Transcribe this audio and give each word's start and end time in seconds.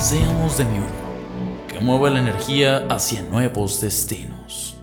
Seamos 0.00 0.56
de 0.56 0.64
mi 0.64 0.78
uno, 0.78 1.66
que 1.68 1.78
mueva 1.78 2.08
la 2.08 2.20
energía 2.20 2.86
hacia 2.88 3.22
nuevos 3.22 3.82
destinos. 3.82 4.78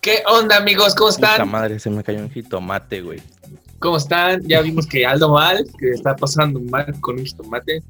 ¿Qué 0.00 0.22
onda, 0.24 0.58
amigos? 0.58 0.94
¿Cómo 0.94 1.10
Puta 1.10 1.32
están? 1.32 1.50
madre, 1.50 1.80
se 1.80 1.90
me 1.90 2.04
cayó 2.04 2.20
un 2.20 2.30
jitomate, 2.30 3.02
güey. 3.02 3.20
¿Cómo 3.80 3.96
están? 3.96 4.40
Ya 4.46 4.60
vimos 4.60 4.86
que 4.86 5.04
Aldo 5.04 5.30
mal, 5.30 5.66
que 5.80 5.90
está 5.90 6.14
pasando 6.14 6.60
mal 6.60 6.94
con 7.00 7.18
un 7.18 7.26
jitomate. 7.26 7.82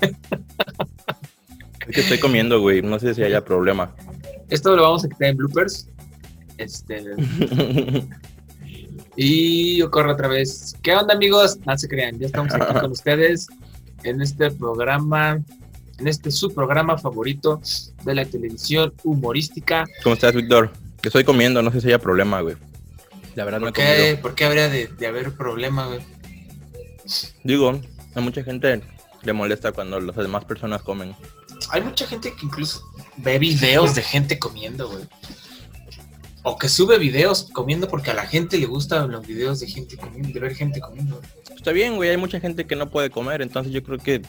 Es 0.00 1.94
que 1.94 2.00
estoy 2.00 2.18
comiendo, 2.18 2.62
güey. 2.62 2.80
No 2.80 2.98
sé 2.98 3.14
si 3.14 3.22
haya 3.22 3.44
problema. 3.44 3.94
Esto 4.48 4.74
lo 4.74 4.84
vamos 4.84 5.04
a 5.04 5.08
quitar 5.10 5.28
en 5.28 5.36
bloopers. 5.36 5.86
Este, 6.56 7.04
y 9.16 9.78
yo 9.78 9.90
corro 9.90 10.12
otra 10.12 10.28
vez. 10.28 10.74
¿Qué 10.82 10.94
onda, 10.94 11.14
amigos? 11.14 11.58
No 11.66 11.76
se 11.76 11.88
crean, 11.88 12.18
ya 12.18 12.26
estamos 12.26 12.52
aquí 12.54 12.74
con 12.80 12.90
ustedes 12.90 13.48
en 14.04 14.20
este 14.20 14.50
programa, 14.50 15.40
en 15.98 16.08
este 16.08 16.30
su 16.30 16.52
programa 16.52 16.98
favorito 16.98 17.60
de 18.04 18.14
la 18.14 18.24
televisión 18.24 18.92
humorística. 19.04 19.84
¿Cómo 20.02 20.14
estás, 20.14 20.34
Víctor? 20.34 20.70
Que 21.00 21.08
estoy 21.08 21.24
comiendo, 21.24 21.62
no 21.62 21.70
sé 21.72 21.80
si 21.80 21.88
haya 21.88 21.98
problema, 21.98 22.40
güey. 22.40 22.56
La 23.34 23.44
verdad 23.44 23.60
no 23.60 23.72
¿Por 23.72 23.80
he 23.80 23.96
qué, 23.96 24.18
por 24.20 24.34
qué 24.34 24.44
habría 24.44 24.68
de, 24.68 24.88
de 24.88 25.06
haber 25.06 25.32
problema, 25.32 25.86
güey? 25.86 26.00
Digo, 27.44 27.80
a 28.14 28.20
mucha 28.20 28.44
gente 28.44 28.82
le 29.22 29.32
molesta 29.32 29.72
cuando 29.72 30.00
las 30.00 30.16
demás 30.16 30.44
personas 30.44 30.82
comen. 30.82 31.14
Hay 31.70 31.80
mucha 31.80 32.06
gente 32.06 32.32
que 32.34 32.46
incluso 32.46 32.82
ve 33.16 33.38
videos 33.38 33.94
de 33.94 34.02
gente 34.02 34.38
comiendo, 34.38 34.88
güey. 34.88 35.04
O 36.44 36.58
que 36.58 36.68
sube 36.68 36.98
videos 36.98 37.48
comiendo 37.52 37.88
porque 37.88 38.10
a 38.10 38.14
la 38.14 38.26
gente 38.26 38.58
le 38.58 38.66
gustan 38.66 39.10
los 39.10 39.24
videos 39.26 39.60
de 39.60 39.68
gente 39.68 39.96
comiendo, 39.96 40.28
de 40.30 40.40
ver 40.40 40.54
gente 40.56 40.80
comiendo. 40.80 41.20
Está 41.54 41.70
bien, 41.72 41.94
güey. 41.96 42.10
Hay 42.10 42.16
mucha 42.16 42.40
gente 42.40 42.66
que 42.66 42.74
no 42.74 42.90
puede 42.90 43.10
comer, 43.10 43.42
entonces 43.42 43.72
yo 43.72 43.82
creo 43.82 43.98
que. 43.98 44.22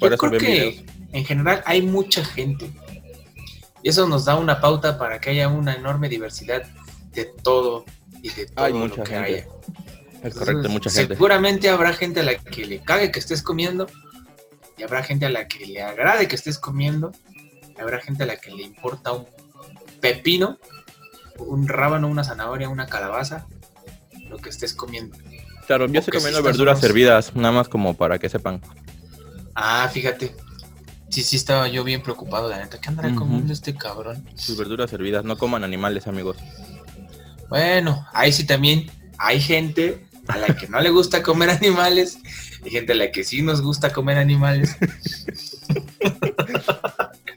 Yo 0.00 0.16
creo 0.16 0.32
que 0.32 0.38
videos. 0.38 0.84
en 1.12 1.24
general 1.24 1.62
hay 1.64 1.82
mucha 1.82 2.24
gente. 2.24 2.70
Y 3.82 3.88
eso 3.88 4.08
nos 4.08 4.24
da 4.24 4.34
una 4.36 4.60
pauta 4.60 4.98
para 4.98 5.20
que 5.20 5.30
haya 5.30 5.48
una 5.48 5.74
enorme 5.74 6.08
diversidad 6.08 6.64
de 7.12 7.24
todo 7.24 7.84
y 8.22 8.30
de 8.30 8.46
todo 8.46 8.64
Hay 8.64 8.72
lo 8.72 8.80
mucha 8.80 9.04
que 9.04 9.10
gente. 9.12 9.26
haya. 9.26 9.46
Es 10.24 10.34
correcto, 10.34 10.50
Entonces, 10.50 10.70
mucha 10.72 10.90
gente. 10.90 11.14
Seguramente 11.14 11.68
habrá 11.68 11.92
gente 11.92 12.20
a 12.20 12.22
la 12.24 12.36
que 12.36 12.66
le 12.66 12.80
cague 12.80 13.12
que 13.12 13.20
estés 13.20 13.42
comiendo. 13.42 13.86
Y 14.76 14.82
habrá 14.82 15.04
gente 15.04 15.24
a 15.26 15.30
la 15.30 15.46
que 15.46 15.64
le 15.64 15.82
agrade 15.82 16.26
que 16.26 16.34
estés 16.34 16.58
comiendo. 16.58 17.12
y 17.76 17.80
habrá 17.80 18.00
gente 18.00 18.24
a 18.24 18.26
la 18.26 18.36
que 18.36 18.50
le 18.50 18.64
importa 18.64 19.12
un 19.12 19.26
pepino, 20.00 20.58
un 21.38 21.68
rábano, 21.68 22.08
una 22.08 22.24
zanahoria, 22.24 22.68
una 22.68 22.86
calabaza, 22.86 23.46
lo 24.28 24.38
que 24.38 24.50
estés 24.50 24.74
comiendo. 24.74 25.16
Claro, 25.66 25.86
yo 25.88 25.98
estoy 26.00 26.18
comiendo 26.18 26.42
verduras 26.42 26.78
unos- 26.78 26.86
servidas, 26.86 27.34
nada 27.34 27.52
más 27.52 27.68
como 27.68 27.94
para 27.94 28.18
que 28.18 28.28
sepan. 28.28 28.60
Ah, 29.54 29.88
fíjate. 29.92 30.34
Sí, 31.08 31.22
sí, 31.22 31.36
estaba 31.36 31.68
yo 31.68 31.84
bien 31.84 32.02
preocupado, 32.02 32.48
la 32.48 32.58
neta. 32.58 32.78
¿Qué 32.80 32.88
andará 32.88 33.14
comiendo 33.14 33.52
este 33.52 33.74
cabrón? 33.74 34.24
Sus 34.34 34.56
verduras 34.56 34.90
servidas, 34.90 35.24
no 35.24 35.36
coman 35.38 35.64
animales, 35.64 36.06
amigos. 36.06 36.36
Bueno, 37.48 38.06
ahí 38.12 38.32
sí 38.32 38.44
también 38.44 38.90
hay 39.18 39.40
gente 39.40 40.04
a 40.28 40.36
la 40.36 40.48
que 40.56 40.68
no 40.68 40.80
le 40.80 40.90
gusta 40.90 41.22
comer 41.22 41.50
animales. 41.50 42.18
Hay 42.64 42.70
gente 42.70 42.92
a 42.92 42.96
la 42.96 43.10
que 43.12 43.24
sí 43.24 43.42
nos 43.42 43.62
gusta 43.62 43.92
comer 43.92 44.18
animales. 44.18 44.76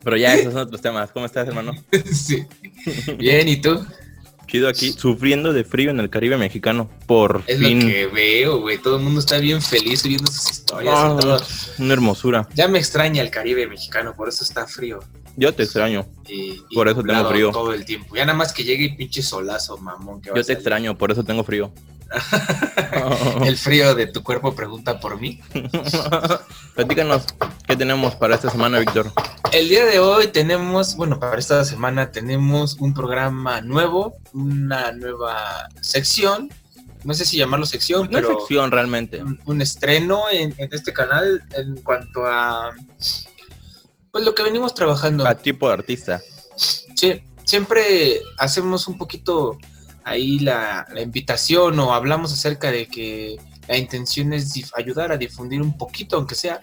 Pero 0.09 0.17
ya, 0.17 0.33
esos 0.35 0.53
son 0.53 0.63
otros 0.63 0.81
temas. 0.81 1.11
¿Cómo 1.11 1.25
estás, 1.27 1.47
hermano? 1.47 1.73
sí. 2.11 2.45
Bien, 3.17 3.47
¿y 3.47 3.57
tú? 3.61 3.85
Chido 4.47 4.67
aquí, 4.67 4.93
sufriendo 4.93 5.53
de 5.53 5.63
frío 5.63 5.91
en 5.91 5.99
el 5.99 6.09
Caribe 6.09 6.35
mexicano. 6.35 6.89
Por 7.05 7.43
Es 7.45 7.59
fin. 7.59 7.81
lo 7.81 7.85
que 7.87 8.07
veo, 8.07 8.61
güey. 8.61 8.79
Todo 8.79 8.97
el 8.97 9.03
mundo 9.03 9.19
está 9.19 9.37
bien 9.37 9.61
feliz 9.61 10.01
viendo 10.03 10.25
sus 10.31 10.49
historias 10.49 10.95
Ah, 10.97 11.13
y 11.15 11.21
todo. 11.21 11.41
Una 11.77 11.93
hermosura. 11.93 12.49
Ya 12.55 12.67
me 12.67 12.79
extraña 12.79 13.21
el 13.21 13.29
Caribe 13.29 13.67
mexicano, 13.67 14.15
por 14.15 14.27
eso 14.27 14.43
está 14.43 14.65
frío. 14.65 15.01
Yo 15.35 15.53
te 15.53 15.63
extraño. 15.63 16.05
Y, 16.27 16.63
y 16.69 16.75
Por 16.75 16.87
eso 16.87 17.01
tengo 17.03 17.29
frío. 17.29 17.51
Todo 17.51 17.73
el 17.73 17.85
tiempo. 17.85 18.15
Ya 18.15 18.25
nada 18.25 18.37
más 18.37 18.53
que 18.53 18.63
llegue 18.63 18.85
y 18.85 18.89
pinche 18.95 19.21
solazo, 19.21 19.77
mamón. 19.77 20.21
Que 20.21 20.31
Yo 20.35 20.43
te 20.43 20.53
extraño, 20.53 20.97
por 20.97 21.11
eso 21.11 21.23
tengo 21.23 21.43
frío. 21.43 21.71
El 23.45 23.55
frío 23.57 23.93
de 23.95 24.07
tu 24.07 24.23
cuerpo 24.23 24.55
pregunta 24.55 24.99
por 24.99 25.19
mí. 25.19 25.39
Platícanos, 26.75 27.25
¿qué 27.67 27.75
tenemos 27.75 28.15
para 28.15 28.35
esta 28.35 28.49
semana, 28.49 28.79
Víctor? 28.79 29.11
El 29.51 29.69
día 29.69 29.85
de 29.85 29.99
hoy 29.99 30.27
tenemos, 30.27 30.95
bueno, 30.95 31.19
para 31.19 31.37
esta 31.37 31.63
semana 31.65 32.11
tenemos 32.11 32.77
un 32.79 32.93
programa 32.93 33.61
nuevo, 33.61 34.17
una 34.33 34.91
nueva 34.91 35.69
sección. 35.81 36.49
No 37.03 37.13
sé 37.13 37.25
si 37.25 37.37
llamarlo 37.37 37.65
sección, 37.65 38.03
No 38.05 38.17
pero 38.17 38.39
sección 38.39 38.71
realmente. 38.71 39.23
un, 39.23 39.39
un 39.45 39.61
estreno 39.61 40.23
en, 40.31 40.53
en 40.57 40.69
este 40.73 40.91
canal 40.91 41.43
en 41.55 41.75
cuanto 41.81 42.25
a 42.25 42.71
pues 44.19 44.25
lo 44.25 44.35
que 44.35 44.43
venimos 44.43 44.73
trabajando. 44.73 45.25
A 45.27 45.35
tipo 45.35 45.67
de 45.67 45.73
artista. 45.73 46.21
Sí, 46.95 47.21
siempre 47.45 48.21
hacemos 48.37 48.87
un 48.87 48.97
poquito 48.97 49.57
ahí 50.03 50.39
la, 50.39 50.85
la 50.93 51.01
invitación 51.01 51.79
o 51.79 51.93
hablamos 51.93 52.33
acerca 52.33 52.71
de 52.71 52.87
que 52.87 53.37
la 53.67 53.77
intención 53.77 54.33
es 54.33 54.53
ayudar 54.75 55.11
a 55.11 55.17
difundir 55.17 55.61
un 55.61 55.77
poquito, 55.77 56.17
aunque 56.17 56.35
sea, 56.35 56.59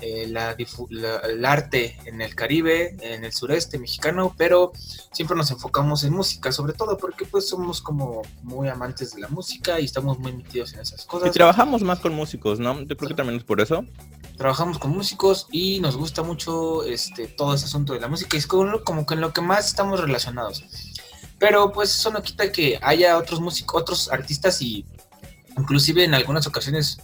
eh, 0.00 0.26
la 0.28 0.56
la- 0.88 1.16
el 1.18 1.44
arte 1.44 1.98
en 2.06 2.22
el 2.22 2.34
Caribe, 2.34 2.96
en 3.02 3.22
el 3.24 3.32
sureste 3.32 3.78
mexicano, 3.78 4.34
pero 4.38 4.72
siempre 5.12 5.36
nos 5.36 5.50
enfocamos 5.50 6.04
en 6.04 6.14
música, 6.14 6.50
sobre 6.52 6.72
todo 6.72 6.96
porque 6.96 7.26
pues 7.26 7.46
somos 7.48 7.82
como 7.82 8.22
muy 8.42 8.68
amantes 8.68 9.14
de 9.14 9.20
la 9.20 9.28
música 9.28 9.78
y 9.78 9.84
estamos 9.84 10.18
muy 10.18 10.32
metidos 10.32 10.72
en 10.72 10.80
esas 10.80 11.04
Y 11.04 11.06
cosas. 11.06 11.32
trabajamos 11.32 11.82
más 11.82 11.98
con 11.98 12.14
músicos, 12.14 12.58
¿no? 12.60 12.80
Yo 12.80 12.96
creo 12.96 13.08
que 13.08 13.14
también 13.14 13.38
es 13.38 13.44
por 13.44 13.60
eso. 13.60 13.84
Trabajamos 14.40 14.78
con 14.78 14.92
músicos 14.92 15.48
y 15.52 15.80
nos 15.80 15.98
gusta 15.98 16.22
mucho 16.22 16.82
este 16.84 17.26
todo 17.26 17.52
ese 17.52 17.66
asunto 17.66 17.92
de 17.92 18.00
la 18.00 18.08
música 18.08 18.38
es 18.38 18.46
como, 18.46 18.82
como 18.84 19.04
que 19.04 19.12
en 19.12 19.20
lo 19.20 19.34
que 19.34 19.42
más 19.42 19.66
estamos 19.66 20.00
relacionados. 20.00 20.64
Pero 21.38 21.70
pues 21.72 21.94
eso 21.94 22.10
no 22.10 22.22
quita 22.22 22.50
que 22.50 22.78
haya 22.80 23.18
otros 23.18 23.38
músicos, 23.38 23.82
otros 23.82 24.10
artistas 24.10 24.62
y 24.62 24.86
inclusive 25.58 26.04
en 26.04 26.14
algunas 26.14 26.46
ocasiones 26.46 27.02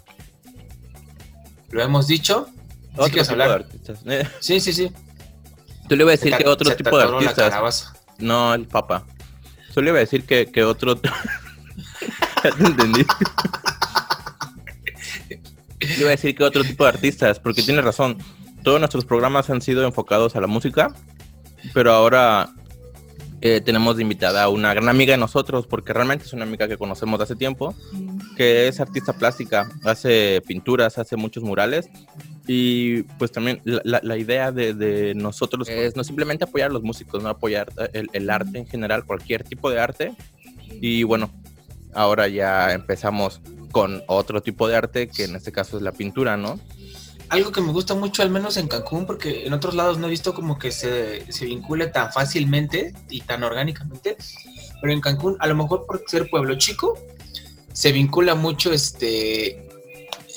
lo 1.69 1.83
hemos 1.83 2.07
dicho. 2.07 2.47
¿Sí 2.49 3.01
Otro 3.03 3.23
tipo 3.23 3.37
de 3.37 3.45
artistas. 3.45 3.99
Eh, 4.07 4.27
Sí, 4.41 4.59
sí, 4.59 4.73
sí. 4.73 4.91
Yo 5.91 5.97
le 5.97 6.05
iba 6.05 6.13
a 6.13 6.17
decir 6.17 6.35
que 6.35 6.49
otro 6.49 6.75
tipo 6.75 6.97
de 6.97 7.05
artistas. 7.05 7.93
No, 8.17 8.55
el 8.55 8.67
papa. 8.67 9.05
Solo 9.75 9.91
iba 9.91 9.99
a 9.99 10.01
decir 10.01 10.25
que, 10.25 10.51
que 10.51 10.65
otro. 10.65 10.99
ya 12.43 12.51
te 12.51 12.65
entendí. 12.65 13.05
Le 15.89 15.97
iba 16.01 16.09
a 16.09 16.11
decir 16.13 16.35
que 16.35 16.45
otro 16.45 16.65
tipo 16.65 16.85
de 16.85 16.91
artistas, 16.91 17.39
porque 17.41 17.63
tiene 17.63 17.81
razón. 17.81 18.19
Todos 18.63 18.79
nuestros 18.81 19.05
programas 19.05 19.49
han 19.51 19.63
sido 19.63 19.85
enfocados 19.85 20.35
a 20.37 20.41
la 20.41 20.47
música, 20.49 20.93
pero 21.73 21.93
ahora 21.93 22.49
eh, 23.41 23.61
tenemos 23.61 23.97
de 23.97 24.03
invitada 24.03 24.43
a 24.43 24.49
una 24.49 24.75
gran 24.75 24.89
amiga 24.89 25.13
de 25.13 25.19
nosotros, 25.19 25.67
porque 25.67 25.93
realmente 25.93 26.25
es 26.25 26.33
una 26.33 26.45
amiga 26.45 26.67
que 26.67 26.77
conocemos 26.77 27.19
de 27.19 27.25
hace 27.25 27.37
tiempo, 27.37 27.75
que 28.37 28.67
es 28.67 28.81
artista 28.81 29.13
plástica, 29.13 29.69
hace 29.85 30.43
pinturas, 30.47 30.99
hace 30.99 31.17
muchos 31.17 31.45
murales. 31.45 31.89
Y 32.49 33.03
pues 33.19 33.33
también 33.33 33.61
la, 33.65 33.81
la- 33.85 34.01
la 34.03 34.17
idea 34.17 34.53
de, 34.53 34.73
de 34.75 35.15
nosotros 35.17 35.69
es 35.69 35.97
no 35.97 36.05
simplemente 36.05 36.45
apoyar 36.45 36.71
a 36.71 36.73
los 36.73 36.83
músicos, 36.83 37.23
no 37.23 37.29
apoyar 37.29 37.73
eh, 37.79 37.89
el, 37.93 38.09
el 38.13 38.31
arte 38.31 38.59
en 38.59 38.67
general, 38.67 39.05
cualquier 39.05 39.43
tipo 39.45 39.69
de 39.71 39.81
arte. 39.81 40.13
Y 40.81 41.03
bueno, 41.05 41.33
ahora 41.95 42.29
ya 42.29 42.73
empezamos 42.73 43.41
con 43.71 44.03
otro 44.07 44.43
tipo 44.43 44.69
de 44.69 44.77
arte, 44.77 45.09
que 45.09 45.25
en 45.25 45.37
este 45.37 45.53
caso 45.53 45.77
es 45.77 45.83
la 45.83 45.93
pintura, 45.93 46.37
¿no? 46.37 46.59
Algo 47.29 47.51
que 47.51 47.61
me 47.61 47.73
gusta 47.73 47.95
mucho, 47.95 48.23
al 48.23 48.31
menos 48.31 48.57
en 48.57 48.69
Cancún, 48.69 49.05
porque 49.05 49.47
en 49.47 49.53
otros 49.53 49.75
lados 49.75 49.99
no 49.99 50.07
he 50.07 50.11
visto 50.11 50.33
como 50.33 50.59
que 50.59 50.71
se, 50.71 51.31
se 51.33 51.47
vincule 51.47 51.89
tan 51.89 52.13
fácilmente 52.13 52.95
y 53.11 53.23
tan 53.23 53.43
orgánicamente, 53.43 54.17
pero 54.81 54.93
en 54.93 55.01
Cancún, 55.01 55.37
a 55.41 55.47
lo 55.47 55.57
mejor 55.57 55.87
por 55.87 56.03
ser 56.07 56.31
pueblo 56.31 56.57
chico, 56.57 56.97
se 57.73 57.93
vincula 57.93 58.35
mucho 58.35 58.73
este 58.73 59.67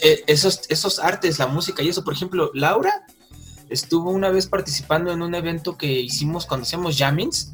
eh, 0.02 0.24
esos, 0.28 0.62
esos 0.70 1.00
artes, 1.00 1.40
la 1.40 1.48
música 1.48 1.84
y 1.84 1.90
eso. 1.90 2.04
Por 2.04 2.14
ejemplo, 2.14 2.52
Laura 2.54 3.06
estuvo 3.70 4.12
una 4.12 4.30
vez 4.30 4.48
participando 4.48 5.12
en 5.12 5.22
un 5.22 5.36
evento 5.36 5.78
que 5.78 5.88
hicimos 5.88 6.46
cuando 6.46 6.64
hacíamos 6.64 6.98
jammings 6.98 7.52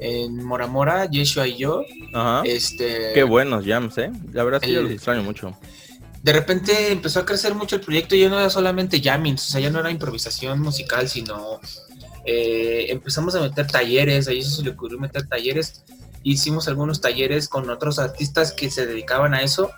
en 0.00 0.42
Mora 0.44 0.66
Mora, 0.66 1.04
Yeshua 1.10 1.46
y 1.46 1.56
yo. 1.58 1.82
Ajá. 2.14 2.42
Este, 2.44 3.12
Qué 3.14 3.22
buenos 3.22 3.64
jams, 3.66 3.98
¿eh? 3.98 4.10
La 4.32 4.42
verdad 4.44 4.60
sí, 4.64 4.72
yo 4.72 4.78
el- 4.78 4.84
los 4.84 4.92
extraño 4.94 5.22
mucho. 5.22 5.54
de 6.22 6.32
repente 6.32 6.90
empezó 6.92 7.20
a 7.20 7.24
crecer 7.26 7.54
mucho 7.54 7.76
el 7.76 7.82
proyecto, 7.82 8.14
ya 8.16 8.28
no 8.28 8.38
era 8.38 8.50
solamente 8.50 9.00
jamming, 9.02 9.34
o 9.34 9.38
sea, 9.38 9.60
ya 9.60 9.70
no 9.70 9.78
era 9.80 9.90
improvisación 9.90 10.60
musical, 10.60 11.08
sino 11.08 11.60
eh, 12.26 12.86
empezamos 12.90 13.34
a 13.34 13.40
meter 13.40 13.66
talleres, 13.66 14.28
ahí 14.28 14.40
eso 14.40 14.56
se 14.56 14.62
le 14.62 14.70
ocurrió 14.70 14.98
meter 14.98 15.26
talleres, 15.26 15.82
hicimos 16.22 16.68
algunos 16.68 17.00
talleres 17.00 17.48
con 17.48 17.70
otros 17.70 17.98
artistas 17.98 18.52
que 18.52 18.70
se 18.70 18.84
dedicaban 18.86 19.32
a 19.32 19.40
eso, 19.42 19.70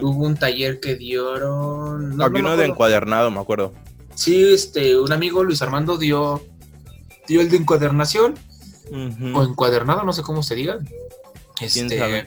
hubo 0.00 0.24
un 0.24 0.36
taller 0.36 0.80
que 0.80 0.96
dieron... 0.96 2.16
No, 2.16 2.26
uno 2.26 2.56
de 2.56 2.64
encuadernado, 2.66 3.30
me 3.30 3.40
acuerdo. 3.40 3.74
Sí, 4.14 4.52
este, 4.54 4.98
un 4.98 5.12
amigo 5.12 5.44
Luis 5.44 5.60
Armando 5.60 5.98
dio, 5.98 6.42
dio 7.28 7.42
el 7.42 7.50
de 7.50 7.58
encuadernación, 7.58 8.34
o 9.34 9.42
encuadernado, 9.42 10.04
no 10.04 10.12
sé 10.12 10.22
cómo 10.22 10.42
se 10.42 10.54
diga. 10.54 10.78
Este, 11.60 12.26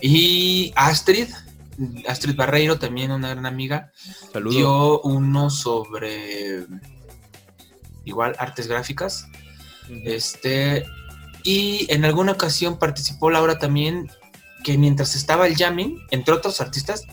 y 0.00 0.72
Astrid, 0.76 1.28
Astrid 2.06 2.36
Barreiro, 2.36 2.78
también 2.78 3.10
una 3.10 3.30
gran 3.30 3.46
amiga, 3.46 3.92
dio 4.50 5.00
uno 5.02 5.50
sobre 5.50 6.66
igual 8.04 8.34
artes 8.38 8.66
gráficas. 8.66 9.26
Este, 10.04 10.84
y 11.44 11.86
en 11.92 12.04
alguna 12.04 12.32
ocasión 12.32 12.78
participó 12.78 13.30
Laura 13.30 13.58
también, 13.58 14.10
que 14.64 14.76
mientras 14.76 15.14
estaba 15.14 15.46
el 15.46 15.56
jamming, 15.56 15.98
entre 16.10 16.34
otros 16.34 16.60
artistas, 16.60 17.04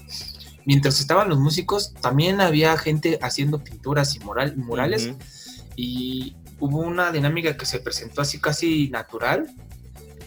mientras 0.66 1.00
estaban 1.00 1.30
los 1.30 1.40
músicos, 1.40 1.94
también 2.02 2.42
había 2.42 2.76
gente 2.78 3.20
haciendo 3.22 3.64
pinturas 3.64 4.16
y 4.16 4.20
mural, 4.20 4.58
murales. 4.58 5.12
Y 5.76 6.36
hubo 6.60 6.80
una 6.80 7.12
dinámica 7.12 7.58
que 7.58 7.66
se 7.66 7.80
presentó 7.80 8.22
así 8.22 8.40
casi 8.40 8.90
natural, 8.90 9.48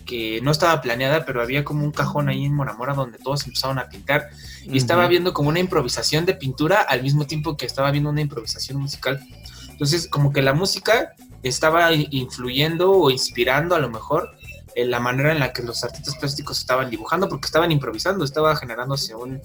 que 0.05 0.41
no 0.43 0.51
estaba 0.51 0.81
planeada, 0.81 1.27
pero 1.27 1.43
había 1.43 1.65
como 1.65 1.85
un 1.85 1.93
cajón 1.93 2.29
ahí 2.31 2.47
en 2.47 2.55
Moramora 2.55 2.95
donde 2.95 3.19
todos 3.19 3.47
empezaron 3.47 3.79
a 3.79 3.91
pintar 3.91 4.31
y 4.63 4.79
estaba 4.79 5.07
viendo 5.07 5.35
como 5.35 5.51
una 5.51 5.61
improvisación 5.61 6.25
de 6.25 6.35
pintura 6.35 6.81
al 6.81 7.03
mismo 7.03 7.27
tiempo 7.27 7.57
que 7.57 7.67
estaba 7.67 7.91
viendo 7.91 8.09
una 8.09 8.23
improvisación 8.23 8.81
musical. 8.81 9.21
Entonces, 9.69 10.09
como 10.09 10.33
que 10.33 10.41
la 10.41 10.55
música 10.55 11.13
estaba 11.43 11.93
influyendo 11.93 12.91
o 12.91 13.11
inspirando 13.11 13.77
a 13.77 13.79
lo 13.79 13.91
mejor 13.91 14.31
en 14.75 14.91
la 14.91 14.99
manera 14.99 15.33
en 15.33 15.41
la 15.41 15.53
que 15.53 15.63
los 15.63 15.85
artistas 15.85 16.17
plásticos 16.17 16.59
estaban 16.59 16.89
dibujando, 16.89 17.29
porque 17.29 17.47
estaban 17.47 17.71
improvisando, 17.71 18.25
estaba 18.25 18.57
generándose 18.57 19.15
un... 19.15 19.43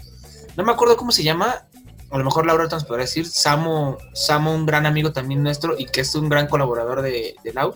No 0.56 0.64
me 0.64 0.72
acuerdo 0.72 0.96
cómo 0.96 1.12
se 1.12 1.24
llama, 1.24 1.66
a 2.14 2.18
lo 2.20 2.26
mejor 2.26 2.46
Laura 2.46 2.68
nos 2.68 2.84
podría 2.84 3.06
decir, 3.06 3.26
Samo, 3.26 3.98
Samo, 4.14 4.54
un 4.54 4.68
gran 4.68 4.86
amigo 4.86 5.12
también 5.12 5.42
nuestro 5.42 5.76
y 5.78 5.86
que 5.86 6.02
es 6.02 6.14
un 6.14 6.30
gran 6.30 6.48
colaborador 6.48 7.02
de, 7.02 7.36
de 7.44 7.54
Lau, 7.54 7.74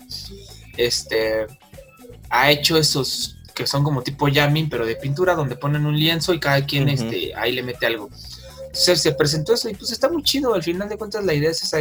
este, 0.76 1.48
ha 2.30 2.50
hecho 2.50 2.78
esos 2.78 3.36
que 3.52 3.66
son 3.66 3.82
como 3.82 4.02
tipo 4.02 4.28
jamming, 4.32 4.68
pero 4.68 4.86
de 4.86 4.94
pintura, 4.94 5.34
donde 5.34 5.56
ponen 5.56 5.86
un 5.86 5.98
lienzo 5.98 6.32
y 6.32 6.38
cada 6.38 6.64
quien 6.64 6.88
este, 6.88 7.34
ahí 7.34 7.50
le 7.50 7.64
mete 7.64 7.86
algo. 7.86 8.10
Entonces 8.66 9.02
se 9.02 9.10
presentó 9.10 9.54
eso 9.54 9.68
y 9.68 9.74
pues 9.74 9.90
está 9.90 10.08
muy 10.08 10.22
chido, 10.22 10.54
al 10.54 10.62
final 10.62 10.88
de 10.88 10.96
cuentas 10.96 11.24
la 11.24 11.34
idea 11.34 11.50
es 11.50 11.64
esa, 11.64 11.78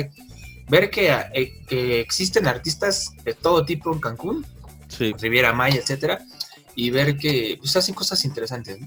ver 0.68 0.90
que, 0.90 1.16
eh, 1.36 1.64
que 1.68 2.00
existen 2.00 2.48
artistas 2.48 3.12
de 3.24 3.36
todo 3.36 3.66
tipo 3.66 3.94
en 3.94 4.00
Cancún, 4.00 4.44
sí. 4.88 5.14
Riviera 5.20 5.54
Maya, 5.54 5.78
etcétera, 5.80 6.26
y 6.74 6.90
ver 6.90 7.18
que 7.18 7.58
pues 7.60 7.76
hacen 7.76 7.94
cosas 7.94 8.26
interesantes. 8.26 8.80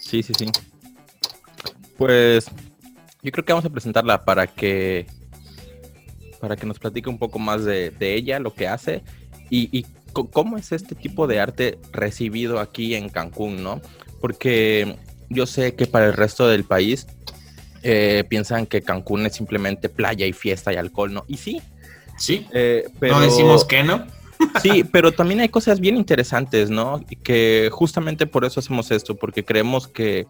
Sí, 0.00 0.24
sí, 0.24 0.32
sí. 0.36 0.50
Pues 1.96 2.46
yo 3.22 3.30
creo 3.30 3.44
que 3.44 3.52
vamos 3.52 3.64
a 3.64 3.70
presentarla 3.70 4.24
para 4.24 4.46
que 4.46 5.06
para 6.40 6.56
que 6.56 6.66
nos 6.66 6.80
platique 6.80 7.08
un 7.08 7.18
poco 7.18 7.38
más 7.38 7.64
de, 7.64 7.94
ella, 8.00 8.40
lo 8.40 8.52
que 8.52 8.66
hace 8.66 9.02
y, 9.48 9.68
y 9.76 9.86
cómo 10.12 10.56
es 10.58 10.72
este 10.72 10.96
tipo 10.96 11.28
de 11.28 11.38
arte 11.38 11.78
recibido 11.92 12.58
aquí 12.58 12.96
en 12.96 13.08
Cancún, 13.08 13.62
¿no? 13.62 13.80
Porque 14.20 14.96
yo 15.30 15.46
sé 15.46 15.76
que 15.76 15.86
para 15.86 16.06
el 16.06 16.14
resto 16.14 16.48
del 16.48 16.64
país 16.64 17.06
eh, 17.84 18.24
piensan 18.28 18.66
que 18.66 18.82
Cancún 18.82 19.24
es 19.26 19.34
simplemente 19.34 19.88
playa 19.88 20.26
y 20.26 20.32
fiesta 20.32 20.72
y 20.72 20.76
alcohol, 20.76 21.14
¿no? 21.14 21.24
Y 21.28 21.36
sí. 21.36 21.62
Sí. 22.18 22.46
Eh, 22.52 22.88
pero... 22.98 23.14
No 23.14 23.20
decimos 23.20 23.64
que 23.64 23.84
no. 23.84 24.04
Sí, 24.60 24.82
pero 24.82 25.12
también 25.12 25.38
hay 25.38 25.48
cosas 25.48 25.78
bien 25.78 25.96
interesantes, 25.96 26.68
¿no? 26.68 27.00
Que 27.22 27.70
justamente 27.70 28.26
por 28.26 28.44
eso 28.44 28.58
hacemos 28.58 28.90
esto, 28.90 29.14
porque 29.14 29.44
creemos 29.44 29.86
que, 29.86 30.26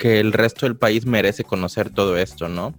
que 0.00 0.18
el 0.18 0.32
resto 0.32 0.66
del 0.66 0.76
país 0.76 1.04
merece 1.04 1.44
conocer 1.44 1.90
todo 1.90 2.16
esto, 2.16 2.48
¿no? 2.48 2.74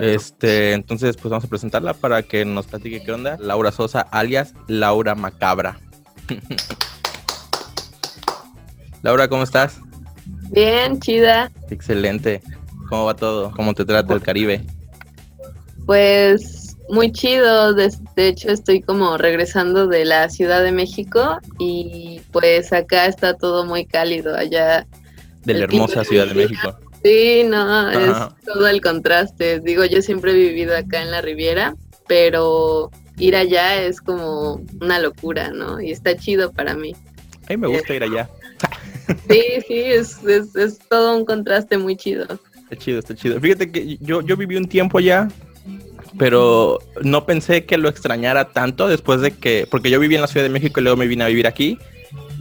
Este, 0.00 0.74
entonces, 0.74 1.16
pues 1.16 1.28
vamos 1.28 1.44
a 1.44 1.48
presentarla 1.48 1.92
para 1.92 2.22
que 2.22 2.44
nos 2.44 2.66
platique 2.66 3.02
qué 3.02 3.10
onda. 3.10 3.36
Laura 3.40 3.72
Sosa, 3.72 4.00
alias 4.00 4.54
Laura 4.68 5.16
Macabra. 5.16 5.80
Laura, 9.02 9.28
¿cómo 9.28 9.42
estás? 9.42 9.80
Bien, 10.52 11.00
chida. 11.00 11.50
Excelente. 11.68 12.40
¿Cómo 12.88 13.06
va 13.06 13.16
todo? 13.16 13.50
¿Cómo 13.50 13.74
te 13.74 13.84
trata 13.84 14.14
el 14.14 14.22
Caribe? 14.22 14.64
Pues 15.84 16.76
muy 16.88 17.10
chido. 17.10 17.74
De, 17.74 17.90
hecho, 18.16 18.50
estoy 18.50 18.82
como 18.82 19.18
regresando 19.18 19.88
de 19.88 20.04
la 20.04 20.28
Ciudad 20.28 20.62
de 20.62 20.70
México 20.70 21.38
y 21.58 22.20
pues 22.30 22.72
acá 22.72 23.06
está 23.06 23.34
todo 23.34 23.66
muy 23.66 23.84
cálido. 23.84 24.36
Allá. 24.36 24.86
De 25.44 25.54
la 25.54 25.64
hermosa 25.64 26.04
Ciudad 26.04 26.26
de 26.26 26.34
México. 26.34 26.76
Sí, 27.04 27.42
no, 27.44 27.90
es 27.90 28.16
todo 28.44 28.68
el 28.68 28.80
contraste. 28.80 29.58
Digo, 29.58 29.84
yo 29.84 30.02
siempre 30.02 30.30
he 30.30 30.34
vivido 30.36 30.76
acá 30.76 31.02
en 31.02 31.10
la 31.10 31.20
Riviera, 31.20 31.74
pero 32.06 32.92
ir 33.18 33.34
allá 33.34 33.82
es 33.82 34.00
como 34.00 34.60
una 34.80 35.00
locura, 35.00 35.50
¿no? 35.50 35.80
Y 35.80 35.90
está 35.90 36.16
chido 36.16 36.52
para 36.52 36.74
mí. 36.74 36.94
A 37.48 37.50
mí 37.50 37.56
me 37.56 37.66
gusta 37.66 37.94
ir 37.94 38.04
allá. 38.04 38.28
Sí, 39.28 39.42
sí, 39.66 39.82
es, 39.82 40.18
es, 40.24 40.78
todo 40.88 41.16
un 41.16 41.24
contraste 41.24 41.76
muy 41.76 41.96
chido. 41.96 42.22
Está 42.54 42.76
chido, 42.76 42.98
está 43.00 43.14
chido. 43.16 43.40
Fíjate 43.40 43.70
que 43.70 43.98
yo, 44.00 44.22
yo 44.22 44.36
viví 44.36 44.56
un 44.56 44.68
tiempo 44.68 44.98
allá, 44.98 45.28
pero 46.18 46.78
no 47.02 47.26
pensé 47.26 47.66
que 47.66 47.78
lo 47.78 47.88
extrañara 47.88 48.52
tanto 48.52 48.86
después 48.86 49.20
de 49.20 49.32
que, 49.32 49.66
porque 49.68 49.90
yo 49.90 49.98
viví 49.98 50.14
en 50.14 50.20
la 50.20 50.28
Ciudad 50.28 50.46
de 50.46 50.50
México 50.50 50.78
y 50.78 50.84
luego 50.84 50.96
me 50.96 51.08
vine 51.08 51.24
a 51.24 51.26
vivir 51.26 51.48
aquí 51.48 51.78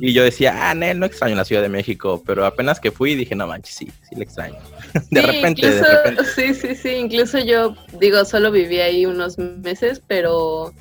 y 0.02 0.14
yo 0.14 0.24
decía, 0.24 0.70
ah, 0.70 0.74
no, 0.74 0.92
no 0.96 1.06
extraño 1.06 1.36
la 1.36 1.46
Ciudad 1.46 1.62
de 1.62 1.70
México, 1.70 2.24
pero 2.26 2.46
apenas 2.46 2.80
que 2.80 2.92
fui 2.92 3.14
dije, 3.14 3.36
no 3.36 3.46
manches, 3.46 3.76
sí, 3.76 3.92
sí 4.10 4.16
le 4.16 4.24
extraño. 4.24 4.58
de 5.12 5.22
repente, 5.22 5.70
de 5.70 5.84
repente. 5.84 6.24
Sí, 6.26 6.54
sí, 6.56 6.76
sí, 6.76 6.90
incluso 6.90 7.38
yo 7.38 7.76
digo, 8.00 8.26
solo 8.26 8.52
viví 8.52 8.80
ahí 8.80 9.06
unos 9.06 9.38
meses, 9.38 10.02
pero 10.08 10.74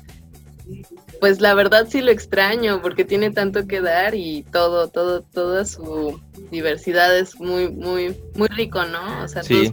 pues 1.19 1.39
la 1.39 1.53
verdad 1.53 1.87
sí 1.87 2.01
lo 2.01 2.09
extraño 2.09 2.81
porque 2.81 3.05
tiene 3.05 3.29
tanto 3.29 3.67
que 3.67 3.79
dar 3.79 4.15
y 4.15 4.43
todo, 4.51 4.87
todo, 4.87 5.21
toda 5.21 5.65
su 5.65 6.19
diversidad 6.49 7.15
es 7.15 7.39
muy, 7.39 7.69
muy, 7.69 8.17
muy 8.33 8.47
rico, 8.47 8.83
¿no? 8.85 9.23
O 9.23 9.27
sea, 9.27 9.43
sí. 9.43 9.71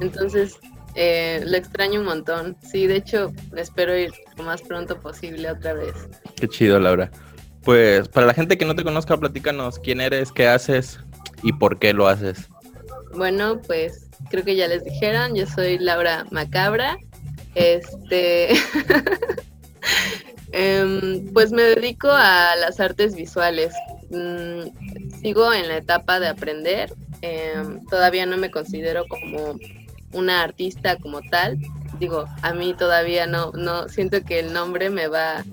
entonces 0.00 0.58
eh, 0.96 1.42
lo 1.46 1.56
extraño 1.56 2.00
un 2.00 2.06
montón. 2.06 2.56
Sí, 2.68 2.86
de 2.86 2.96
hecho, 2.96 3.32
espero 3.56 3.96
ir 3.96 4.10
lo 4.36 4.44
más 4.44 4.62
pronto 4.62 4.98
posible 4.98 5.50
otra 5.50 5.74
vez. 5.74 5.94
Qué 6.36 6.48
chido, 6.48 6.80
Laura. 6.80 7.10
Pues 7.64 8.08
para 8.08 8.26
la 8.26 8.34
gente 8.34 8.56
que 8.56 8.64
no 8.64 8.74
te 8.74 8.84
conozca, 8.84 9.16
platícanos 9.16 9.78
quién 9.78 10.00
eres, 10.00 10.32
qué 10.32 10.48
haces 10.48 10.98
y 11.42 11.52
por 11.52 11.78
qué 11.78 11.92
lo 11.92 12.08
haces. 12.08 12.48
Bueno, 13.14 13.60
pues 13.66 14.08
creo 14.30 14.44
que 14.44 14.56
ya 14.56 14.68
les 14.68 14.84
dijeron, 14.84 15.34
yo 15.34 15.46
soy 15.46 15.78
Laura 15.78 16.26
Macabra. 16.30 16.96
Este 17.54 18.52
em, 20.52 21.26
pues 21.32 21.52
me 21.52 21.62
dedico 21.62 22.08
a 22.10 22.54
las 22.56 22.80
artes 22.80 23.14
visuales. 23.14 23.74
Mm, 24.10 25.20
sigo 25.20 25.52
en 25.52 25.68
la 25.68 25.78
etapa 25.78 26.20
de 26.20 26.28
aprender. 26.28 26.94
Em, 27.22 27.84
todavía 27.86 28.24
no 28.24 28.36
me 28.36 28.50
considero 28.50 29.04
como 29.08 29.58
una 30.12 30.42
artista 30.42 30.96
como 30.96 31.20
tal. 31.22 31.58
Digo, 31.98 32.26
a 32.42 32.54
mí 32.54 32.74
todavía 32.74 33.26
no, 33.26 33.50
no 33.52 33.88
siento 33.88 34.22
que 34.22 34.38
el 34.38 34.52
nombre 34.52 34.88
me 34.88 35.08
va 35.08 35.44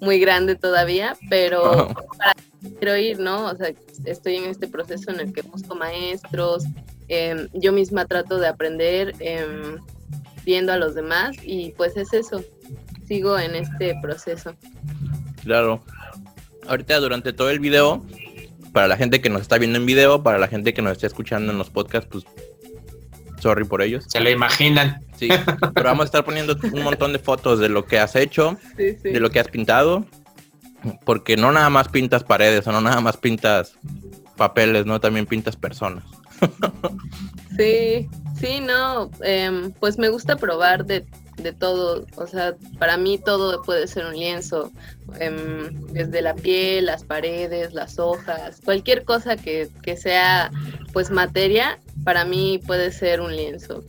muy 0.00 0.18
grande 0.18 0.56
todavía, 0.56 1.16
pero 1.28 1.88
quiero 2.78 2.96
ir, 2.96 3.18
¿no? 3.18 3.46
O 3.46 3.56
sea, 3.56 3.72
estoy 4.04 4.36
en 4.36 4.44
este 4.44 4.68
proceso 4.68 5.10
en 5.10 5.20
el 5.20 5.32
que 5.32 5.42
busco 5.42 5.74
maestros, 5.74 6.64
em, 7.08 7.48
yo 7.52 7.72
misma 7.72 8.06
trato 8.06 8.38
de 8.38 8.48
aprender 8.48 9.14
em, 9.20 9.78
viendo 10.44 10.72
a 10.72 10.76
los 10.76 10.94
demás 10.94 11.36
y 11.42 11.70
pues 11.72 11.96
es 11.96 12.12
eso, 12.12 12.42
sigo 13.06 13.38
en 13.38 13.54
este 13.54 13.94
proceso. 14.02 14.54
Claro. 15.42 15.82
Ahorita 16.66 16.98
durante 17.00 17.32
todo 17.32 17.50
el 17.50 17.58
video, 17.58 18.04
para 18.72 18.86
la 18.86 18.96
gente 18.96 19.20
que 19.20 19.30
nos 19.30 19.42
está 19.42 19.58
viendo 19.58 19.78
en 19.78 19.86
video, 19.86 20.22
para 20.22 20.38
la 20.38 20.48
gente 20.48 20.72
que 20.72 20.82
nos 20.82 20.92
está 20.92 21.06
escuchando 21.06 21.50
en 21.52 21.58
los 21.58 21.70
podcasts, 21.70 22.08
pues 22.10 22.24
sorry 23.40 23.64
por 23.64 23.82
ellos. 23.82 24.04
Se 24.08 24.20
lo 24.20 24.30
imaginan. 24.30 25.00
Sí, 25.16 25.28
pero 25.74 25.86
vamos 25.86 26.02
a 26.02 26.06
estar 26.06 26.24
poniendo 26.24 26.56
un 26.72 26.82
montón 26.82 27.12
de 27.12 27.18
fotos 27.18 27.58
de 27.58 27.68
lo 27.68 27.84
que 27.84 27.98
has 27.98 28.16
hecho, 28.16 28.56
de 28.76 29.20
lo 29.20 29.30
que 29.30 29.40
has 29.40 29.48
pintado, 29.48 30.06
porque 31.04 31.36
no 31.36 31.52
nada 31.52 31.70
más 31.70 31.88
pintas 31.88 32.24
paredes 32.24 32.66
o 32.66 32.72
no 32.72 32.80
nada 32.80 33.00
más 33.00 33.16
pintas 33.16 33.74
papeles, 34.36 34.86
¿no? 34.86 35.00
También 35.00 35.26
pintas 35.26 35.56
personas. 35.56 36.04
Sí, 37.56 38.08
sí, 38.38 38.60
no, 38.60 39.10
em, 39.22 39.72
pues 39.72 39.98
me 39.98 40.08
gusta 40.08 40.36
probar 40.36 40.86
de, 40.86 41.04
de, 41.42 41.52
todo, 41.52 42.06
o 42.16 42.26
sea, 42.26 42.54
para 42.78 42.96
mí 42.96 43.18
todo 43.18 43.62
puede 43.62 43.86
ser 43.86 44.06
un 44.06 44.16
lienzo, 44.16 44.70
em, 45.18 45.86
desde 45.88 46.22
la 46.22 46.34
piel, 46.34 46.86
las 46.86 47.04
paredes, 47.04 47.72
las 47.72 47.98
hojas, 47.98 48.60
cualquier 48.64 49.04
cosa 49.04 49.36
que, 49.36 49.68
que 49.82 49.96
sea 49.96 50.50
pues 50.92 51.10
materia, 51.10 51.78
para 52.04 52.24
mí 52.24 52.60
puede 52.66 52.92
ser 52.92 53.20
un 53.20 53.34
lienzo, 53.34 53.84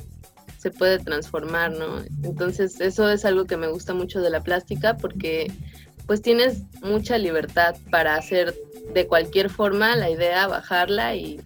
se 0.58 0.72
puede 0.72 1.00
transformar, 1.00 1.72
¿no? 1.72 2.04
Entonces 2.24 2.80
eso 2.82 3.10
es 3.10 3.26
algo 3.26 3.46
que 3.46 3.58
me 3.58 3.68
gusta 3.68 3.94
mucho 3.94 4.22
de 4.22 4.30
la 4.30 4.42
plástica 4.42 4.98
porque 4.98 5.52
pues 6.06 6.22
tienes 6.22 6.64
mucha 6.82 7.18
libertad 7.18 7.76
para 7.90 8.16
hacer 8.16 8.56
de 8.94 9.08
cualquier 9.08 9.50
forma 9.50 9.96
la 9.96 10.10
idea, 10.10 10.48
bajarla 10.48 11.16
y, 11.16 11.40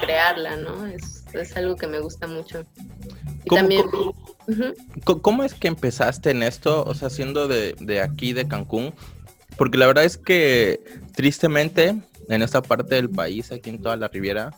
crearla, 0.00 0.56
¿no? 0.56 0.86
Es, 0.86 1.24
es, 1.32 1.56
algo 1.56 1.76
que 1.76 1.86
me 1.86 1.98
gusta 1.98 2.26
mucho. 2.26 2.64
Y 3.44 3.54
también... 3.54 3.82
¿Cómo, 3.90 4.14
es 5.44 5.54
que 5.54 5.68
empezaste 5.68 6.30
en 6.30 6.42
esto? 6.42 6.84
O 6.84 6.94
sea, 6.94 7.10
siendo 7.10 7.48
de, 7.48 8.00
aquí, 8.00 8.32
de 8.32 8.46
Cancún, 8.46 8.92
porque 9.56 9.78
la 9.78 9.86
verdad 9.86 10.04
es 10.04 10.16
que 10.16 10.80
tristemente 11.14 11.96
en 12.28 12.42
esta 12.42 12.62
parte 12.62 12.94
del 12.96 13.10
país, 13.10 13.52
aquí 13.52 13.70
en 13.70 13.80
toda 13.80 13.96
la 13.96 14.08
Riviera, 14.08 14.50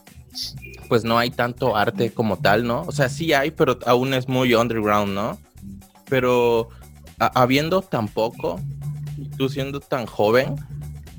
pues 0.87 1.03
no 1.03 1.17
hay 1.17 1.29
tanto 1.29 1.75
arte 1.75 2.11
como 2.11 2.37
tal, 2.37 2.65
¿no? 2.65 2.81
O 2.81 2.91
sea, 2.91 3.09
sí 3.09 3.33
hay, 3.33 3.51
pero 3.51 3.79
aún 3.85 4.13
es 4.13 4.27
muy 4.27 4.53
underground, 4.53 5.13
¿no? 5.13 5.37
Pero 6.09 6.69
habiendo 7.19 7.81
tan 7.81 8.07
poco, 8.07 8.59
tú 9.37 9.49
siendo 9.49 9.79
tan 9.79 10.05
joven, 10.05 10.55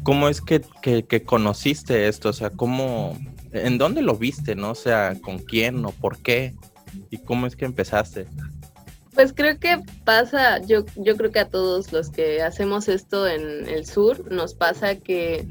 ¿cómo 0.03 0.29
es 0.29 0.41
que, 0.41 0.63
que, 0.83 1.23
conociste 1.23 2.09
esto? 2.09 2.31
O 2.31 2.33
sea, 2.33 2.51
¿cómo, 2.51 3.19
en 3.53 3.79
dónde 3.79 4.03
lo 4.03 4.17
viste, 4.17 4.55
no? 4.55 4.71
O 4.71 4.75
sea, 4.75 5.15
¿con 5.21 5.39
quién 5.39 5.85
o 5.85 5.91
por 5.91 6.19
qué? 6.19 6.55
¿Y 7.11 7.19
cómo 7.19 7.47
es 7.47 7.57
que 7.57 7.65
empezaste? 7.65 8.27
Pues 9.19 9.33
creo 9.33 9.59
que 9.59 9.83
pasa, 10.05 10.61
yo, 10.61 10.85
yo 10.95 11.17
creo 11.17 11.33
que 11.33 11.41
a 11.41 11.49
todos 11.49 11.91
los 11.91 12.09
que 12.09 12.41
hacemos 12.41 12.87
esto 12.87 13.27
en 13.27 13.67
el 13.67 13.85
sur, 13.85 14.31
nos 14.31 14.55
pasa 14.55 14.95
que 14.95 15.45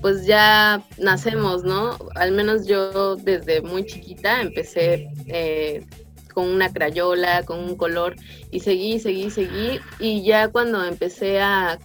pues 0.00 0.26
ya 0.26 0.84
nacemos, 0.98 1.62
¿no? 1.62 1.96
Al 2.16 2.32
menos 2.32 2.66
yo 2.66 3.14
desde 3.14 3.62
muy 3.62 3.86
chiquita 3.86 4.40
empecé 4.40 5.08
eh, 5.28 5.86
con 6.34 6.48
una 6.48 6.72
crayola, 6.72 7.44
con 7.44 7.60
un 7.60 7.76
color, 7.76 8.16
y 8.50 8.58
seguí, 8.58 8.98
seguí, 8.98 9.30
seguí, 9.30 9.78
y 10.00 10.24
ya 10.24 10.48
cuando 10.48 10.84
empecé 10.84 11.40
a 11.40 11.78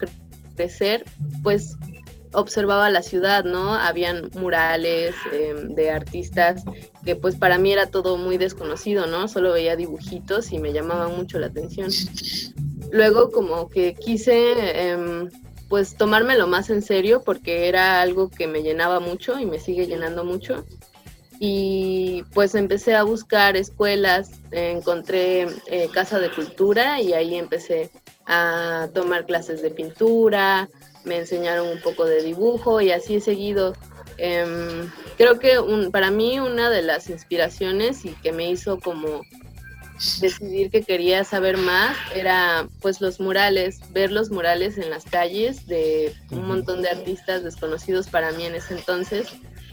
crecer, 0.56 1.06
pues 1.44 1.77
observaba 2.34 2.90
la 2.90 3.02
ciudad, 3.02 3.44
¿no? 3.44 3.74
Habían 3.76 4.30
murales 4.34 5.16
em, 5.32 5.74
de 5.76 5.92
artistas 5.92 6.64
que 7.06 7.16
pues 7.16 7.36
para 7.36 7.58
mí 7.58 7.72
era 7.72 7.88
todo 7.88 8.18
muy 8.18 8.38
desconocido, 8.38 9.08
¿no? 9.08 9.28
Solo 9.28 9.54
veía 9.54 9.76
dibujitos 9.76 10.52
y 10.52 10.60
me 10.60 10.74
llamaban 10.74 11.16
mucho 11.16 11.40
la 11.40 11.48
atención. 11.48 11.90
Luego 12.92 13.32
como 13.32 13.70
que 13.70 13.96
quise 13.96 14.92
em, 14.92 15.30
pues 15.70 15.96
tomármelo 15.96 16.48
más 16.48 16.70
en 16.70 16.82
serio 16.82 17.22
porque 17.24 17.68
era 17.68 18.02
algo 18.02 18.30
que 18.30 18.48
me 18.48 18.64
llenaba 18.64 19.00
mucho 19.00 19.40
y 19.40 19.46
me 19.46 19.60
sigue 19.60 19.88
llenando 19.88 20.24
mucho. 20.24 20.66
Y 21.40 22.24
pues 22.34 22.56
empecé 22.56 22.96
a 22.96 23.04
buscar 23.04 23.58
escuelas, 23.58 24.32
encontré 24.52 25.48
eh, 25.68 25.88
Casa 25.94 26.20
de 26.20 26.32
Cultura 26.32 27.00
y 27.00 27.14
ahí 27.14 27.36
empecé 27.36 27.92
a 28.26 28.90
tomar 28.94 29.26
clases 29.26 29.62
de 29.62 29.70
pintura, 29.70 30.68
me 31.08 31.18
enseñaron 31.18 31.68
un 31.68 31.82
poco 31.82 32.06
de 32.06 32.22
dibujo 32.22 32.82
y 32.82 32.92
así 32.92 33.16
he 33.16 33.22
seguido. 33.22 33.74
Em, 34.18 34.92
creo 35.18 35.40
que 35.40 35.60
un, 35.60 35.92
para 35.92 36.12
mí 36.12 36.40
una 36.40 36.70
de 36.70 36.82
las 36.82 37.10
inspiraciones 37.10 38.06
y 38.06 38.10
que 38.10 38.32
me 38.32 38.50
hizo 38.50 38.80
como 38.80 39.22
decidir 40.20 40.70
que 40.70 40.84
quería 40.84 41.24
saber 41.24 41.58
más 41.58 41.96
era 42.16 42.68
pues 42.82 43.02
los 43.02 43.20
murales, 43.20 43.80
ver 43.92 44.12
los 44.12 44.30
murales 44.30 44.78
en 44.78 44.90
las 44.90 45.06
calles 45.06 45.66
de 45.68 46.14
un 46.32 46.48
montón 46.48 46.82
de 46.82 46.90
artistas 46.90 47.44
desconocidos 47.44 48.08
para 48.08 48.32
mí 48.32 48.46
en 48.46 48.56
ese 48.56 48.76
entonces, 48.76 49.28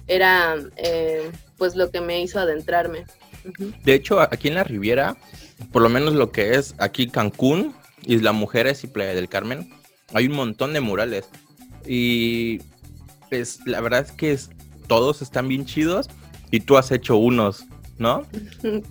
era 0.06 0.56
eh, 0.76 1.30
pues 1.58 1.76
lo 1.76 1.90
que 1.90 2.00
me 2.00 2.20
hizo 2.22 2.38
adentrarme. 2.38 3.04
De 3.84 3.94
hecho, 3.94 4.20
aquí 4.20 4.48
en 4.48 4.54
la 4.54 4.64
Riviera, 4.64 5.16
por 5.72 5.82
lo 5.82 5.88
menos 5.88 6.14
lo 6.14 6.32
que 6.32 6.54
es 6.54 6.74
aquí 6.78 7.08
Cancún, 7.08 7.74
Isla 8.06 8.32
Mujeres 8.32 8.84
y 8.84 8.86
Playa 8.86 9.14
del 9.14 9.28
Carmen, 9.28 9.70
hay 10.12 10.26
un 10.26 10.34
montón 10.34 10.72
de 10.72 10.80
murales. 10.80 11.28
Y 11.86 12.60
pues 13.30 13.60
la 13.66 13.80
verdad 13.80 14.06
es 14.06 14.12
que 14.12 14.38
todos 14.86 15.22
están 15.22 15.48
bien 15.48 15.64
chidos 15.64 16.08
y 16.50 16.60
tú 16.60 16.76
has 16.76 16.90
hecho 16.90 17.16
unos, 17.16 17.64
¿no? 17.98 18.26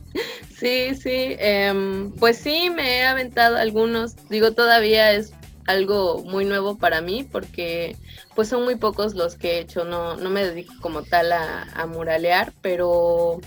Sí, 0.63 0.95
sí, 0.95 1.35
em, 1.39 2.09
pues 2.13 2.37
sí, 2.37 2.69
me 2.69 2.99
he 2.99 3.03
aventado 3.03 3.57
algunos. 3.57 4.15
Digo, 4.29 4.53
todavía 4.53 5.11
es 5.11 5.33
algo 5.67 6.23
muy 6.23 6.45
nuevo 6.45 6.77
para 6.77 7.01
mí 7.01 7.27
porque 7.29 7.97
pues 8.35 8.47
son 8.47 8.63
muy 8.63 8.75
pocos 8.75 9.13
los 9.13 9.35
que 9.35 9.53
he 9.53 9.59
hecho, 9.59 9.83
no, 9.83 10.15
no 10.15 10.29
me 10.29 10.45
dedico 10.45 10.73
como 10.81 11.03
tal 11.03 11.33
a, 11.33 11.85
muralear, 11.87 12.53
pero 12.61 13.41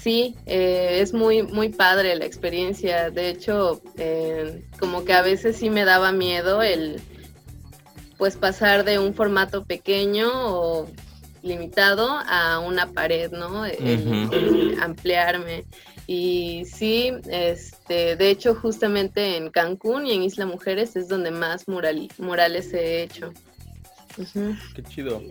sí, 0.00 0.36
eh, 0.46 0.98
es 1.00 1.12
muy, 1.12 1.42
muy 1.42 1.68
padre 1.70 2.16
la 2.16 2.24
experiencia. 2.24 3.10
De 3.10 3.28
hecho, 3.28 3.80
eh, 3.96 4.64
como 4.78 5.04
que 5.04 5.12
a 5.12 5.22
veces 5.22 5.56
sí 5.56 5.70
me 5.70 5.84
daba 5.84 6.12
miedo 6.12 6.62
el 6.62 7.00
pues 8.16 8.36
pasar 8.36 8.84
de 8.84 8.98
un 8.98 9.14
formato 9.14 9.64
pequeño 9.64 10.28
o 10.32 10.88
limitado 11.42 12.08
a 12.26 12.58
una 12.58 12.88
pared, 12.92 13.30
¿no? 13.30 13.64
ampliarme. 14.82 15.64
Y 16.08 16.64
sí, 16.64 17.12
este, 17.30 18.16
de 18.16 18.30
hecho, 18.30 18.54
justamente 18.54 19.36
en 19.36 19.50
Cancún 19.50 20.06
y 20.06 20.14
en 20.14 20.22
Isla 20.22 20.46
Mujeres 20.46 20.96
es 20.96 21.06
donde 21.06 21.30
más 21.30 21.68
mural, 21.68 22.08
murales 22.18 22.72
he 22.72 23.02
hecho. 23.02 23.32
Qué 24.74 24.82
chido. 24.82 25.22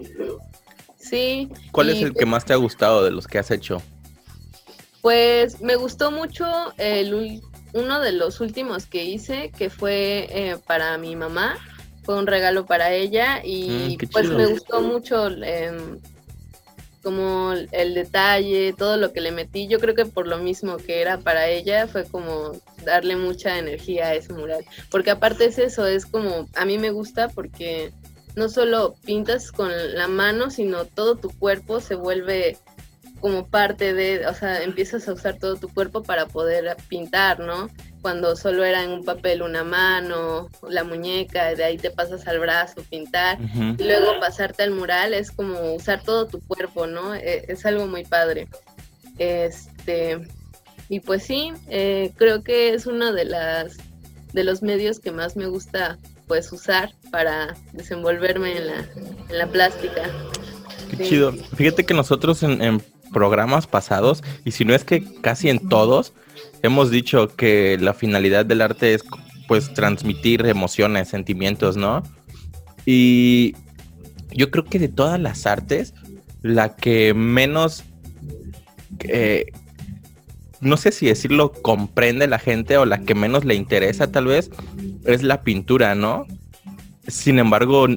Sí. 0.97 1.49
¿Cuál 1.71 1.89
es 1.89 2.01
el 2.01 2.13
que 2.13 2.25
más 2.25 2.45
te 2.45 2.53
ha 2.53 2.57
gustado 2.57 3.03
de 3.03 3.11
los 3.11 3.27
que 3.27 3.39
has 3.39 3.51
hecho? 3.51 3.81
Pues 5.07 5.61
me 5.61 5.77
gustó 5.77 6.11
mucho 6.11 6.45
el, 6.75 7.41
uno 7.71 8.01
de 8.01 8.11
los 8.11 8.41
últimos 8.41 8.87
que 8.87 9.05
hice, 9.05 9.53
que 9.57 9.69
fue 9.69 10.27
eh, 10.29 10.57
para 10.67 10.97
mi 10.97 11.15
mamá. 11.15 11.57
Fue 12.03 12.19
un 12.19 12.27
regalo 12.27 12.65
para 12.65 12.91
ella 12.91 13.39
y 13.41 13.97
mm, 14.01 14.09
pues 14.11 14.29
me 14.29 14.47
gustó 14.47 14.81
mucho 14.81 15.29
eh, 15.29 15.71
como 17.01 17.53
el 17.53 17.93
detalle, 17.93 18.73
todo 18.77 18.97
lo 18.97 19.13
que 19.13 19.21
le 19.21 19.31
metí, 19.31 19.69
yo 19.69 19.79
creo 19.79 19.95
que 19.95 20.05
por 20.05 20.27
lo 20.27 20.39
mismo 20.39 20.75
que 20.75 20.99
era 20.99 21.19
para 21.19 21.47
ella, 21.47 21.87
fue 21.87 22.03
como 22.03 22.51
darle 22.83 23.15
mucha 23.15 23.57
energía 23.59 24.07
a 24.07 24.15
ese 24.15 24.33
mural. 24.33 24.65
Porque 24.91 25.11
aparte 25.11 25.45
es 25.45 25.57
eso, 25.57 25.87
es 25.87 26.05
como, 26.05 26.49
a 26.53 26.65
mí 26.65 26.77
me 26.77 26.91
gusta 26.91 27.29
porque 27.29 27.93
no 28.35 28.49
solo 28.49 28.95
pintas 29.05 29.53
con 29.53 29.71
la 29.95 30.09
mano, 30.09 30.51
sino 30.51 30.83
todo 30.83 31.15
tu 31.15 31.29
cuerpo 31.29 31.79
se 31.79 31.95
vuelve 31.95 32.57
como 33.19 33.47
parte 33.47 33.93
de, 33.93 34.27
o 34.27 34.33
sea, 34.33 34.63
empiezas 34.63 35.07
a 35.07 35.13
usar 35.13 35.37
todo 35.37 35.55
tu 35.55 35.69
cuerpo 35.69 36.03
para 36.03 36.27
poder 36.27 36.75
pintar, 36.87 37.39
¿no? 37.39 37.69
cuando 38.07 38.37
solo 38.37 38.63
era 38.63 38.85
en 38.85 38.91
un 38.91 39.03
papel 39.03 39.41
una 39.41 39.65
mano, 39.65 40.47
la 40.69 40.85
muñeca, 40.85 41.53
de 41.55 41.63
ahí 41.63 41.77
te 41.77 41.91
pasas 41.91 42.25
al 42.25 42.39
brazo, 42.39 42.81
pintar, 42.89 43.37
y 43.77 43.83
luego 43.83 44.19
pasarte 44.21 44.63
al 44.63 44.71
mural 44.71 45.13
es 45.13 45.29
como 45.29 45.73
usar 45.73 46.03
todo 46.03 46.25
tu 46.25 46.39
cuerpo, 46.39 46.87
¿no? 46.87 47.15
E, 47.15 47.43
es, 47.49 47.65
algo 47.65 47.85
muy 47.85 48.05
padre. 48.05 48.47
Este, 49.17 50.19
y 50.87 51.01
pues 51.01 51.23
sí, 51.23 51.51
eh, 51.67 52.13
creo 52.15 52.43
que 52.43 52.73
es 52.73 52.85
uno 52.85 53.11
de 53.11 53.25
las 53.25 53.75
de 54.31 54.43
los 54.45 54.61
medios 54.61 55.01
que 55.01 55.11
más 55.11 55.35
me 55.35 55.47
gusta 55.47 55.97
pues 56.27 56.49
usar 56.53 56.93
para 57.11 57.55
desenvolverme 57.73 58.57
en 58.57 58.67
la, 58.67 58.85
en 59.29 59.37
la 59.37 59.47
plástica. 59.47 60.03
Qué 60.89 61.03
chido. 61.09 61.33
Fíjate 61.33 61.85
que 61.85 61.93
nosotros 61.93 62.41
en, 62.43 62.61
en 62.61 62.81
programas 63.13 63.67
pasados, 63.67 64.23
y 64.45 64.51
si 64.51 64.65
no 64.65 64.73
es 64.73 64.83
que 64.83 65.03
casi 65.21 65.49
en 65.49 65.69
todos, 65.69 66.13
hemos 66.63 66.91
dicho 66.91 67.27
que 67.35 67.77
la 67.79 67.93
finalidad 67.93 68.45
del 68.45 68.61
arte 68.61 68.93
es 68.93 69.03
pues 69.47 69.73
transmitir 69.73 70.45
emociones, 70.45 71.07
sentimientos, 71.07 71.77
¿no? 71.77 72.03
Y 72.85 73.55
yo 74.31 74.51
creo 74.51 74.65
que 74.65 74.79
de 74.79 74.89
todas 74.89 75.19
las 75.19 75.45
artes, 75.45 75.93
la 76.41 76.75
que 76.75 77.13
menos, 77.13 77.83
eh, 79.01 79.51
no 80.59 80.77
sé 80.77 80.91
si 80.91 81.05
decirlo, 81.07 81.51
comprende 81.51 82.27
la 82.27 82.39
gente 82.39 82.77
o 82.77 82.85
la 82.85 82.99
que 82.99 83.15
menos 83.15 83.45
le 83.45 83.55
interesa 83.55 84.11
tal 84.11 84.25
vez, 84.27 84.51
es 85.05 85.23
la 85.23 85.41
pintura, 85.41 85.95
¿no? 85.95 86.25
Sin 87.07 87.39
embargo, 87.39 87.87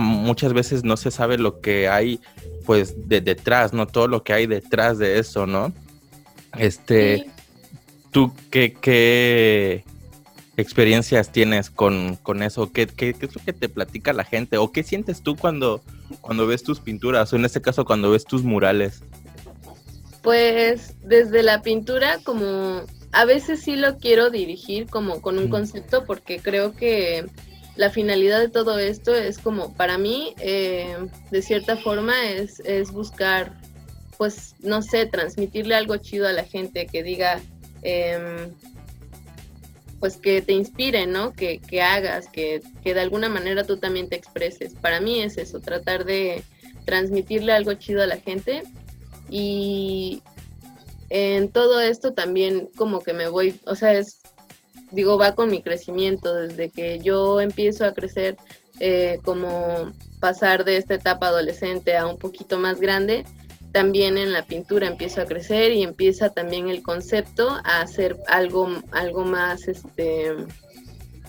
muchas 0.00 0.52
veces 0.52 0.82
no 0.82 0.96
se 0.96 1.12
sabe 1.12 1.38
lo 1.38 1.60
que 1.60 1.88
hay 1.88 2.20
pues 2.66 3.08
de 3.08 3.20
detrás, 3.20 3.72
¿no? 3.72 3.86
Todo 3.86 4.08
lo 4.08 4.22
que 4.22 4.32
hay 4.32 4.46
detrás 4.46 4.98
de 4.98 5.18
eso, 5.18 5.46
¿no? 5.46 5.72
Este, 6.58 7.26
¿Tú 8.10 8.32
qué, 8.50 9.84
experiencias 10.56 11.30
tienes 11.32 11.70
con, 11.70 12.18
eso? 12.42 12.72
¿Qué, 12.72 12.86
¿Qué, 12.86 13.10
es 13.10 13.34
lo 13.34 13.42
que 13.42 13.52
te 13.52 13.68
platica 13.68 14.12
la 14.12 14.24
gente? 14.24 14.56
¿O 14.56 14.72
qué 14.72 14.82
sientes 14.82 15.22
tú 15.22 15.36
cuando, 15.36 15.82
cuando 16.20 16.46
ves 16.46 16.62
tus 16.62 16.80
pinturas? 16.80 17.32
O 17.32 17.36
en 17.36 17.44
este 17.44 17.60
caso, 17.60 17.84
cuando 17.84 18.10
ves 18.10 18.24
tus 18.24 18.42
murales. 18.42 19.02
Pues 20.22 20.94
desde 21.02 21.42
la 21.42 21.62
pintura, 21.62 22.18
como 22.24 22.82
a 23.12 23.24
veces 23.24 23.62
sí 23.62 23.76
lo 23.76 23.98
quiero 23.98 24.30
dirigir 24.30 24.86
como 24.88 25.20
con 25.20 25.38
un 25.38 25.48
concepto, 25.48 26.04
porque 26.04 26.40
creo 26.40 26.74
que 26.74 27.26
la 27.76 27.90
finalidad 27.90 28.40
de 28.40 28.48
todo 28.48 28.78
esto 28.78 29.14
es 29.14 29.38
como, 29.38 29.74
para 29.74 29.98
mí, 29.98 30.34
eh, 30.40 30.96
de 31.30 31.42
cierta 31.42 31.76
forma, 31.76 32.28
es, 32.30 32.60
es 32.60 32.90
buscar 32.90 33.52
pues, 34.16 34.54
no 34.60 34.82
sé, 34.82 35.06
transmitirle 35.06 35.74
algo 35.74 35.96
chido 35.96 36.26
a 36.26 36.32
la 36.32 36.44
gente, 36.44 36.86
que 36.86 37.02
diga, 37.02 37.40
em, 37.82 38.52
pues 40.00 40.16
que 40.16 40.42
te 40.42 40.52
inspire, 40.52 41.06
¿no? 41.06 41.32
Que, 41.32 41.58
que 41.58 41.82
hagas, 41.82 42.28
que, 42.28 42.62
que, 42.82 42.94
de 42.94 43.00
alguna 43.00 43.28
manera 43.28 43.64
tú 43.64 43.76
también 43.78 44.08
te 44.08 44.16
expreses. 44.16 44.74
Para 44.74 45.00
mí 45.00 45.20
es 45.20 45.36
eso, 45.38 45.60
tratar 45.60 46.04
de 46.04 46.42
transmitirle 46.84 47.52
algo 47.52 47.74
chido 47.74 48.02
a 48.02 48.06
la 48.06 48.18
gente 48.18 48.62
y 49.28 50.22
en 51.08 51.50
todo 51.50 51.80
esto 51.80 52.14
también 52.14 52.68
como 52.76 53.00
que 53.00 53.12
me 53.12 53.28
voy, 53.28 53.60
o 53.66 53.74
sea, 53.74 53.92
es, 53.92 54.20
digo, 54.96 55.18
va 55.18 55.34
con 55.34 55.50
mi 55.50 55.62
crecimiento, 55.62 56.34
desde 56.34 56.70
que 56.70 56.98
yo 56.98 57.40
empiezo 57.40 57.84
a 57.84 57.92
crecer, 57.92 58.36
eh, 58.80 59.20
como 59.24 59.92
pasar 60.20 60.64
de 60.64 60.78
esta 60.78 60.94
etapa 60.94 61.28
adolescente 61.28 61.96
a 61.96 62.06
un 62.06 62.16
poquito 62.16 62.58
más 62.58 62.80
grande, 62.80 63.24
también 63.72 64.16
en 64.16 64.32
la 64.32 64.46
pintura 64.46 64.86
empiezo 64.86 65.20
a 65.20 65.26
crecer 65.26 65.72
y 65.72 65.82
empieza 65.82 66.30
también 66.30 66.68
el 66.70 66.82
concepto 66.82 67.50
a 67.62 67.82
hacer 67.82 68.16
algo, 68.26 68.70
algo 68.90 69.24
más, 69.24 69.68
este, 69.68 70.32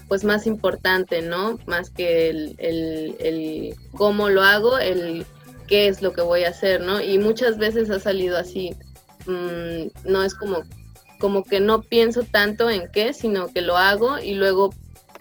pues 0.08 0.24
más 0.24 0.48
importante, 0.48 1.22
¿no? 1.22 1.60
Más 1.66 1.90
que 1.90 2.30
el, 2.30 2.56
el, 2.58 3.76
cómo 3.92 4.30
lo 4.30 4.44
hago, 4.44 4.78
el 4.78 5.26
qué 5.68 5.90
es 5.90 6.02
lo 6.02 6.14
que 6.14 6.22
voy 6.22 6.46
a 6.46 6.50
hacer, 6.50 6.80
¿no? 6.80 7.02
Y 7.02 7.18
muchas 7.18 7.58
veces 7.58 7.90
ha 7.90 8.00
salido 8.00 8.38
así, 8.38 8.74
mm, 9.26 10.10
no 10.10 10.24
es 10.24 10.34
como, 10.34 10.64
como 11.20 11.44
que 11.44 11.60
no 11.60 11.82
pienso 11.82 12.24
tanto 12.24 12.70
en 12.70 12.90
qué, 12.92 13.14
sino 13.14 13.48
que 13.48 13.62
lo 13.62 13.78
hago 13.78 14.20
y 14.20 14.34
luego 14.34 14.74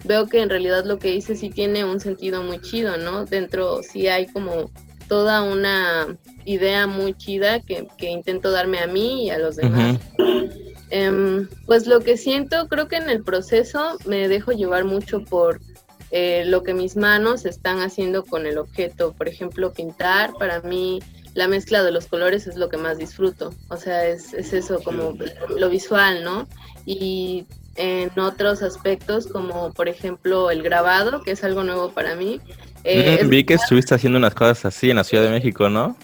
veo 0.03 0.27
que 0.27 0.41
en 0.41 0.49
realidad 0.49 0.85
lo 0.85 0.99
que 0.99 1.15
hice 1.15 1.35
sí 1.35 1.49
tiene 1.49 1.83
un 1.85 1.99
sentido 1.99 2.43
muy 2.43 2.61
chido, 2.61 2.97
¿no? 2.97 3.25
Dentro 3.25 3.81
sí 3.83 4.07
hay 4.07 4.27
como 4.27 4.69
toda 5.07 5.41
una 5.41 6.17
idea 6.45 6.87
muy 6.87 7.13
chida 7.13 7.61
que, 7.61 7.87
intento 7.99 8.51
darme 8.51 8.79
a 8.79 8.87
mí 8.87 9.25
y 9.25 9.29
a 9.29 9.37
los 9.37 9.55
demás. 9.55 9.99
Em, 10.89 11.49
pues 11.65 11.85
lo 11.85 11.99
que 11.99 12.15
siento, 12.15 12.69
creo 12.69 12.87
que 12.87 12.95
en 12.95 13.09
el 13.09 13.21
proceso 13.21 13.97
me 14.05 14.29
dejo 14.29 14.53
llevar 14.53 14.85
mucho 14.85 15.21
por 15.25 15.59
eh, 16.11 16.45
lo 16.45 16.63
que 16.63 16.73
mis 16.73 16.95
manos 16.95 17.45
están 17.45 17.81
haciendo 17.81 18.23
con 18.23 18.45
el 18.45 18.57
objeto. 18.57 19.13
Por 19.13 19.27
ejemplo, 19.27 19.73
pintar, 19.73 20.33
para 20.35 20.61
mí 20.61 20.99
la 21.37 21.47
mezcla 21.47 21.83
de 21.83 21.91
los 21.91 22.07
colores 22.07 22.47
es 22.47 22.55
lo 22.55 22.67
que 22.67 22.77
más 22.77 22.97
disfruto. 22.97 23.53
O 23.69 23.77
sea, 23.77 24.07
es, 24.07 24.33
es 24.33 24.53
eso, 24.53 24.81
como 24.83 25.15
lo 25.55 25.69
visual, 25.69 26.23
¿no? 26.23 26.47
Y 26.83 27.45
en 27.75 28.09
otros 28.19 28.63
aspectos, 28.63 29.27
como 29.27 29.71
por 29.71 29.87
ejemplo 29.87 30.49
el 30.49 30.63
grabado, 30.63 31.21
que 31.21 31.29
es 31.29 31.43
algo 31.43 31.63
nuevo 31.63 31.91
para 31.91 32.15
mí. 32.15 32.41
Eh, 32.83 33.23
vi 33.25 33.43
que 33.43 33.53
estuviste 33.53 33.93
haciendo 33.93 34.17
unas 34.17 34.33
cosas 34.33 34.65
así 34.65 34.89
en 34.89 34.95
la 34.95 35.03
Ciudad 35.03 35.25
de 35.25 35.29
México, 35.29 35.69
¿no? 35.69 35.95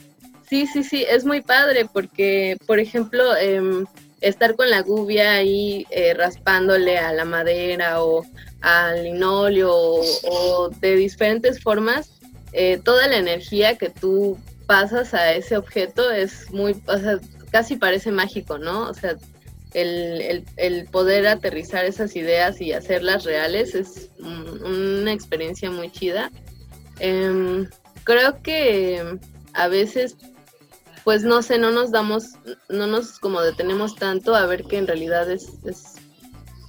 Sí, 0.47 0.67
sí, 0.67 0.83
sí, 0.83 1.03
es 1.09 1.25
muy 1.25 1.41
padre 1.41 1.87
porque, 1.91 2.57
por 2.67 2.79
ejemplo, 2.79 3.35
em, 3.35 3.87
estar 4.21 4.55
con 4.55 4.69
la 4.69 4.83
gubia 4.83 5.31
ahí 5.31 5.87
eh, 5.89 6.13
raspándole 6.13 6.99
a 6.99 7.11
la 7.11 7.25
madera 7.25 8.03
o 8.03 8.23
al 8.61 9.03
linoleo 9.03 9.73
o, 9.73 10.69
de 10.79 10.95
diferentes 10.95 11.59
formas, 11.59 12.11
eh, 12.51 12.79
toda 12.83 13.07
la 13.07 13.17
energía 13.17 13.79
que 13.79 13.89
tú 13.89 14.37
pasas 14.73 15.13
a 15.13 15.33
ese 15.33 15.55
objeto 15.55 16.09
es 16.09 16.51
muy, 16.51 16.75
o 16.87 16.97
sea, 16.97 17.19
casi 17.51 17.75
parece 17.75 18.11
mágico, 18.11 18.57
¿no? 18.57 18.89
O 18.89 18.93
sea, 18.95 19.15
el, 19.75 20.43
el, 20.57 20.85
poder 20.85 21.27
aterrizar 21.27 21.85
esas 21.85 22.15
ideas 22.15 22.59
y 22.59 22.73
hacerlas 22.73 23.23
reales 23.23 23.75
es 23.75 24.09
una 24.19 25.13
experiencia 25.13 25.69
muy 25.69 25.91
chida. 25.91 26.31
Em, 26.97 27.69
creo 28.03 28.41
que 28.41 29.19
a 29.53 29.67
veces 29.67 30.15
pues 31.03 31.21
no 31.23 31.43
sé, 31.43 31.59
no 31.59 31.69
nos 31.69 31.91
damos, 31.91 32.29
no 32.67 32.87
nos 32.87 33.19
como 33.19 33.41
detenemos 33.41 33.95
tanto 33.95 34.33
a 34.33 34.47
ver 34.47 34.63
que 34.63 34.77
en 34.79 34.87
realidad 34.87 35.29
es, 35.29 35.51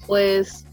pues 0.06 0.66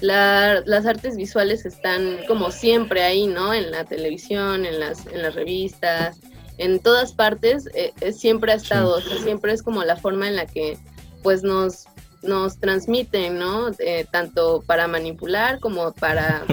las 0.00 0.86
artes 0.86 1.16
visuales 1.16 1.66
están 1.66 2.18
como 2.26 2.50
siempre 2.50 3.04
ahí, 3.04 3.28
¿no? 3.28 3.54
En 3.54 3.70
la 3.70 3.84
televisión, 3.84 4.66
en 4.66 4.80
las, 4.80 5.06
en 5.06 5.22
las 5.22 5.36
revistas, 5.36 6.18
en 6.58 6.78
todas 6.80 7.12
partes, 7.12 7.68
eh, 7.74 7.92
siempre 8.12 8.52
ha 8.52 8.56
estado, 8.56 9.00
siempre 9.00 9.52
es 9.52 9.62
como 9.62 9.82
la 9.84 9.96
forma 9.96 10.28
en 10.28 10.36
la 10.36 10.46
que 10.46 10.78
pues 11.22 11.42
nos, 11.42 11.86
nos 12.22 12.58
transmiten, 12.58 13.38
¿no? 13.38 13.70
Eh, 13.78 14.06
tanto 14.10 14.62
para 14.66 14.88
manipular 14.88 15.58
como 15.60 15.92
para 15.92 16.44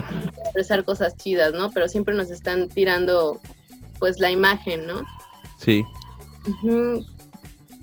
expresar 0.44 0.84
cosas 0.84 1.16
chidas, 1.18 1.54
¿no? 1.54 1.72
Pero 1.72 1.88
siempre 1.88 2.16
nos 2.16 2.32
están 2.32 2.70
tirando 2.70 3.40
pues 4.00 4.20
la 4.20 4.32
imagen, 4.32 4.88
¿no? 4.88 5.04
Sí. 5.58 5.84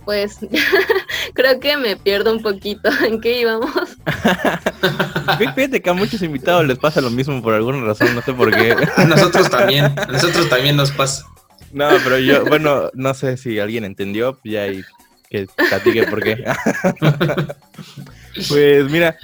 Pues 0.04 0.38
creo 1.34 1.60
que 1.60 1.76
me 1.76 1.96
pierdo 1.96 2.32
un 2.32 2.42
poquito. 2.42 2.90
¿En 3.06 3.20
qué 3.20 3.40
íbamos? 3.40 3.70
Fíjate 5.54 5.80
que 5.80 5.90
a 5.90 5.94
muchos 5.94 6.22
invitados 6.22 6.66
les 6.66 6.78
pasa 6.78 7.00
lo 7.00 7.10
mismo 7.10 7.40
por 7.42 7.54
alguna 7.54 7.84
razón, 7.84 8.14
no 8.14 8.22
sé 8.22 8.32
por 8.32 8.50
qué. 8.50 8.74
A 8.96 9.04
nosotros 9.04 9.48
también, 9.50 9.84
a 9.84 10.06
nosotros 10.06 10.48
también 10.48 10.76
nos 10.76 10.90
pasa. 10.90 11.26
No, 11.72 11.88
pero 12.04 12.18
yo, 12.18 12.44
bueno, 12.46 12.90
no 12.94 13.14
sé 13.14 13.36
si 13.36 13.58
alguien 13.58 13.84
entendió, 13.84 14.38
ya 14.44 14.66
y 14.68 14.82
que 15.28 15.46
platique 15.68 16.06
por 16.06 16.22
qué. 16.22 16.44
pues 18.48 18.90
mira, 18.90 19.16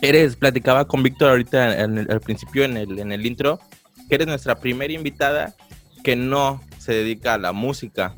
eres, 0.00 0.36
platicaba 0.36 0.86
con 0.86 1.02
Víctor 1.02 1.30
ahorita 1.30 1.82
al 1.82 2.20
principio 2.20 2.64
en 2.64 2.76
el, 2.76 2.98
en 2.98 3.12
el 3.12 3.26
intro, 3.26 3.58
que 4.08 4.14
eres 4.14 4.26
nuestra 4.26 4.54
primera 4.56 4.92
invitada 4.92 5.54
que 6.04 6.14
no 6.14 6.62
se 6.78 6.92
dedica 6.92 7.34
a 7.34 7.38
la 7.38 7.52
música 7.52 8.14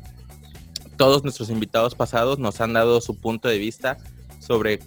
todos 0.99 1.23
nuestros 1.23 1.49
invitados 1.49 1.95
pasados 1.95 2.39
nos 2.39 2.59
han 2.59 2.73
dado 2.73 2.99
su 2.99 3.17
punto 3.17 3.47
de 3.47 3.57
vista 3.57 3.97
sobre 4.39 4.79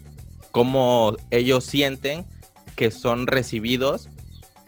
cómo 0.51 1.17
ellos 1.31 1.65
sienten 1.65 2.27
que 2.77 2.91
son 2.91 3.27
recibidos 3.27 4.11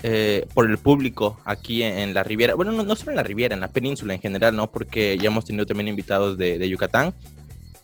eh, 0.06 0.46
por 0.52 0.68
el 0.70 0.76
público 0.76 1.40
aquí 1.46 1.82
en, 1.82 2.12
la 2.12 2.22
Riviera. 2.22 2.54
Bueno, 2.54 2.72
no, 2.72 2.94
solo 2.94 3.12
en 3.12 3.16
la 3.16 3.22
Riviera, 3.22 3.54
en 3.54 3.62
la 3.62 3.68
península 3.68 4.12
en 4.12 4.20
general, 4.20 4.54
¿no? 4.54 4.70
Porque 4.70 5.16
ya 5.16 5.28
hemos 5.28 5.46
tenido 5.46 5.64
también 5.64 5.88
invitados 5.88 6.36
de, 6.36 6.68
Yucatán. 6.68 7.14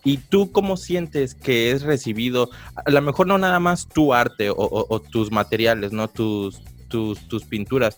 ¿Y 0.05 0.19
tú 0.19 0.53
cómo 0.53 0.77
sientes 0.77 1.35
que 1.35 1.71
es 1.71 1.81
recibido? 1.81 2.51
A 2.75 2.91
lo 2.91 3.01
mejor 3.01 3.27
no 3.27 3.39
nada 3.39 3.59
más 3.59 3.89
tu 3.89 4.13
arte 4.13 4.51
o, 4.55 5.01
tus 5.01 5.33
materiales, 5.33 5.93
¿no? 5.93 6.09
Tus, 6.09 6.61
tus, 6.89 7.27
tus 7.27 7.45
pinturas, 7.45 7.97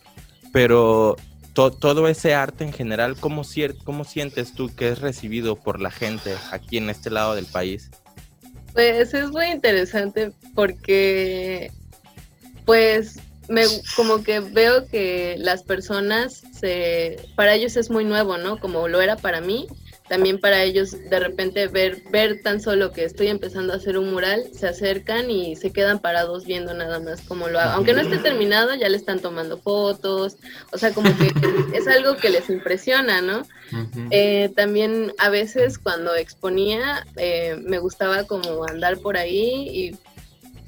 pero 0.53 1.17
todo 1.53 2.07
ese 2.07 2.33
arte 2.33 2.63
en 2.63 2.73
general, 2.73 3.17
¿cómo, 3.19 3.43
¿cómo 3.83 4.05
sientes 4.05 4.55
tú 4.55 4.71
que 4.73 4.91
es 4.91 5.01
recibido 5.01 5.57
por 5.57 5.81
la 5.81 5.91
gente 5.91 6.37
aquí 6.53 6.77
en 6.77 6.91
este 6.91 7.11
lado 7.11 7.35
del 7.35 7.47
país? 7.47 7.91
Pues 8.73 9.15
es 9.15 9.31
muy 9.33 9.47
interesante 9.47 10.31
porque, 10.55 11.73
pues, 12.65 13.19
me, 13.49 13.65
como 13.97 14.23
que 14.23 14.41
veo 14.41 14.87
que 14.87 15.37
las 15.39 15.63
personas, 15.63 16.43
se, 16.59 17.19
para 17.35 17.55
ellos 17.55 17.77
es 17.77 17.91
muy 17.91 18.05
nuevo, 18.05 18.39
¿no? 18.39 18.59
Como 18.59 18.89
lo 18.89 19.01
era 19.01 19.17
para 19.17 19.41
mí, 19.41 19.67
también 20.09 20.39
para 20.39 20.63
ellos 20.63 20.91
de 21.09 21.21
repente 21.21 21.69
ver, 21.69 22.03
ver 22.11 22.43
tan 22.43 22.61
solo 22.61 22.93
que 22.93 23.05
estoy 23.05 23.29
empezando 23.29 23.73
a 23.73 23.77
hacer 23.77 23.97
un 23.97 24.11
mural, 24.13 24.45
se 24.53 24.69
acercan 24.69 25.31
y 25.31 25.57
se 25.57 25.71
quedan 25.71 26.01
parados 26.01 26.45
viendo 26.45 26.75
nada 26.75 27.01
más 27.01 27.23
cómo 27.23 27.49
lo 27.49 27.59
hago. 27.59 27.73
Aunque 27.73 27.95
no 27.95 28.03
esté 28.03 28.19
terminado, 28.19 28.75
ya 28.75 28.91
le 28.91 28.97
están 28.97 29.21
tomando 29.21 29.59
fotos, 29.59 30.37
o 30.71 30.79
sea, 30.79 30.93
como 30.93 31.09
que 31.17 31.33
es 31.75 31.89
algo 31.89 32.17
que 32.17 32.31
les 32.31 32.51
impresiona, 32.51 33.23
¿no? 33.23 33.43
Eh, 34.11 34.51
también 34.55 35.15
a 35.17 35.31
veces 35.31 35.79
cuando 35.79 36.15
exponía, 36.15 37.07
eh, 37.17 37.57
me 37.65 37.79
gustaba 37.79 38.25
como 38.25 38.67
andar 38.69 38.99
por 38.99 39.17
ahí 39.17 39.67
y 39.71 39.97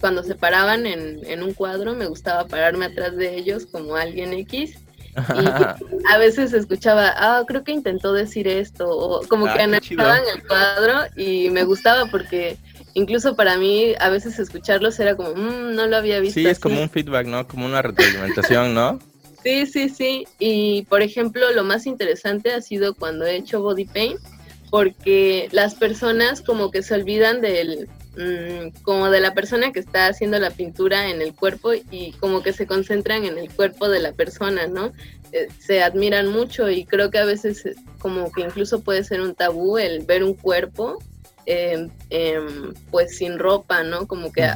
cuando 0.00 0.22
se 0.22 0.34
paraban 0.34 0.86
en, 0.86 1.20
en 1.26 1.42
un 1.42 1.54
cuadro, 1.54 1.94
me 1.94 2.06
gustaba 2.06 2.46
pararme 2.46 2.86
atrás 2.86 3.16
de 3.16 3.36
ellos 3.36 3.66
como 3.66 3.96
alguien 3.96 4.32
X 4.32 4.78
y 5.16 6.10
a 6.12 6.18
veces 6.18 6.52
escuchaba, 6.52 7.14
ah, 7.16 7.44
creo 7.46 7.62
que 7.62 7.72
intentó 7.72 8.12
decir 8.12 8.48
esto, 8.48 8.88
o 8.88 9.26
como 9.28 9.44
que 9.46 9.60
ah, 9.60 9.64
analizaban 9.64 10.22
el 10.34 10.46
cuadro 10.46 11.00
y 11.16 11.50
me 11.50 11.64
gustaba 11.64 12.06
porque 12.06 12.56
incluso 12.94 13.36
para 13.36 13.56
mí 13.56 13.94
a 14.00 14.08
veces 14.08 14.38
escucharlos 14.38 14.98
era 14.98 15.16
como, 15.16 15.34
mmm, 15.34 15.74
no 15.74 15.86
lo 15.86 15.96
había 15.96 16.18
visto. 16.20 16.40
Sí, 16.40 16.46
es 16.46 16.58
como 16.58 16.80
un 16.80 16.90
feedback, 16.90 17.26
¿no? 17.26 17.46
Como 17.46 17.66
una 17.66 17.80
retroalimentación, 17.82 18.74
¿no? 18.74 18.98
sí, 19.44 19.66
sí, 19.66 19.88
sí. 19.88 20.26
Y 20.38 20.82
por 20.86 21.02
ejemplo, 21.02 21.52
lo 21.52 21.62
más 21.62 21.86
interesante 21.86 22.52
ha 22.52 22.60
sido 22.60 22.94
cuando 22.94 23.24
he 23.24 23.36
hecho 23.36 23.62
body 23.62 23.84
paint, 23.84 24.20
porque 24.70 25.48
las 25.52 25.76
personas 25.76 26.40
como 26.40 26.72
que 26.72 26.82
se 26.82 26.94
olvidan 26.94 27.40
del, 27.40 27.88
mm, 28.16 28.82
como 28.82 29.10
de 29.10 29.20
la 29.20 29.34
persona 29.34 29.72
que 29.72 29.80
está 29.80 30.06
haciendo 30.06 30.38
la 30.38 30.50
pintura 30.50 31.10
en 31.10 31.22
el 31.22 31.34
cuerpo 31.34 31.72
y 31.74 32.12
como 32.20 32.42
que 32.42 32.52
se 32.52 32.66
concentran 32.66 33.24
en 33.24 33.38
el 33.38 33.50
cuerpo 33.50 33.88
de 33.88 34.00
la 34.00 34.12
persona, 34.12 34.66
¿no? 34.66 34.92
Eh, 35.34 35.48
se 35.58 35.82
admiran 35.82 36.28
mucho 36.28 36.70
y 36.70 36.84
creo 36.84 37.10
que 37.10 37.18
a 37.18 37.24
veces 37.24 37.66
eh, 37.66 37.74
como 37.98 38.30
que 38.30 38.42
incluso 38.42 38.82
puede 38.82 39.02
ser 39.02 39.20
un 39.20 39.34
tabú 39.34 39.78
el 39.78 40.04
ver 40.04 40.22
un 40.22 40.34
cuerpo 40.34 40.98
em, 41.44 41.90
em, 42.10 42.72
pues 42.92 43.16
sin 43.16 43.38
ropa, 43.40 43.82
¿no? 43.82 44.06
Como 44.06 44.30
que 44.30 44.48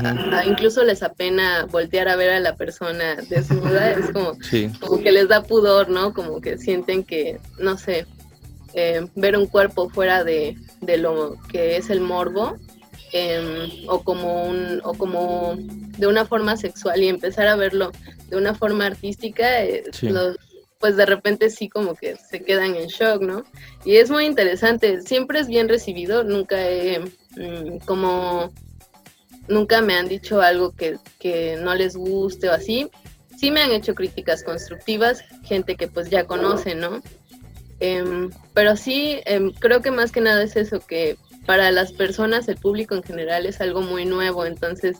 incluso 0.46 0.84
les 0.84 1.02
apena 1.02 1.66
voltear 1.66 2.08
a 2.08 2.14
ver 2.14 2.30
a 2.30 2.38
la 2.38 2.54
persona 2.54 3.16
desnuda, 3.28 3.90
es 3.90 4.10
como, 4.12 4.38
como 4.80 5.02
que 5.02 5.10
les 5.10 5.26
da 5.26 5.42
pudor, 5.42 5.88
¿no? 5.88 6.14
Como 6.14 6.40
que 6.40 6.58
sienten 6.58 7.02
que, 7.02 7.40
no 7.58 7.76
sé, 7.76 8.06
eh, 8.74 9.04
ver 9.16 9.36
un 9.36 9.46
cuerpo 9.46 9.88
fuera 9.90 10.22
de, 10.22 10.56
de, 10.80 10.98
lo 10.98 11.36
que 11.50 11.76
es 11.76 11.90
el 11.90 12.00
morbo 12.00 12.56
em, 13.12 13.88
o, 13.88 14.02
como 14.02 14.44
un, 14.44 14.80
o 14.84 14.94
como 14.94 15.56
de 15.98 16.06
una 16.06 16.24
forma 16.24 16.56
sexual 16.56 17.02
y 17.02 17.08
empezar 17.08 17.46
a 17.46 17.56
verlo 17.56 17.92
de 18.28 18.36
una 18.36 18.54
forma 18.54 18.86
artística, 18.86 19.64
eh, 19.64 19.84
pues 20.78 20.96
de 20.96 21.06
repente 21.06 21.50
sí 21.50 21.68
como 21.68 21.94
que 21.94 22.16
se 22.16 22.42
quedan 22.42 22.76
en 22.76 22.86
shock, 22.86 23.22
¿no? 23.22 23.44
Y 23.84 23.96
es 23.96 24.10
muy 24.10 24.24
interesante, 24.24 25.00
siempre 25.02 25.40
es 25.40 25.48
bien 25.48 25.68
recibido, 25.68 26.22
nunca 26.24 26.68
he 26.68 27.00
mm, 27.00 27.78
como 27.84 28.52
nunca 29.48 29.80
me 29.80 29.94
han 29.94 30.08
dicho 30.08 30.40
algo 30.40 30.72
que, 30.72 30.98
que, 31.18 31.56
no 31.56 31.74
les 31.74 31.96
guste 31.96 32.48
o 32.48 32.52
así. 32.52 32.88
Sí 33.38 33.50
me 33.50 33.62
han 33.62 33.72
hecho 33.72 33.94
críticas 33.94 34.42
constructivas, 34.42 35.24
gente 35.42 35.76
que 35.76 35.88
pues 35.88 36.10
ya 36.10 36.24
conoce, 36.24 36.74
¿no? 36.74 37.00
Em, 37.80 38.30
pero 38.54 38.76
sí, 38.76 39.20
em, 39.24 39.52
creo 39.52 39.80
que 39.80 39.90
más 39.90 40.10
que 40.12 40.20
nada 40.20 40.42
es 40.42 40.56
eso, 40.56 40.80
que 40.80 41.16
para 41.48 41.72
las 41.72 41.92
personas, 41.92 42.46
el 42.48 42.58
público 42.58 42.94
en 42.94 43.02
general 43.02 43.46
es 43.46 43.62
algo 43.62 43.80
muy 43.80 44.04
nuevo, 44.04 44.44
entonces 44.44 44.98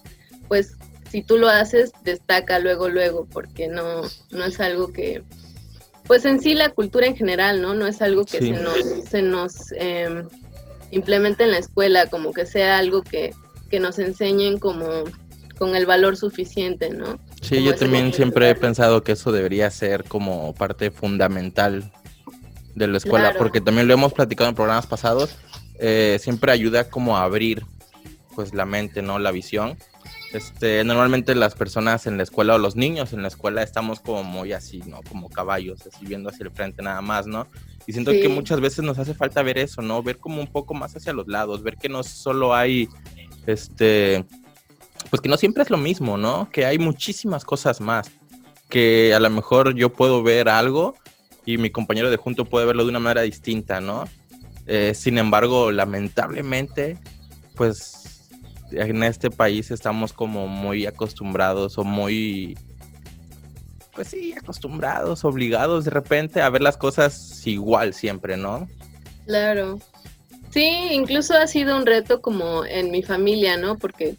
pues 0.49 0.79
si 1.11 1.23
tú 1.23 1.37
lo 1.37 1.47
haces, 1.47 1.93
destaca 2.05 2.59
luego, 2.59 2.89
luego, 2.89 3.27
porque 3.31 3.69
no, 3.69 4.01
no 4.31 4.45
es 4.47 4.59
algo 4.59 4.91
que, 4.91 5.23
pues 6.07 6.25
en 6.25 6.41
sí 6.41 6.55
la 6.55 6.71
cultura 6.71 7.07
en 7.07 7.19
general, 7.19 7.61
¿no? 7.61 7.75
No 7.75 7.87
es 7.87 8.01
algo 8.01 8.25
que 8.25 8.39
se 8.39 8.53
nos, 8.53 8.79
se 9.11 9.21
nos 9.21 9.73
eh, 9.73 10.23
implemente 10.91 11.45
en 11.45 11.51
la 11.51 11.59
escuela, 11.59 12.07
como 12.07 12.33
que 12.33 12.47
sea 12.47 12.79
algo 12.79 13.03
que, 13.03 13.35
que 13.71 13.79
nos 13.79 13.99
enseñen 13.99 14.59
como 14.59 15.05
con 15.59 15.77
el 15.77 15.85
valor 15.85 16.17
suficiente, 16.17 16.89
¿no? 16.89 17.21
Sí, 17.43 17.63
yo 17.63 17.75
también 17.75 18.15
siempre 18.15 18.49
he 18.49 18.55
pensado 18.55 19.05
que 19.05 19.13
eso 19.13 19.33
debería 19.33 19.71
ser 19.71 20.05
como 20.05 20.55
parte 20.55 20.91
fundamental 20.91 21.93
de 22.75 22.87
la 22.87 22.97
escuela, 22.97 23.35
porque 23.37 23.61
también 23.61 23.87
lo 23.87 23.93
hemos 23.93 24.15
platicado 24.15 24.49
en 24.49 24.57
programas 24.57 24.87
pasados, 24.87 25.37
eh, 25.79 26.19
siempre 26.21 26.53
ayuda 26.53 26.89
como 26.89 27.17
a 27.17 27.25
abrir 27.25 27.65
pues 28.35 28.55
la 28.55 28.65
mente, 28.65 29.03
¿no? 29.03 29.19
La 29.19 29.31
visión 29.31 29.77
este, 30.33 30.85
normalmente 30.85 31.35
las 31.35 31.55
personas 31.55 32.07
en 32.07 32.19
la 32.19 32.23
escuela 32.23 32.55
o 32.55 32.59
los 32.59 32.77
niños 32.77 33.15
en 33.15 33.23
la 33.23 33.29
escuela 33.29 33.63
estamos 33.63 34.01
como 34.01 34.23
muy 34.23 34.53
así, 34.53 34.83
¿no? 34.87 35.01
Como 35.09 35.31
caballos, 35.31 35.87
así 35.87 36.05
viendo 36.05 36.29
hacia 36.29 36.45
el 36.45 36.51
frente 36.51 36.83
nada 36.83 37.01
más, 37.01 37.27
¿no? 37.27 37.47
Y 37.87 37.93
siento 37.93 38.13
que 38.13 38.29
muchas 38.29 38.61
veces 38.61 38.85
nos 38.85 38.99
hace 38.99 39.15
falta 39.15 39.43
ver 39.43 39.57
eso, 39.57 39.81
¿no? 39.81 40.03
Ver 40.03 40.19
como 40.19 40.41
un 40.41 40.47
poco 40.47 40.75
más 40.75 40.95
hacia 40.95 41.15
los 41.15 41.29
lados, 41.29 41.63
ver 41.63 41.77
que 41.77 41.89
no 41.89 42.03
solo 42.03 42.55
hay, 42.55 42.89
este, 43.47 44.27
pues 45.09 45.23
que 45.23 45.31
no 45.31 45.39
siempre 45.39 45.63
es 45.63 45.71
lo 45.71 45.79
mismo, 45.79 46.19
¿no? 46.19 46.51
Que 46.53 46.67
hay 46.67 46.79
muchísimas 46.79 47.47
cosas 47.47 47.81
más, 47.81 48.11
que 48.69 49.15
a 49.15 49.21
lo 49.21 49.31
mejor 49.31 49.75
yo 49.75 49.91
puedo 49.95 50.23
ver 50.23 50.51
algo 50.51 50.95
y 51.47 51.57
mi 51.57 51.71
compañero 51.71 52.11
de 52.11 52.19
junto 52.19 52.45
puede 52.45 52.67
verlo 52.67 52.85
de 52.85 52.91
una 52.91 53.01
manera 53.01 53.23
distinta, 53.23 53.81
¿no? 53.81 54.05
Eh, 54.69 54.93
sin 54.95 55.17
embargo, 55.17 55.73
lamentablemente, 55.73 56.99
pues 57.55 58.29
en 58.71 59.03
este 59.03 59.31
país 59.31 59.71
estamos 59.71 60.13
como 60.13 60.47
muy 60.47 60.85
acostumbrados 60.85 61.79
o 61.79 61.85
muy, 61.85 62.57
pues 63.95 64.09
sí, 64.09 64.35
acostumbrados, 64.37 65.25
obligados 65.25 65.87
de 65.87 65.91
repente 65.91 66.43
a 66.43 66.51
ver 66.51 66.61
las 66.61 66.77
cosas 66.77 67.47
igual 67.47 67.95
siempre, 67.95 68.37
¿no? 68.37 68.69
Claro. 69.27 69.79
Sí, 70.51 70.89
incluso 70.93 71.35
ha 71.35 71.47
sido 71.47 71.77
un 71.77 71.87
reto 71.87 72.21
como 72.21 72.65
en 72.67 72.91
mi 72.91 73.03
familia, 73.03 73.57
¿no? 73.57 73.79
Porque 73.79 74.17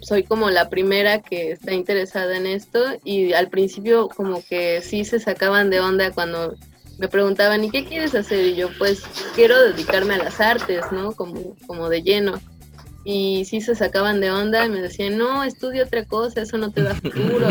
soy 0.00 0.22
como 0.22 0.50
la 0.50 0.68
primera 0.68 1.20
que 1.20 1.52
está 1.52 1.72
interesada 1.72 2.36
en 2.36 2.46
esto 2.46 2.78
y 3.02 3.32
al 3.32 3.48
principio 3.48 4.08
como 4.08 4.44
que 4.44 4.80
sí 4.80 5.04
se 5.04 5.18
sacaban 5.18 5.70
de 5.70 5.80
onda 5.80 6.12
cuando 6.12 6.54
me 6.98 7.08
preguntaban, 7.08 7.64
¿y 7.64 7.70
qué 7.70 7.84
quieres 7.84 8.14
hacer? 8.14 8.44
Y 8.44 8.56
yo 8.56 8.68
pues 8.78 9.02
quiero 9.34 9.60
dedicarme 9.62 10.14
a 10.14 10.24
las 10.24 10.40
artes, 10.40 10.84
¿no? 10.92 11.12
Como, 11.12 11.56
como 11.66 11.88
de 11.88 12.02
lleno 12.02 12.40
y 13.10 13.46
sí 13.46 13.62
se 13.62 13.74
sacaban 13.74 14.20
de 14.20 14.30
onda 14.30 14.66
y 14.66 14.68
me 14.68 14.82
decían, 14.82 15.16
no, 15.16 15.42
estudia 15.42 15.84
otra 15.84 16.04
cosa, 16.04 16.42
eso 16.42 16.58
no 16.58 16.70
te 16.70 16.82
da 16.82 16.94
futuro. 16.94 17.48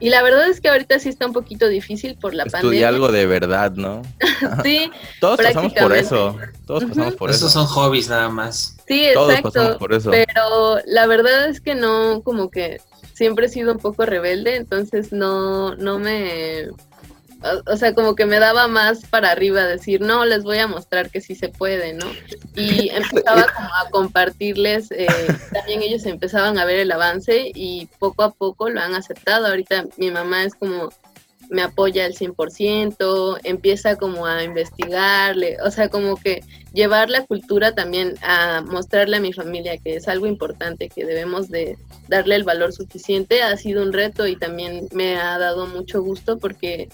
Y, 0.00 0.10
la 0.10 0.22
verdad 0.22 0.48
es 0.50 0.60
que 0.60 0.68
ahorita 0.68 0.98
sí 0.98 1.08
está 1.08 1.26
un 1.26 1.32
poquito 1.32 1.66
difícil 1.66 2.18
por 2.18 2.34
la 2.34 2.42
Estudia 2.42 2.60
pandemia. 2.60 2.88
algo 2.88 3.08
de 3.10 3.24
verdad, 3.24 3.72
¿no? 3.72 4.02
sí. 4.62 4.90
Todos 5.20 5.38
pasamos 5.38 5.72
por 5.72 5.96
eso. 5.96 6.36
Todos 6.66 6.84
pasamos 6.84 7.14
por 7.14 7.30
eso. 7.30 7.38
Esos 7.38 7.52
son 7.54 7.64
hobbies 7.64 8.10
nada 8.10 8.28
más. 8.28 8.76
Sí, 8.86 9.06
exacto. 9.06 9.78
por 9.78 9.94
eso. 9.94 10.10
Pero 10.10 10.78
la 10.84 11.06
verdad 11.06 11.48
es 11.48 11.62
que 11.62 11.74
no, 11.74 12.20
como 12.22 12.50
que 12.50 12.82
siempre 13.14 13.46
he 13.46 13.48
sido 13.48 13.72
un 13.72 13.78
poco 13.78 14.04
rebelde, 14.04 14.56
entonces 14.56 15.10
no, 15.10 15.74
no 15.76 15.98
me 15.98 16.68
o, 17.66 17.76
sea, 17.76 17.94
como 17.94 18.14
que 18.14 18.26
me 18.26 18.38
daba 18.38 18.66
más 18.66 19.04
para 19.06 19.30
arriba 19.30 19.64
decir, 19.64 20.00
no, 20.00 20.24
les 20.24 20.42
voy 20.42 20.58
a 20.58 20.66
mostrar 20.66 21.10
que 21.10 21.20
sí 21.20 21.34
se 21.34 21.48
puede, 21.48 21.92
¿no? 21.92 22.06
Y 22.54 22.88
empezaba 22.94 23.46
como 23.54 23.68
a 23.68 23.90
compartirles, 23.90 24.90
eh, 24.90 25.06
también 25.52 25.82
ellos 25.82 26.06
empezaban 26.06 26.58
a 26.58 26.64
ver 26.64 26.80
el 26.80 26.92
avance 26.92 27.52
y 27.54 27.86
poco 27.98 28.22
a 28.22 28.32
poco 28.32 28.70
lo 28.70 28.80
han 28.80 28.94
aceptado. 28.94 29.46
Ahorita 29.46 29.84
mi 29.96 30.10
mamá 30.10 30.44
es 30.44 30.54
como, 30.54 30.90
me 31.50 31.62
apoya 31.62 32.04
al 32.04 32.14
100%, 32.14 33.40
empieza 33.44 33.96
como 33.96 34.26
a 34.26 34.42
investigarle, 34.42 35.58
o 35.62 35.70
sea, 35.70 35.88
como 35.88 36.16
que 36.16 36.42
llevar 36.72 37.10
la 37.10 37.24
cultura 37.24 37.74
también 37.74 38.14
a 38.22 38.62
mostrarle 38.62 39.16
a 39.16 39.20
mi 39.20 39.32
familia 39.32 39.78
que 39.78 39.96
es 39.96 40.08
algo 40.08 40.26
importante, 40.26 40.88
que 40.88 41.04
debemos 41.04 41.48
de 41.48 41.78
darle 42.08 42.36
el 42.36 42.44
valor 42.44 42.72
suficiente, 42.72 43.42
ha 43.42 43.56
sido 43.56 43.82
un 43.82 43.92
reto 43.92 44.26
y 44.26 44.36
también 44.36 44.88
me 44.92 45.16
ha 45.16 45.38
dado 45.38 45.66
mucho 45.66 46.02
gusto 46.02 46.38
porque 46.38 46.88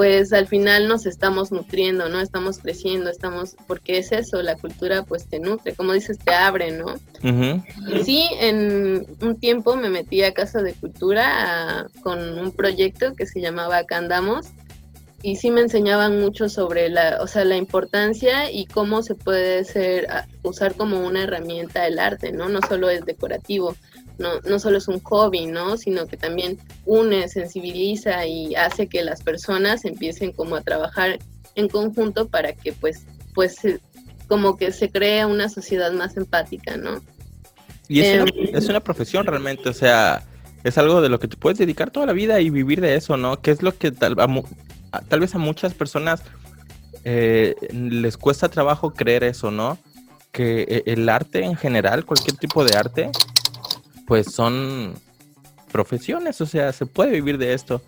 pues 0.00 0.32
al 0.32 0.46
final 0.46 0.88
nos 0.88 1.04
estamos 1.04 1.52
nutriendo, 1.52 2.08
¿no? 2.08 2.22
Estamos 2.22 2.56
creciendo, 2.56 3.10
estamos, 3.10 3.54
porque 3.66 3.98
es 3.98 4.12
eso, 4.12 4.40
la 4.40 4.56
cultura 4.56 5.02
pues 5.02 5.28
te 5.28 5.40
nutre, 5.40 5.74
como 5.74 5.92
dices, 5.92 6.18
te 6.18 6.32
abre, 6.32 6.72
¿no? 6.72 6.94
Sí, 8.02 8.26
en 8.40 9.06
un 9.20 9.38
tiempo 9.38 9.76
me 9.76 9.90
metí 9.90 10.22
a 10.22 10.32
Casa 10.32 10.62
de 10.62 10.72
Cultura 10.72 11.86
con 12.02 12.38
un 12.38 12.50
proyecto 12.52 13.12
que 13.14 13.26
se 13.26 13.42
llamaba 13.42 13.84
Candamos 13.84 14.46
y 15.22 15.36
sí 15.36 15.50
me 15.50 15.60
enseñaban 15.60 16.18
mucho 16.18 16.48
sobre 16.48 16.88
la, 16.88 17.18
o 17.20 17.26
sea, 17.26 17.44
la 17.44 17.58
importancia 17.58 18.50
y 18.50 18.64
cómo 18.64 19.02
se 19.02 19.14
puede 19.14 19.64
ser, 19.64 20.06
usar 20.42 20.76
como 20.76 21.00
una 21.00 21.24
herramienta 21.24 21.86
el 21.86 21.98
arte, 21.98 22.32
¿no? 22.32 22.48
No 22.48 22.60
solo 22.66 22.88
es 22.88 23.04
decorativo, 23.04 23.76
no, 24.20 24.38
no 24.40 24.58
solo 24.58 24.78
es 24.78 24.86
un 24.86 25.00
hobby, 25.00 25.46
¿no? 25.46 25.76
Sino 25.76 26.06
que 26.06 26.16
también 26.16 26.58
une, 26.84 27.28
sensibiliza 27.28 28.26
y 28.26 28.54
hace 28.54 28.86
que 28.86 29.02
las 29.02 29.22
personas 29.22 29.84
empiecen 29.84 30.32
como 30.32 30.56
a 30.56 30.60
trabajar 30.60 31.18
en 31.54 31.68
conjunto 31.68 32.28
para 32.28 32.52
que 32.52 32.72
pues, 32.72 33.06
pues 33.34 33.56
como 34.28 34.56
que 34.56 34.72
se 34.72 34.90
cree 34.90 35.24
una 35.24 35.48
sociedad 35.48 35.90
más 35.92 36.16
empática, 36.16 36.76
¿no? 36.76 37.00
Y 37.88 38.00
es, 38.00 38.22
una, 38.22 38.30
em, 38.30 38.56
es 38.56 38.68
una 38.68 38.80
profesión 38.80 39.26
realmente, 39.26 39.68
o 39.68 39.72
sea, 39.72 40.22
es 40.62 40.78
algo 40.78 41.00
de 41.00 41.08
lo 41.08 41.18
que 41.18 41.26
te 41.26 41.36
puedes 41.36 41.58
dedicar 41.58 41.90
toda 41.90 42.06
la 42.06 42.12
vida 42.12 42.40
y 42.40 42.50
vivir 42.50 42.80
de 42.80 42.94
eso, 42.94 43.16
¿no? 43.16 43.40
Que 43.40 43.50
es 43.50 43.62
lo 43.62 43.76
que 43.76 43.90
tal, 43.90 44.16
tal 45.08 45.20
vez 45.20 45.34
a 45.34 45.38
muchas 45.38 45.74
personas 45.74 46.22
eh, 47.04 47.54
les 47.72 48.18
cuesta 48.18 48.50
trabajo 48.50 48.92
creer 48.92 49.24
eso, 49.24 49.50
¿no? 49.50 49.78
Que 50.30 50.66
eh, 50.68 50.82
el 50.86 51.08
arte 51.08 51.42
en 51.42 51.56
general, 51.56 52.04
cualquier 52.04 52.36
tipo 52.36 52.64
de 52.64 52.76
arte, 52.76 53.10
pues 54.10 54.32
son 54.32 54.94
profesiones, 55.70 56.40
o 56.40 56.46
sea, 56.46 56.72
se 56.72 56.84
puede 56.84 57.12
vivir 57.12 57.38
de 57.38 57.54
esto. 57.54 57.80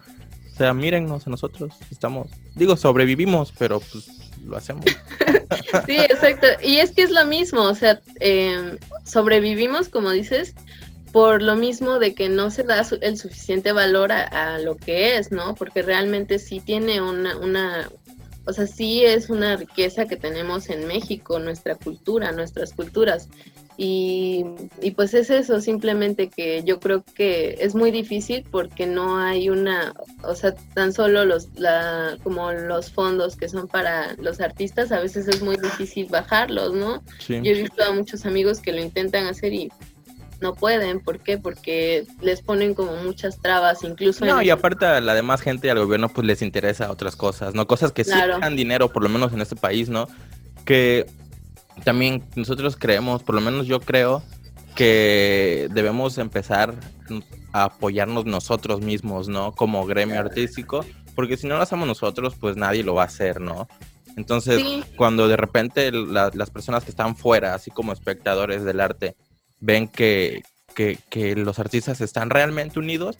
O 0.53 0.57
sea, 0.57 0.73
mírennos 0.73 1.27
a 1.27 1.31
nosotros, 1.31 1.75
estamos, 1.91 2.29
digo, 2.55 2.77
sobrevivimos, 2.77 3.53
pero 3.59 3.81
pues 3.81 4.07
lo 4.45 4.57
hacemos. 4.57 4.85
sí, 5.87 5.97
exacto. 5.97 6.47
Y 6.63 6.77
es 6.77 6.93
que 6.93 7.03
es 7.03 7.11
lo 7.11 7.25
mismo, 7.27 7.63
o 7.63 7.75
sea, 7.75 8.01
em, 8.21 8.79
sobrevivimos, 9.05 9.89
como 9.89 10.13
dices, 10.13 10.55
por 11.11 11.43
lo 11.43 11.57
mismo 11.57 11.99
de 11.99 12.15
que 12.15 12.29
no 12.29 12.53
se 12.53 12.63
da 12.63 12.87
el 13.01 13.19
suficiente 13.19 13.73
valor 13.73 14.13
a, 14.13 14.61
lo 14.61 14.77
que 14.77 15.17
es, 15.17 15.33
¿no? 15.33 15.57
Porque 15.57 15.83
realmente 15.83 16.39
sí 16.39 16.61
tiene 16.61 17.01
una, 17.01 17.37
una, 17.37 17.91
o 18.47 18.53
sea, 18.53 18.69
sí 18.69 19.05
es 19.05 19.29
una 19.29 19.57
riqueza 19.57 20.07
que 20.07 20.17
tenemos 20.17 20.71
en 20.71 20.87
México, 20.87 21.41
nuestra 21.41 21.75
cultura, 21.75 22.31
nuestras 22.31 22.75
culturas. 22.75 23.29
Y, 23.85 24.45
pues 24.95 25.13
es 25.13 25.29
eso, 25.29 25.61
simplemente 25.61 26.31
que 26.31 26.63
yo 26.63 26.79
creo 26.79 27.03
que 27.17 27.57
es 27.59 27.75
muy 27.75 27.91
difícil 27.91 28.47
porque 28.49 28.87
no 28.87 29.19
hay 29.19 29.51
una, 29.51 29.93
o 30.23 30.37
sea, 30.37 30.55
tan 30.55 30.93
solo 30.93 31.25
los, 31.25 31.49
la, 31.57 32.17
como 32.23 32.53
los 32.53 32.93
fondos 32.93 33.35
que 33.35 33.49
son 33.49 33.67
para 33.67 34.15
los 34.19 34.41
artistas, 34.41 34.93
a 34.93 35.01
veces 35.01 35.27
es 35.27 35.43
muy 35.43 35.57
difícil 35.57 36.07
bajarlos, 36.09 36.75
¿no? 36.75 37.03
Yo 37.29 37.39
he 37.43 37.55
visto 37.55 37.83
a 37.83 37.91
muchos 37.91 38.25
amigos 38.25 38.61
que 38.61 38.71
lo 38.71 38.81
intentan 38.81 39.27
hacer 39.27 39.53
y 39.53 39.69
no 40.41 40.55
pueden, 40.55 41.01
¿por 41.01 41.19
qué? 41.19 41.39
Porque 41.39 42.07
les 42.21 42.41
ponen 42.41 42.75
como 42.75 42.95
muchas 42.99 43.41
trabas, 43.41 43.83
incluso... 43.83 44.25
No, 44.25 44.43
y 44.43 44.51
aparte 44.51 44.87
a 44.87 45.01
la 45.01 45.15
demás 45.15 45.41
gente 45.41 45.67
y 45.67 45.71
al 45.71 45.81
gobierno 45.81 46.09
pues 46.09 46.25
les 46.25 46.41
interesa 46.41 46.89
otras 46.89 47.17
cosas, 47.17 47.57
¿no? 47.57 47.67
Cosas 47.67 47.91
que 47.91 48.05
sí 48.05 48.13
dan 48.13 48.55
dinero, 48.55 48.93
por 48.93 49.03
lo 49.03 49.09
menos 49.09 49.33
en 49.33 49.41
este 49.41 49.57
país, 49.57 49.89
¿no? 49.89 50.07
Que 50.65 51.07
también 51.85 52.25
nosotros 52.37 52.77
creemos, 52.77 53.23
por 53.23 53.35
lo 53.35 53.41
menos 53.41 53.67
yo 53.67 53.81
creo, 53.81 54.23
que 54.75 55.69
debemos 55.73 56.19
empezar 56.19 56.75
a 57.53 57.65
apoyarnos 57.65 58.25
nosotros 58.25 58.81
mismos, 58.81 59.29
¿no? 59.29 59.53
Como 59.53 59.85
gremio 59.87 60.19
artístico, 60.19 60.85
porque 61.15 61.37
si 61.37 61.47
no 61.47 61.57
lo 61.57 61.63
hacemos 61.63 61.87
nosotros, 61.87 62.35
pues 62.41 62.57
nadie 62.57 62.83
lo 62.83 62.95
va 62.95 63.03
a 63.03 63.07
hacer, 63.07 63.41
¿no? 63.41 63.69
Entonces, 64.17 64.63
cuando 64.97 65.29
de 65.29 65.37
repente 65.37 65.91
las 65.91 66.51
personas 66.51 66.85
que 66.85 66.91
están 66.91 67.17
fuera, 67.17 67.55
así 67.55 67.71
como 67.71 67.93
espectadores 67.93 68.63
del 68.65 68.81
arte, 68.81 69.17
ven 69.61 69.89
que, 69.89 70.43
que, 70.75 70.99
que, 71.09 71.35
los 71.37 71.59
artistas 71.59 72.01
están 72.01 72.29
realmente 72.29 72.79
unidos, 72.79 73.17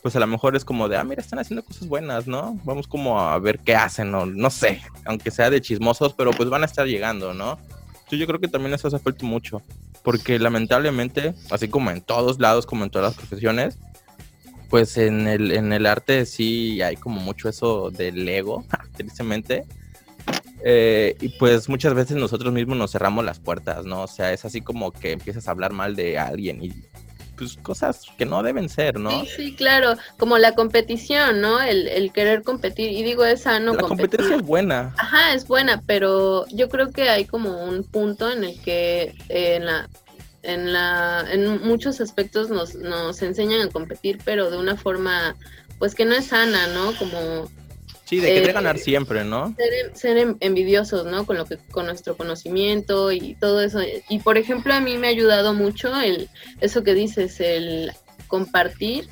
pues 0.00 0.14
a 0.14 0.20
lo 0.20 0.26
mejor 0.28 0.54
es 0.54 0.64
como 0.64 0.88
de, 0.88 0.96
ah, 0.96 1.04
mira, 1.04 1.22
están 1.22 1.40
haciendo 1.40 1.64
cosas 1.64 1.88
buenas, 1.88 2.28
¿no? 2.28 2.58
Vamos 2.64 2.86
como 2.86 3.20
a 3.20 3.38
ver 3.40 3.58
qué 3.58 3.74
hacen, 3.74 4.14
o 4.14 4.26
no 4.26 4.50
sé, 4.50 4.80
aunque 5.04 5.30
sea 5.30 5.50
de 5.50 5.60
chismosos, 5.60 6.14
pero 6.14 6.30
pues 6.30 6.48
van 6.48 6.62
a 6.62 6.66
estar 6.66 6.86
llegando, 6.86 7.34
¿no? 7.34 7.58
Yo 8.16 8.26
creo 8.26 8.40
que 8.40 8.48
también 8.48 8.74
eso 8.74 8.88
hace 8.88 8.98
falta 8.98 9.24
mucho, 9.26 9.62
porque 10.02 10.38
lamentablemente, 10.38 11.34
así 11.50 11.68
como 11.68 11.90
en 11.90 12.00
todos 12.00 12.38
lados, 12.38 12.66
como 12.66 12.84
en 12.84 12.90
todas 12.90 13.08
las 13.08 13.16
profesiones, 13.16 13.78
pues 14.70 14.96
en 14.98 15.26
el, 15.26 15.52
en 15.52 15.72
el 15.72 15.86
arte 15.86 16.26
sí 16.26 16.82
hay 16.82 16.96
como 16.96 17.20
mucho 17.20 17.48
eso 17.48 17.90
del 17.90 18.28
ego, 18.28 18.64
tristemente. 18.96 19.64
Eh, 20.64 21.16
y 21.20 21.28
pues 21.38 21.68
muchas 21.68 21.94
veces 21.94 22.16
nosotros 22.16 22.52
mismos 22.52 22.76
nos 22.76 22.92
cerramos 22.92 23.24
las 23.24 23.38
puertas, 23.38 23.84
¿no? 23.84 24.02
O 24.02 24.08
sea, 24.08 24.32
es 24.32 24.44
así 24.44 24.60
como 24.60 24.92
que 24.92 25.12
empiezas 25.12 25.46
a 25.46 25.52
hablar 25.52 25.72
mal 25.72 25.94
de 25.94 26.18
alguien 26.18 26.62
y 26.62 26.72
pues 27.38 27.56
cosas 27.62 28.02
que 28.18 28.26
no 28.26 28.42
deben 28.42 28.68
ser, 28.68 28.98
¿no? 28.98 29.10
Sí, 29.10 29.28
sí, 29.36 29.54
claro, 29.54 29.94
como 30.18 30.36
la 30.38 30.54
competición, 30.54 31.40
¿no? 31.40 31.60
El, 31.60 32.10
querer 32.12 32.42
competir, 32.42 32.90
y 32.90 33.02
digo, 33.02 33.24
es 33.24 33.42
sano. 33.42 33.74
La 33.74 33.82
competencia 33.82 34.36
es 34.36 34.42
buena. 34.42 34.94
Ajá, 34.98 35.32
es 35.34 35.46
buena, 35.46 35.82
pero 35.86 36.46
yo 36.48 36.68
creo 36.68 36.90
que 36.90 37.08
hay 37.08 37.24
como 37.24 37.64
un 37.64 37.84
punto 37.84 38.30
en 38.30 38.44
el 38.44 38.60
que 38.60 39.14
eh, 39.28 39.56
en 39.56 39.66
la 39.66 39.88
en 40.42 40.72
la 40.72 41.26
en 41.30 41.62
muchos 41.62 42.00
aspectos 42.00 42.48
nos, 42.48 42.74
nos 42.74 43.22
enseñan 43.22 43.68
a 43.68 43.70
competir, 43.70 44.18
pero 44.24 44.50
de 44.50 44.56
una 44.56 44.76
forma 44.76 45.36
pues 45.78 45.94
que 45.94 46.04
no 46.04 46.14
es 46.14 46.26
sana, 46.26 46.66
¿no? 46.68 46.92
Como 46.96 47.48
Sí, 48.08 48.20
de 48.20 48.32
querer 48.32 48.54
ganar 48.54 48.76
eh, 48.76 48.78
siempre, 48.78 49.22
¿no? 49.22 49.54
Ser, 49.92 50.36
envidiosos, 50.40 51.04
¿no? 51.04 51.26
Con 51.26 51.36
lo 51.36 51.44
que, 51.44 51.58
con 51.70 51.84
nuestro 51.84 52.16
conocimiento 52.16 53.12
y 53.12 53.34
todo 53.34 53.60
eso. 53.60 53.80
Y 54.08 54.20
por 54.20 54.38
ejemplo, 54.38 54.72
a 54.72 54.80
mí 54.80 54.96
me 54.96 55.08
ha 55.08 55.10
ayudado 55.10 55.52
mucho 55.52 55.94
el, 56.00 56.30
eso 56.62 56.82
que 56.82 56.94
dices, 56.94 57.38
el 57.40 57.92
compartir, 58.26 59.08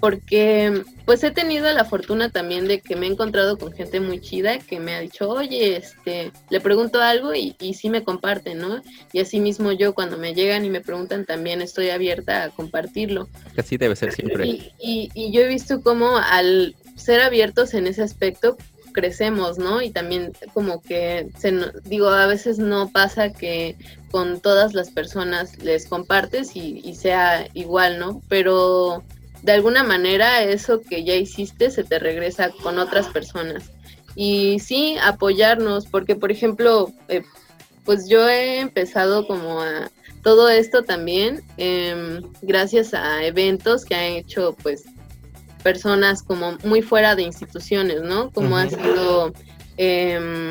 porque 0.00 0.82
pues 1.04 1.22
he 1.24 1.30
tenido 1.30 1.70
la 1.72 1.84
fortuna 1.84 2.30
también 2.30 2.66
de 2.66 2.80
que 2.80 2.96
me 2.96 3.06
he 3.06 3.10
encontrado 3.10 3.58
con 3.58 3.72
gente 3.72 4.00
muy 4.00 4.18
chida 4.18 4.58
que 4.60 4.80
me 4.80 4.94
ha 4.94 5.00
dicho, 5.00 5.28
oye, 5.28 5.76
este, 5.76 6.32
le 6.48 6.60
pregunto 6.62 7.02
algo 7.02 7.34
y, 7.34 7.54
y 7.60 7.74
sí 7.74 7.90
me 7.90 8.02
comparten, 8.02 8.58
¿no? 8.60 8.80
Y 9.12 9.20
así 9.20 9.40
mismo 9.40 9.72
yo 9.72 9.92
cuando 9.92 10.16
me 10.16 10.32
llegan 10.32 10.64
y 10.64 10.70
me 10.70 10.80
preguntan 10.80 11.26
también 11.26 11.60
estoy 11.60 11.90
abierta 11.90 12.44
a 12.44 12.48
compartirlo. 12.48 13.28
Así 13.58 13.76
debe 13.76 13.94
ser 13.94 14.12
siempre. 14.12 14.46
Y, 14.46 14.72
y, 14.78 15.10
y 15.12 15.32
yo 15.32 15.42
he 15.42 15.48
visto 15.48 15.82
como 15.82 16.16
al 16.16 16.74
ser 16.98 17.20
abiertos 17.20 17.74
en 17.74 17.86
ese 17.86 18.02
aspecto 18.02 18.56
crecemos, 18.92 19.58
¿no? 19.58 19.80
Y 19.80 19.90
también 19.90 20.32
como 20.54 20.82
que, 20.82 21.28
se, 21.38 21.52
digo, 21.84 22.08
a 22.08 22.26
veces 22.26 22.58
no 22.58 22.90
pasa 22.90 23.32
que 23.32 23.76
con 24.10 24.40
todas 24.40 24.74
las 24.74 24.90
personas 24.90 25.58
les 25.62 25.86
compartes 25.86 26.56
y, 26.56 26.94
sea 26.94 27.46
igual, 27.54 27.98
¿no? 27.98 28.22
Pero 28.28 29.04
de 29.42 29.52
alguna 29.52 29.84
manera 29.84 30.42
eso 30.42 30.80
que 30.80 31.04
ya 31.04 31.14
hiciste 31.14 31.70
se 31.70 31.84
te 31.84 31.98
regresa 31.98 32.50
con 32.62 32.78
otras 32.78 33.06
personas. 33.08 33.70
Y 34.16 34.58
sí, 34.58 34.96
apoyarnos, 35.02 35.86
porque 35.86 36.16
por 36.16 36.32
ejemplo, 36.32 36.92
eh, 37.08 37.22
pues 37.84 38.08
yo 38.08 38.28
he 38.28 38.58
empezado 38.58 39.26
como 39.26 39.62
a 39.62 39.90
todo 40.22 40.48
esto 40.48 40.82
también 40.82 41.42
em, 41.56 42.20
gracias 42.42 42.92
a 42.94 43.24
eventos 43.24 43.84
que 43.84 43.94
han 43.94 44.12
hecho 44.14 44.56
pues 44.60 44.84
personas 45.68 46.22
como 46.22 46.56
muy 46.64 46.80
fuera 46.80 47.14
de 47.14 47.24
instituciones, 47.24 48.00
¿no? 48.00 48.30
Como 48.30 48.56
han 48.56 48.70
sido 48.70 49.34
em, 49.76 50.48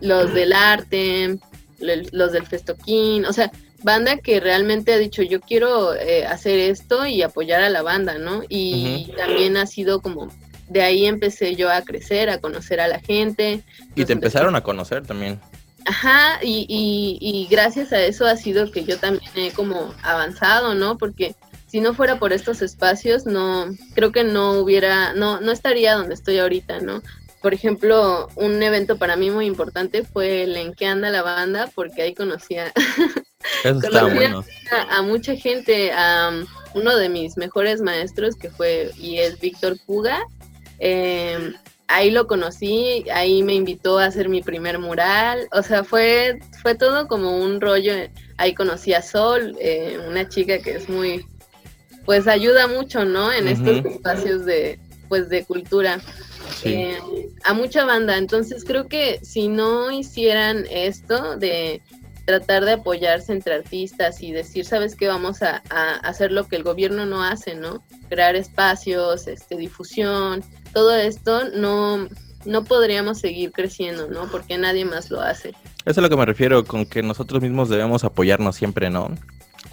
los 0.00 0.32
del 0.32 0.52
arte, 0.52 1.36
los 1.80 2.30
del 2.30 2.46
festoquín, 2.46 3.24
o 3.24 3.32
sea, 3.32 3.50
banda 3.82 4.18
que 4.18 4.38
realmente 4.38 4.92
ha 4.92 4.98
dicho 4.98 5.22
yo 5.24 5.40
quiero 5.40 5.96
eh, 5.96 6.24
hacer 6.26 6.60
esto 6.60 7.06
y 7.06 7.22
apoyar 7.22 7.60
a 7.60 7.70
la 7.70 7.82
banda, 7.82 8.18
¿no? 8.18 8.42
Y 8.48 9.10
también 9.16 9.56
ha 9.56 9.66
sido 9.66 10.00
como 10.00 10.28
de 10.68 10.82
ahí 10.82 11.06
empecé 11.06 11.56
yo 11.56 11.68
a 11.68 11.82
crecer, 11.82 12.30
a 12.30 12.38
conocer 12.38 12.78
a 12.78 12.86
la 12.86 13.00
gente. 13.00 13.64
Y 13.96 14.04
te 14.04 14.12
empezaron 14.12 14.54
a 14.54 14.60
conocer 14.60 15.04
también. 15.04 15.40
Ajá, 15.86 16.38
y, 16.40 16.66
y, 16.68 17.18
y 17.20 17.48
gracias 17.50 17.92
a 17.92 18.00
eso 18.00 18.26
ha 18.26 18.36
sido 18.36 18.70
que 18.70 18.84
yo 18.84 18.96
también 18.96 19.32
he 19.34 19.50
como 19.50 19.92
avanzado, 20.04 20.76
¿no? 20.76 20.98
Porque 20.98 21.34
si 21.72 21.80
no 21.80 21.94
fuera 21.94 22.18
por 22.18 22.34
estos 22.34 22.60
espacios, 22.60 23.24
no, 23.24 23.64
creo 23.94 24.12
que 24.12 24.24
no 24.24 24.58
hubiera, 24.58 25.14
no, 25.14 25.40
no 25.40 25.52
estaría 25.52 25.94
donde 25.94 26.12
estoy 26.12 26.38
ahorita, 26.38 26.80
¿no? 26.80 27.02
Por 27.40 27.54
ejemplo, 27.54 28.28
un 28.36 28.62
evento 28.62 28.98
para 28.98 29.16
mí 29.16 29.30
muy 29.30 29.46
importante 29.46 30.04
fue 30.04 30.42
el 30.42 30.54
en 30.58 30.74
qué 30.74 30.84
anda 30.84 31.08
la 31.08 31.22
banda, 31.22 31.70
porque 31.74 32.02
ahí 32.02 32.14
conocía, 32.14 32.70
a, 34.90 35.00
mucha 35.00 35.34
gente, 35.34 35.92
a 35.92 36.28
um, 36.28 36.46
uno 36.78 36.94
de 36.94 37.08
mis 37.08 37.38
mejores 37.38 37.80
maestros 37.80 38.36
que 38.36 38.50
fue 38.50 38.90
y 38.98 39.20
es 39.20 39.40
Víctor 39.40 39.78
Puga. 39.86 40.20
Em, 40.78 41.54
ahí 41.88 42.10
lo 42.10 42.26
conocí, 42.26 43.06
ahí 43.10 43.42
me 43.42 43.54
invitó 43.54 43.98
a 43.98 44.04
hacer 44.04 44.28
mi 44.28 44.42
primer 44.42 44.78
mural, 44.78 45.48
o 45.52 45.62
sea, 45.62 45.84
fue, 45.84 46.38
fue 46.60 46.74
todo 46.74 47.08
como 47.08 47.38
un 47.38 47.62
rollo. 47.62 47.94
Ahí 48.36 48.54
conocí 48.54 48.92
a 48.92 49.00
Sol, 49.00 49.56
eh, 49.58 49.98
una 50.06 50.28
chica 50.28 50.58
que 50.58 50.72
es 50.72 50.88
muy, 50.88 51.24
pues 52.04 52.26
ayuda 52.26 52.66
mucho, 52.66 53.04
¿no? 53.04 53.32
En 53.32 53.48
estos 53.48 53.84
espacios 53.84 54.44
de, 54.44 54.78
pues, 55.08 55.28
de 55.28 55.44
cultura. 55.44 56.00
Eh, 56.64 56.98
a 57.44 57.54
mucha 57.54 57.84
banda. 57.84 58.18
Entonces 58.18 58.64
creo 58.64 58.88
que 58.88 59.20
si 59.22 59.48
no 59.48 59.90
hicieran 59.90 60.64
esto 60.70 61.36
de 61.36 61.82
tratar 62.24 62.64
de 62.64 62.72
apoyarse 62.72 63.32
entre 63.32 63.54
artistas 63.54 64.22
y 64.22 64.32
decir, 64.32 64.64
sabes 64.64 64.94
qué, 64.94 65.08
vamos 65.08 65.42
a, 65.42 65.62
hacer 66.02 66.30
lo 66.32 66.46
que 66.46 66.56
el 66.56 66.62
gobierno 66.62 67.04
no 67.06 67.22
hace, 67.22 67.54
¿no? 67.54 67.82
Crear 68.08 68.36
espacios, 68.36 69.26
este, 69.26 69.56
difusión, 69.56 70.44
todo 70.72 70.94
esto, 70.94 71.48
no, 71.50 72.08
no 72.44 72.64
podríamos 72.64 73.18
seguir 73.18 73.52
creciendo, 73.52 74.08
¿no? 74.08 74.30
Porque 74.30 74.56
nadie 74.56 74.84
más 74.84 75.10
lo 75.10 75.20
hace. 75.20 75.50
Eso 75.50 75.90
es 75.90 75.98
a 75.98 76.00
lo 76.00 76.08
que 76.08 76.16
me 76.16 76.26
refiero, 76.26 76.64
con 76.64 76.86
que 76.86 77.02
nosotros 77.02 77.42
mismos 77.42 77.68
debemos 77.68 78.04
apoyarnos 78.04 78.54
siempre, 78.54 78.88
¿no? 78.88 79.10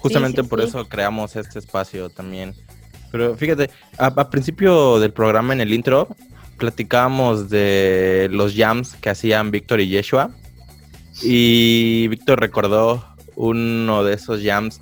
Justamente 0.00 0.44
por 0.44 0.60
eso 0.60 0.88
creamos 0.88 1.36
este 1.36 1.58
espacio 1.58 2.08
también. 2.08 2.54
Pero 3.10 3.36
fíjate, 3.36 3.70
a, 3.98 4.30
principio 4.30 4.98
del 5.00 5.12
programa 5.12 5.52
en 5.52 5.60
el 5.60 5.72
intro 5.72 6.08
platicábamos 6.56 7.50
de 7.50 8.28
los 8.30 8.54
jams 8.54 8.94
que 8.94 9.10
hacían 9.10 9.50
Víctor 9.50 9.80
y 9.80 9.88
Yeshua. 9.88 10.30
Y 11.22 12.08
Víctor 12.08 12.40
recordó 12.40 13.04
uno 13.34 14.04
de 14.04 14.14
esos 14.14 14.42
jams 14.42 14.80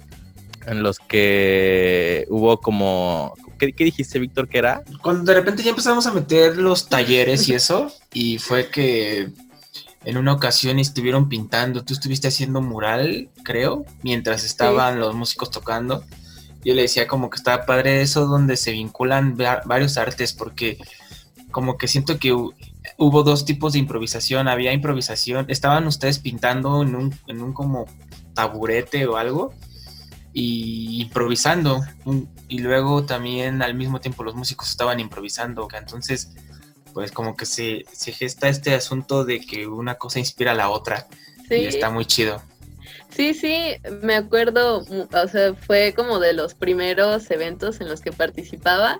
en 0.66 0.82
los 0.82 0.98
que 0.98 2.26
hubo 2.28 2.60
como... 2.60 3.34
¿Qué, 3.58 3.72
qué 3.72 3.84
dijiste, 3.84 4.20
Víctor, 4.20 4.48
que 4.48 4.58
era? 4.58 4.84
Cuando 5.02 5.24
de 5.24 5.34
repente 5.34 5.62
ya 5.64 5.70
empezamos 5.70 6.06
a 6.06 6.12
meter 6.12 6.58
los 6.58 6.88
talleres 6.88 7.48
y 7.48 7.54
eso, 7.54 7.90
y 8.12 8.38
fue 8.38 8.70
que 8.70 9.30
en 10.04 10.16
una 10.16 10.32
ocasión 10.32 10.78
estuvieron 10.78 11.28
pintando, 11.28 11.84
tú 11.84 11.94
estuviste 11.94 12.28
haciendo 12.28 12.60
mural, 12.60 13.28
creo, 13.42 13.84
mientras 14.02 14.44
estaban 14.44 15.00
los 15.00 15.14
músicos 15.14 15.50
tocando. 15.50 16.04
Yo 16.64 16.74
le 16.74 16.82
decía 16.82 17.06
como 17.06 17.30
que 17.30 17.36
estaba 17.36 17.66
padre 17.66 18.02
eso 18.02 18.26
donde 18.26 18.56
se 18.56 18.72
vinculan 18.72 19.36
varios 19.36 19.96
artes 19.96 20.32
porque 20.32 20.78
como 21.50 21.78
que 21.78 21.88
siento 21.88 22.18
que 22.18 22.32
hubo 22.32 23.22
dos 23.22 23.44
tipos 23.44 23.72
de 23.72 23.78
improvisación, 23.78 24.48
había 24.48 24.72
improvisación, 24.72 25.46
estaban 25.48 25.86
ustedes 25.86 26.18
pintando 26.18 26.82
en 26.82 26.94
un, 26.94 27.14
en 27.26 27.42
un 27.42 27.52
como 27.52 27.86
taburete 28.34 29.06
o 29.06 29.16
algo 29.16 29.54
y 30.32 31.02
improvisando 31.02 31.80
y 32.48 32.58
luego 32.58 33.04
también 33.04 33.62
al 33.62 33.74
mismo 33.74 34.00
tiempo 34.00 34.24
los 34.24 34.34
músicos 34.34 34.70
estaban 34.70 35.00
improvisando, 35.00 35.68
entonces 35.76 36.34
pues 36.98 37.12
como 37.12 37.36
que 37.36 37.46
se, 37.46 37.84
se 37.92 38.10
gesta 38.10 38.48
este 38.48 38.74
asunto 38.74 39.24
de 39.24 39.38
que 39.38 39.68
una 39.68 39.94
cosa 39.98 40.18
inspira 40.18 40.50
a 40.50 40.56
la 40.56 40.68
otra. 40.68 41.06
Y 41.48 41.66
está 41.66 41.90
muy 41.90 42.06
chido. 42.06 42.42
Sí, 43.08 43.34
sí, 43.34 43.76
me 44.02 44.16
acuerdo, 44.16 44.78
o 44.80 45.28
sea, 45.28 45.54
fue 45.54 45.94
como 45.94 46.18
de 46.18 46.32
los 46.32 46.54
primeros 46.54 47.30
eventos 47.30 47.80
en 47.80 47.88
los 47.88 48.00
que 48.00 48.10
participaba 48.10 48.98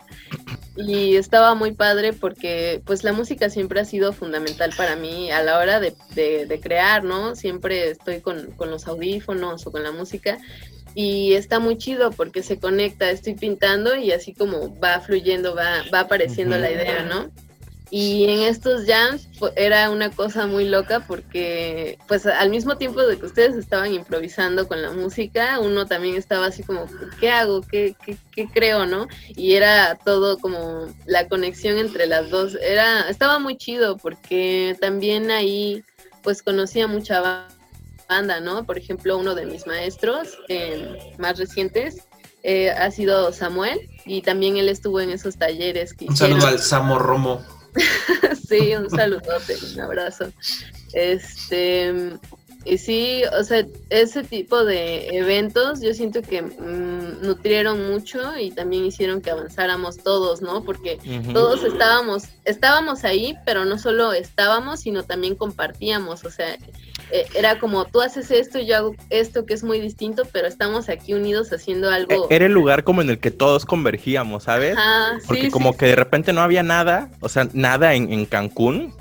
y 0.77 1.17
estaba 1.17 1.57
muy 1.57 1.73
padre 1.73 2.13
porque 2.13 2.83
pues 2.85 3.03
la 3.03 3.13
música 3.13 3.51
siempre 3.51 3.81
ha 3.81 3.85
sido 3.85 4.13
fundamental 4.13 4.73
para 4.77 4.95
mí 4.95 5.33
a 5.33 5.43
la 5.43 5.59
hora 5.59 5.81
de, 5.81 5.97
de, 6.15 6.61
crear, 6.61 7.03
¿no? 7.03 7.35
Siempre 7.35 7.91
estoy 7.91 8.21
con, 8.21 8.53
con, 8.53 8.71
los 8.71 8.87
audífonos 8.87 9.67
o 9.67 9.73
con 9.73 9.83
la 9.83 9.91
música 9.91 10.39
y 10.95 11.33
está 11.33 11.59
muy 11.59 11.79
chido 11.79 12.13
porque 12.13 12.45
se 12.45 12.61
conecta, 12.61 13.11
estoy 13.11 13.35
pintando 13.35 13.97
y 13.97 14.13
así 14.13 14.35
como 14.35 14.79
va 14.79 15.01
fluyendo, 15.01 15.57
va, 15.57 15.83
va 15.93 16.01
apareciendo 16.01 16.57
la 16.59 16.71
idea, 16.71 17.03
¿no? 17.03 17.33
Y 17.91 18.25
en 18.25 18.41
estos 18.41 18.85
jams 18.87 19.29
era 19.57 19.91
una 19.91 20.11
cosa 20.11 20.47
muy 20.47 20.69
loca 20.69 21.01
porque 21.01 21.99
pues 22.07 22.27
al 22.27 22.51
mismo 22.51 22.77
tiempo 22.77 23.01
de 23.03 23.19
que 23.19 23.27
ustedes 23.27 23.57
estaban 23.57 23.95
improvisando 23.95 24.69
con 24.69 24.83
la 24.83 24.91
música, 24.93 25.59
uno 25.59 25.87
también 25.87 26.17
estaba 26.17 26.47
así 26.47 26.63
como, 26.63 26.87
¿qué 27.19 27.31
hago? 27.31 27.63
¿Qué, 27.63 27.97
qué, 28.05 28.19
qué 28.31 28.47
creo? 28.53 28.85
¿No? 28.85 29.07
Y 29.29 29.55
era 29.55 29.99
todo 30.05 30.39
como 30.39 30.87
la 31.07 31.29
conexión 31.29 31.79
entre 31.79 32.07
las 32.07 32.29
dos. 32.29 32.57
Era, 32.61 33.09
estaba 33.09 33.39
muy 33.39 33.57
chido 33.57 33.97
porque 33.97 34.77
también 34.81 35.31
ahí 35.31 35.83
pues 36.23 36.43
conocía 36.43 36.87
mucha 36.87 37.49
banda, 38.09 38.41
¿no? 38.41 38.65
Por 38.65 38.77
ejemplo, 38.77 39.17
uno 39.17 39.35
de 39.35 39.47
mis 39.47 39.67
maestros 39.67 40.39
eh, 40.49 41.15
más 41.19 41.39
recientes 41.39 42.07
eh, 42.43 42.71
ha 42.71 42.91
sido 42.91 43.33
Samuel 43.33 43.79
y 44.05 44.23
también 44.23 44.57
él 44.57 44.69
estuvo 44.69 45.01
en 45.01 45.11
esos 45.11 45.39
talleres. 45.39 45.95
Que 45.95 46.07
un 46.07 46.17
saludo 46.17 46.47
al 46.47 46.59
Samo 46.59 46.99
Romo. 46.99 47.58
sí, 48.49 48.75
un 48.75 48.91
saludote, 48.91 49.57
un 49.75 49.81
abrazo. 49.81 50.33
Este, 50.93 52.19
y 52.69 52.79
sí, 52.79 53.23
o 53.39 53.43
sea, 53.45 53.67
ese 53.89 54.23
tipo 54.25 54.65
de 54.65 55.09
eventos 55.17 55.81
yo 55.81 55.95
siento 55.95 56.21
que 56.23 56.43
mm, 56.43 57.23
nutrieron 57.23 57.91
mucho 57.91 58.37
y 58.39 58.51
también 58.51 58.85
hicieron 58.85 59.23
que 59.23 59.31
avanzáramos 59.31 59.99
todos, 59.99 60.43
¿no? 60.43 60.63
Porque 60.65 60.99
todos 61.33 61.65
estábamos, 61.65 62.25
estábamos 62.45 63.05
ahí, 63.05 63.35
pero 63.47 63.65
no 63.65 63.79
solo 63.79 64.13
estábamos, 64.13 64.81
sino 64.81 65.03
también 65.03 65.35
compartíamos, 65.35 66.25
o 66.25 66.31
sea, 66.31 66.59
eh, 67.11 67.27
era 67.35 67.59
como 67.59 67.87
tú 67.87 68.03
haces 68.03 68.31
esto 68.31 68.59
y 68.59 68.67
yo 68.67 68.77
hago 68.77 68.95
esto 69.09 69.47
que 69.47 69.55
es 69.55 69.65
muy 69.65 69.81
distinto, 69.81 70.25
pero 70.31 70.47
estamos 70.47 70.91
aquí 70.91 71.15
unidos 71.15 71.51
haciendo 71.53 71.91
algo. 71.91 72.29
E-, 72.29 72.37
era 72.37 72.47
el 72.47 72.53
lugar 72.53 72.85
como 72.85 73.01
en 73.01 73.09
el 73.09 73.19
que 73.19 73.31
todos 73.31 73.65
convergíamos, 73.65 74.45
¿sabes? 74.45 74.77
Porque 75.27 75.51
como 75.51 75.77
que 75.77 75.87
de 75.87 75.97
repente 75.97 76.35
no 76.35 76.43
había 76.43 76.63
nada, 76.63 77.11
o 77.21 77.31
sea, 77.31 77.49
nada 77.55 77.95
en, 77.95 78.27
Cancún, 78.27 78.93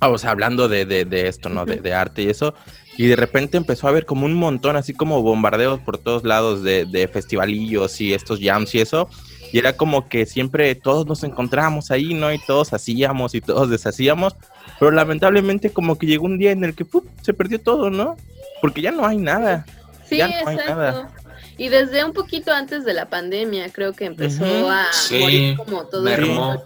o 0.00 0.16
sea, 0.16 0.30
hablando 0.30 0.68
de, 0.68 0.86
de, 0.86 1.28
esto, 1.28 1.48
¿no? 1.50 1.66
de, 1.66 1.76
de 1.76 1.92
arte 1.94 2.22
y 2.22 2.30
eso 2.30 2.54
y 2.96 3.06
de 3.06 3.16
repente 3.16 3.56
empezó 3.56 3.86
a 3.86 3.90
haber 3.90 4.06
como 4.06 4.26
un 4.26 4.34
montón, 4.34 4.76
así 4.76 4.92
como 4.92 5.22
bombardeos 5.22 5.80
por 5.80 5.98
todos 5.98 6.24
lados 6.24 6.62
de, 6.62 6.84
de 6.84 7.08
festivalillos 7.08 8.00
y 8.00 8.12
estos 8.12 8.40
jams 8.40 8.74
y 8.74 8.80
eso. 8.80 9.08
Y 9.52 9.58
era 9.58 9.74
como 9.76 10.08
que 10.08 10.24
siempre 10.24 10.74
todos 10.74 11.06
nos 11.06 11.24
encontrábamos 11.24 11.90
ahí, 11.90 12.14
¿no? 12.14 12.32
Y 12.32 12.38
todos 12.38 12.72
hacíamos 12.72 13.34
y 13.34 13.40
todos 13.40 13.68
deshacíamos. 13.68 14.34
Pero 14.78 14.90
lamentablemente 14.90 15.70
como 15.70 15.98
que 15.98 16.06
llegó 16.06 16.24
un 16.24 16.38
día 16.38 16.52
en 16.52 16.64
el 16.64 16.74
que 16.74 16.86
se 17.22 17.34
perdió 17.34 17.60
todo, 17.60 17.90
¿no? 17.90 18.16
Porque 18.60 18.80
ya 18.80 18.90
no 18.90 19.06
hay 19.06 19.18
nada. 19.18 19.66
Sí, 20.08 20.16
ya 20.16 20.28
no 20.28 20.48
Hay 20.48 20.56
nada. 20.56 21.10
Y 21.58 21.68
desde 21.68 22.04
un 22.04 22.12
poquito 22.12 22.50
antes 22.50 22.84
de 22.84 22.94
la 22.94 23.10
pandemia 23.10 23.70
creo 23.70 23.92
que 23.92 24.06
empezó 24.06 24.44
a 24.70 24.86
morir 25.10 25.56
como 25.58 25.86
todo 25.86 26.08
el 26.08 26.60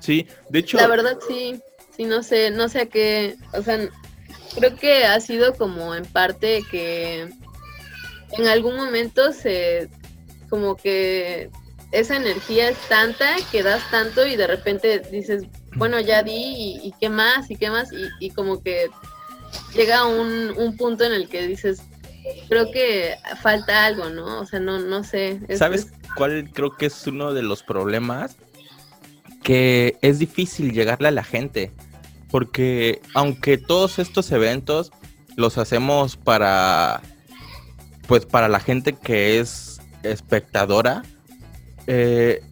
Sí, 0.00 0.26
de 0.50 0.58
hecho. 0.58 0.76
La 0.76 0.86
verdad 0.86 1.18
sí, 1.26 1.60
sí, 1.96 2.04
no 2.04 2.22
sé, 2.22 2.50
no 2.50 2.68
sé 2.68 2.82
a 2.82 2.86
qué, 2.86 3.36
o 3.52 3.62
sea, 3.62 3.88
creo 4.54 4.76
que 4.76 5.04
ha 5.04 5.20
sido 5.20 5.54
como 5.54 5.94
en 5.94 6.04
parte 6.04 6.62
que 6.70 7.28
en 8.36 8.46
algún 8.46 8.76
momento 8.76 9.32
se 9.32 9.88
como 10.48 10.76
que 10.76 11.50
esa 11.92 12.16
energía 12.16 12.70
es 12.70 12.78
tanta 12.88 13.36
que 13.50 13.62
das 13.62 13.82
tanto 13.90 14.26
y 14.26 14.36
de 14.36 14.46
repente 14.46 15.00
dices, 15.10 15.44
bueno, 15.76 16.00
ya 16.00 16.22
di 16.22 16.80
y, 16.82 16.92
qué 17.00 17.08
más 17.08 17.50
y 17.50 17.56
qué 17.56 17.70
más 17.70 17.90
y, 18.20 18.30
como 18.30 18.62
que 18.62 18.90
llega 19.74 20.06
un, 20.06 20.52
un, 20.56 20.76
punto 20.76 21.04
en 21.04 21.12
el 21.12 21.28
que 21.28 21.46
dices, 21.46 21.82
creo 22.48 22.70
que 22.70 23.14
falta 23.40 23.86
algo, 23.86 24.10
¿no? 24.10 24.40
O 24.40 24.46
sea, 24.46 24.60
no, 24.60 24.78
no 24.78 25.02
sé. 25.02 25.40
¿Sabes 25.56 25.88
cuál 26.14 26.50
creo 26.52 26.76
que 26.76 26.86
es 26.86 27.06
uno 27.06 27.32
de 27.32 27.42
los 27.42 27.62
problemas? 27.62 28.36
Que 29.42 29.96
es 30.02 30.18
difícil 30.18 30.72
llegarle 30.72 31.08
a 31.08 31.12
la 31.12 31.24
gente 31.24 31.72
porque 32.30 33.00
aunque 33.14 33.58
todos 33.58 33.98
estos 33.98 34.30
eventos 34.32 34.92
los 35.36 35.58
hacemos 35.58 36.16
para, 36.16 37.00
pues 38.06 38.26
para 38.26 38.48
la 38.48 38.60
gente 38.60 38.92
que 38.92 39.38
es 39.38 39.80
espectadora, 40.02 41.02
eh, 41.86 42.42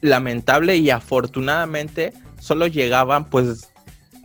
lamentable 0.00 0.76
y 0.76 0.90
afortunadamente 0.90 2.12
solo 2.38 2.66
llegaban 2.66 3.28
pues 3.28 3.70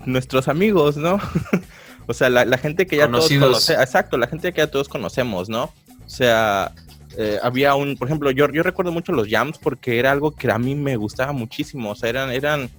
nuestros 0.05 0.47
amigos, 0.47 0.97
¿no? 0.97 1.19
o 2.07 2.13
sea, 2.13 2.29
la, 2.29 2.57
gente 2.57 2.87
que 2.87 2.97
ya 2.97 3.07
todos 3.09 3.27
conocemos, 3.27 3.69
exacto, 3.69 4.17
la 4.17 4.27
gente 4.27 4.53
que 4.53 4.59
ya 4.59 4.71
todos 4.71 4.89
conocemos, 4.89 5.49
¿no? 5.49 5.65
O 6.05 6.09
sea, 6.09 6.73
eh, 7.17 7.39
había 7.43 7.75
un, 7.75 7.97
por 7.97 8.07
ejemplo, 8.07 8.31
yo, 8.31 8.49
yo 8.51 8.63
recuerdo 8.63 8.91
mucho 8.91 9.11
los 9.11 9.27
jams 9.27 9.57
porque 9.57 9.99
era 9.99 10.11
algo 10.11 10.31
que 10.31 10.51
a 10.51 10.57
mí 10.57 10.75
me 10.75 10.95
gustaba 10.95 11.33
muchísimo, 11.33 11.91
o 11.91 11.95
sea, 11.95 12.09
eran, 12.09 12.31
eran 12.31 12.69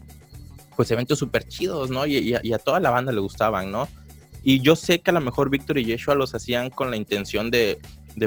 pues 0.78 0.92
eventos 0.92 1.18
súper 1.18 1.42
chidos, 1.42 1.90
¿no? 1.90 2.06
Y, 2.06 2.34
a 2.34 2.58
toda 2.58 2.78
la 2.78 2.90
banda 2.90 3.10
le 3.10 3.18
gustaban, 3.18 3.72
¿no? 3.72 3.88
Y 4.44 4.60
yo 4.60 4.76
sé 4.76 5.00
que 5.00 5.10
a 5.10 5.12
lo 5.12 5.20
mejor 5.20 5.50
Víctor 5.50 5.76
y 5.76 5.84
Yeshua 5.84 6.14
los 6.14 6.36
hacían 6.36 6.70
con 6.70 6.92
la 6.92 6.96
intención 6.96 7.50
de, 7.50 7.80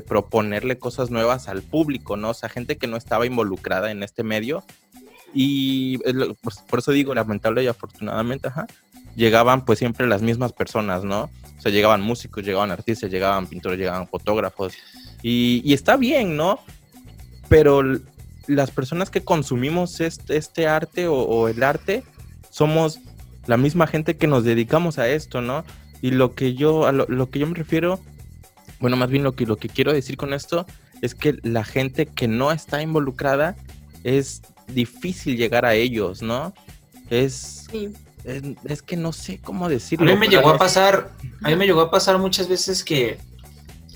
proponerle 0.06 0.78
cosas 0.78 1.12
nuevas 1.12 1.48
al 1.48 1.62
público, 1.62 2.18
¿no? 2.18 2.32
O 2.32 2.34
sea, 2.34 2.50
gente 2.50 2.76
que 2.76 2.88
no 2.88 2.98
estaba 2.98 3.26
involucrada 3.26 3.90
en 3.90 4.04
este 4.04 4.24
medio. 4.24 4.66
Y 5.34 6.00
pues, 6.42 6.58
por 6.68 6.80
eso 6.80 6.92
digo, 6.92 7.16
lamentable 7.16 7.64
y 7.64 7.68
afortunadamente, 7.68 8.50
ajá, 8.50 8.68
llegaban 9.16 9.64
pues 9.64 9.80
siempre 9.80 10.06
las 10.06 10.22
mismas 10.22 10.52
personas, 10.52 11.06
¿no? 11.06 11.30
O 11.58 11.62
sea, 11.62 11.72
llegaban 11.72 12.02
músicos, 12.02 12.44
llegaban 12.44 12.72
artistas, 12.72 13.10
llegaban 13.10 13.48
pintores, 13.48 13.80
llegaban 13.80 14.10
fotógrafos. 14.10 14.74
Y, 15.24 15.72
está 15.72 15.96
bien, 15.96 16.36
¿no? 16.36 16.60
Pero 17.48 17.82
las 18.48 18.72
personas 18.72 19.10
que 19.10 19.24
consumimos 19.24 20.02
este, 20.02 20.36
este 20.36 20.68
arte 20.68 21.08
o, 21.08 21.48
el 21.48 21.64
arte, 21.64 22.04
somos 22.52 23.00
la 23.48 23.58
misma 23.58 23.88
gente 23.88 24.18
que 24.18 24.28
nos 24.28 24.44
dedicamos 24.44 25.00
a 25.00 25.10
esto, 25.10 25.42
¿no? 25.42 25.66
Y 26.02 26.12
lo 26.12 26.36
que 26.36 26.54
yo, 26.54 26.86
a 26.86 26.92
lo, 26.92 27.30
que 27.30 27.40
yo 27.40 27.48
me 27.48 27.56
refiero, 27.56 28.00
bueno, 28.80 28.98
más 28.98 29.10
bien 29.10 29.24
lo 29.24 29.32
que, 29.34 29.46
lo 29.46 29.58
que 29.58 29.70
quiero 29.70 29.94
decir 29.94 30.18
con 30.18 30.34
esto 30.34 30.68
es 31.02 31.16
que 31.16 31.40
la 31.42 31.64
gente 31.64 32.06
que 32.06 32.28
no 32.28 32.52
está 32.52 32.82
involucrada 32.82 33.56
es 34.04 34.42
difícil 34.68 35.38
llegar 35.38 35.66
a 35.66 35.74
ellos, 35.74 36.22
¿no? 36.22 36.54
Es, 37.10 37.68
es, 38.66 38.82
que 38.82 38.98
no 38.98 39.12
sé 39.12 39.40
cómo 39.40 39.70
decirlo. 39.70 40.12
A 40.12 40.14
mí 40.14 40.20
me 40.20 40.28
llegó 40.28 40.50
a 40.50 40.58
pasar, 40.58 41.12
a 41.44 41.50
mí 41.50 41.56
me 41.56 41.66
llegó 41.66 41.82
a 41.82 41.92
pasar 41.92 42.18
muchas 42.18 42.48
veces 42.48 42.84
que, 42.84 43.20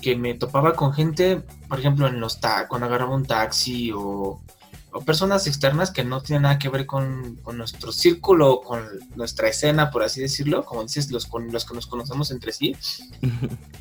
que 0.00 0.16
me 0.16 0.34
topaba 0.34 0.74
con 0.74 0.92
gente, 0.92 1.42
por 1.68 1.78
ejemplo, 1.78 2.06
en 2.06 2.20
los 2.20 2.40
ta 2.40 2.68
cuando 2.68 2.86
agarraba 2.86 3.14
un 3.14 3.24
taxi 3.24 3.92
o, 3.94 4.40
personas 5.04 5.46
externas 5.46 5.90
que 5.90 6.04
no 6.04 6.22
tienen 6.22 6.42
nada 6.42 6.58
que 6.58 6.68
ver 6.68 6.86
con, 6.86 7.40
nuestro 7.54 7.92
círculo, 7.92 8.60
con 8.60 8.84
nuestra 9.14 9.48
escena, 9.48 9.90
por 9.90 10.02
así 10.02 10.20
decirlo, 10.20 10.64
como 10.64 10.82
dices, 10.82 11.10
los, 11.10 11.26
con 11.26 11.50
los 11.52 11.64
que 11.64 11.74
nos 11.74 11.86
conocemos 11.86 12.30
entre 12.30 12.52
sí, 12.52 12.76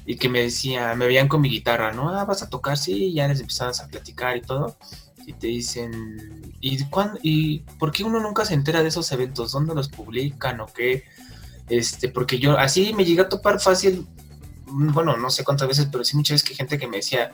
y 0.05 0.17
que 0.17 0.29
me 0.29 0.41
decían, 0.41 0.97
me 0.97 1.07
veían 1.07 1.27
con 1.27 1.41
mi 1.41 1.49
guitarra, 1.49 1.91
¿no? 1.91 2.09
Ah, 2.09 2.25
vas 2.25 2.43
a 2.43 2.49
tocar, 2.49 2.77
sí, 2.77 3.05
y 3.05 3.13
ya 3.13 3.27
les 3.27 3.39
empezabas 3.39 3.81
a 3.81 3.87
platicar 3.87 4.37
y 4.37 4.41
todo, 4.41 4.77
y 5.25 5.33
te 5.33 5.47
dicen, 5.47 6.53
¿y, 6.59 6.83
cuándo, 6.85 7.19
¿y 7.21 7.59
por 7.79 7.91
qué 7.91 8.03
uno 8.03 8.19
nunca 8.19 8.45
se 8.45 8.53
entera 8.53 8.81
de 8.81 8.89
esos 8.89 9.11
eventos? 9.11 9.51
¿Dónde 9.51 9.75
los 9.75 9.89
publican 9.89 10.59
o 10.59 10.67
qué? 10.67 11.03
Este, 11.67 12.09
porque 12.09 12.37
yo 12.39 12.57
así 12.57 12.93
me 12.93 13.05
llegué 13.05 13.21
a 13.21 13.29
topar 13.29 13.59
fácil, 13.59 14.05
bueno, 14.67 15.17
no 15.17 15.29
sé 15.29 15.43
cuántas 15.43 15.67
veces, 15.67 15.87
pero 15.91 16.03
sí 16.03 16.15
muchas 16.15 16.35
veces 16.35 16.49
que 16.49 16.55
gente 16.55 16.77
que 16.77 16.87
me 16.87 16.97
decía, 16.97 17.33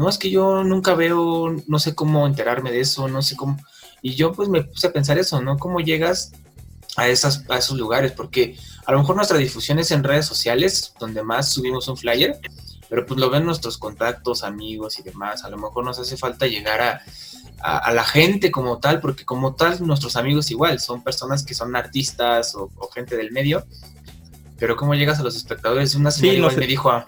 no, 0.00 0.08
es 0.08 0.16
que 0.16 0.30
yo 0.30 0.64
nunca 0.64 0.94
veo, 0.94 1.54
no 1.66 1.78
sé 1.78 1.94
cómo 1.94 2.26
enterarme 2.26 2.72
de 2.72 2.80
eso, 2.80 3.06
no 3.06 3.20
sé 3.20 3.36
cómo. 3.36 3.58
Y 4.00 4.14
yo 4.14 4.32
pues 4.32 4.48
me 4.48 4.64
puse 4.64 4.86
a 4.86 4.92
pensar 4.92 5.18
eso, 5.18 5.42
¿no? 5.42 5.58
¿Cómo 5.58 5.80
llegas 5.80 6.32
a, 6.96 7.06
esas, 7.06 7.44
a 7.50 7.58
esos 7.58 7.76
lugares? 7.76 8.12
Porque 8.12 8.56
a 8.86 8.92
lo 8.92 8.98
mejor 9.00 9.16
nuestra 9.16 9.36
difusión 9.36 9.78
es 9.78 9.90
en 9.90 10.02
redes 10.02 10.24
sociales, 10.24 10.94
donde 10.98 11.22
más 11.22 11.52
subimos 11.52 11.86
un 11.86 11.98
flyer, 11.98 12.40
pero 12.88 13.04
pues 13.04 13.20
lo 13.20 13.28
ven 13.28 13.44
nuestros 13.44 13.76
contactos, 13.76 14.42
amigos 14.42 14.98
y 14.98 15.02
demás. 15.02 15.44
A 15.44 15.50
lo 15.50 15.58
mejor 15.58 15.84
nos 15.84 15.98
hace 15.98 16.16
falta 16.16 16.46
llegar 16.46 16.80
a, 16.80 17.02
a, 17.58 17.92
la 17.92 18.04
gente 18.04 18.50
como 18.50 18.78
tal, 18.78 19.00
porque 19.00 19.26
como 19.26 19.54
tal 19.54 19.86
nuestros 19.86 20.16
amigos 20.16 20.50
igual, 20.50 20.80
son 20.80 21.04
personas 21.04 21.44
que 21.44 21.52
son 21.52 21.76
artistas 21.76 22.54
o, 22.54 22.70
gente 22.94 23.18
del 23.18 23.32
medio. 23.32 23.66
Pero 24.58 24.76
¿cómo 24.76 24.94
llegas 24.94 25.20
a 25.20 25.24
los 25.24 25.36
espectadores? 25.36 25.94
Una 25.94 26.10
señora 26.10 26.56
me 26.56 26.66
dijo, 26.66 26.90
a, 26.90 27.04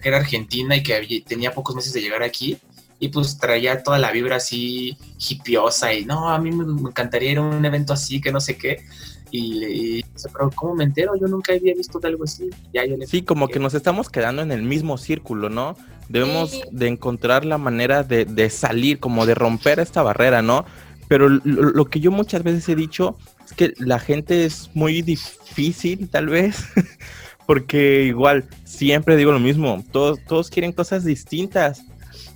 que 0.00 0.08
era 0.08 0.18
argentina 0.18 0.76
y 0.76 0.82
que 0.82 1.24
tenía 1.26 1.52
pocos 1.52 1.74
meses 1.74 1.92
de 1.92 2.00
llegar 2.00 2.22
aquí 2.22 2.58
y 2.98 3.08
pues 3.08 3.38
traía 3.38 3.82
toda 3.82 3.98
la 3.98 4.12
vibra 4.12 4.36
así 4.36 4.96
hipiosa 5.28 5.92
y 5.92 6.04
no, 6.04 6.30
a 6.30 6.38
mí 6.38 6.50
me, 6.50 6.88
encantaría 6.88 7.32
ir 7.32 7.38
a 7.38 7.42
un 7.42 7.64
evento 7.64 7.92
así, 7.92 8.20
que 8.20 8.32
no 8.32 8.40
sé 8.40 8.56
qué. 8.56 8.84
Y, 9.30 10.04
pero 10.32 10.48
¿cómo 10.54 10.76
me 10.76 10.84
entero? 10.84 11.12
Yo 11.20 11.26
nunca 11.26 11.52
había 11.52 11.74
visto 11.74 11.98
algo 12.04 12.22
así. 12.22 12.50
Ya, 12.72 12.86
yo 12.86 12.94
sí, 13.04 13.22
como 13.22 13.48
que 13.48 13.58
nos 13.58 13.74
estamos 13.74 14.08
quedando 14.08 14.42
en 14.42 14.52
el 14.52 14.62
mismo 14.62 14.96
círculo, 14.96 15.50
¿no? 15.50 15.76
Debemos 16.08 16.60
de 16.70 16.86
encontrar 16.86 17.44
la 17.44 17.58
manera 17.58 18.04
de, 18.04 18.26
de, 18.26 18.48
salir, 18.48 19.00
como 19.00 19.26
de 19.26 19.34
romper 19.34 19.80
esta 19.80 20.02
barrera, 20.04 20.40
¿no? 20.40 20.64
Pero 21.08 21.28
lo 21.28 21.84
que 21.86 22.00
yo 22.00 22.12
muchas 22.12 22.44
veces 22.44 22.68
he 22.68 22.76
dicho 22.76 23.18
es 23.44 23.52
que 23.52 23.74
la 23.78 23.98
gente 23.98 24.44
es 24.44 24.70
muy 24.72 25.02
difícil, 25.02 26.08
tal 26.08 26.28
vez, 26.28 26.64
porque 27.46 28.04
igual 28.04 28.44
siempre 28.64 29.16
digo 29.16 29.32
lo 29.32 29.40
mismo, 29.40 29.82
todos, 29.92 30.18
todos 30.26 30.50
quieren 30.50 30.72
cosas 30.72 31.04
distintas, 31.04 31.84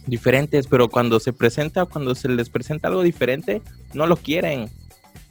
diferentes, 0.07 0.67
pero 0.67 0.89
cuando 0.89 1.21
se 1.21 1.33
presenta, 1.33 1.87
cuando 1.87 2.15
se 2.15 2.29
les 2.29 2.49
presenta 2.49 2.89
algo 2.89 3.03
diferente, 3.03 3.63
no 3.95 4.07
lo 4.07 4.17
quieren. 4.17 4.71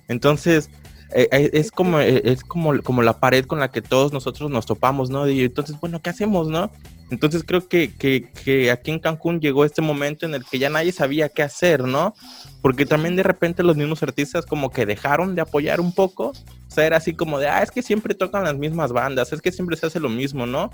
Entonces, 0.08 0.70
eh, 1.14 1.28
eh, 1.32 1.50
es 1.54 1.72
como, 1.72 2.00
eh, 2.00 2.22
es 2.26 2.44
como, 2.44 2.82
como 2.82 3.02
la 3.02 3.20
pared 3.20 3.46
con 3.46 3.60
la 3.60 3.72
que 3.72 3.82
todos 3.82 4.12
nosotros 4.12 4.52
nos 4.52 4.66
topamos, 4.66 5.10
¿no? 5.10 5.28
Y 5.30 5.42
entonces, 5.42 5.80
bueno, 5.80 6.02
¿qué 6.02 6.10
hacemos, 6.10 6.48
no? 6.48 6.72
Entonces 7.10 7.44
creo 7.46 7.68
que, 7.68 7.94
que, 7.94 8.30
que 8.44 8.70
aquí 8.72 8.92
en 8.92 9.00
Cancún 9.00 9.40
llegó 9.40 9.64
este 9.64 9.82
momento 9.82 10.26
en 10.26 10.36
el 10.36 10.44
que 10.44 10.60
ya 10.60 10.70
nadie 10.70 10.92
sabía 10.92 11.30
qué 11.30 11.44
hacer, 11.44 11.84
¿no? 11.84 12.14
Porque 12.62 12.86
también 12.86 13.16
de 13.16 13.24
repente 13.24 13.64
los 13.64 13.78
mismos 13.78 14.02
artistas 14.04 14.46
como 14.46 14.72
que 14.72 14.86
dejaron 14.86 15.36
de 15.36 15.42
apoyar 15.42 15.80
un 15.80 15.94
poco. 15.94 16.30
O 16.30 16.72
sea, 16.72 16.86
era 16.86 16.98
así 16.98 17.14
como 17.14 17.40
de, 17.40 17.48
ah, 17.48 17.62
es 17.62 17.72
que 17.72 17.82
siempre 17.82 18.16
tocan 18.16 18.44
las 18.44 18.58
mismas 18.58 18.92
bandas, 18.92 19.32
es 19.32 19.42
que 19.42 19.52
siempre 19.52 19.78
se 19.78 19.86
hace 19.86 20.00
lo 20.00 20.10
mismo, 20.10 20.46
¿no? 20.46 20.72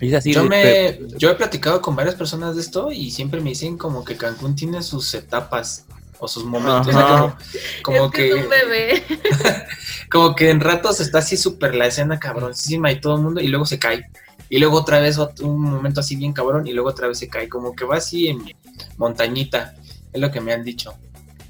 Y 0.00 0.08
es 0.08 0.14
así 0.14 0.32
yo, 0.32 0.44
me, 0.44 0.98
yo 1.18 1.30
he 1.30 1.34
platicado 1.34 1.82
con 1.82 1.94
varias 1.94 2.14
personas 2.14 2.54
de 2.54 2.62
esto 2.62 2.90
y 2.90 3.10
siempre 3.10 3.40
me 3.40 3.50
dicen 3.50 3.76
como 3.76 4.02
que 4.02 4.16
Cancún 4.16 4.56
tiene 4.56 4.82
sus 4.82 5.12
etapas 5.12 5.84
o 6.20 6.28
sus 6.28 6.44
momentos. 6.44 6.94
como, 7.82 8.10
que, 8.10 8.34
un 8.34 8.48
bebé. 8.48 9.02
como 10.10 10.34
que 10.34 10.50
en 10.50 10.60
ratos 10.60 11.00
está 11.00 11.18
así 11.18 11.36
súper 11.36 11.74
la 11.74 11.86
escena 11.86 12.18
cabroncísima 12.18 12.92
y 12.92 13.00
todo 13.00 13.16
el 13.16 13.22
mundo 13.22 13.40
y 13.40 13.48
luego 13.48 13.66
se 13.66 13.78
cae. 13.78 14.06
Y 14.48 14.58
luego 14.58 14.78
otra 14.78 15.00
vez 15.00 15.18
un 15.18 15.60
momento 15.60 16.00
así 16.00 16.16
bien 16.16 16.32
cabrón 16.32 16.66
y 16.66 16.72
luego 16.72 16.90
otra 16.90 17.08
vez 17.08 17.18
se 17.18 17.28
cae. 17.28 17.48
Como 17.48 17.74
que 17.74 17.84
va 17.84 17.96
así 17.96 18.28
en 18.28 18.42
montañita. 18.96 19.74
Es 20.12 20.20
lo 20.20 20.30
que 20.30 20.40
me 20.40 20.52
han 20.52 20.64
dicho. 20.64 20.94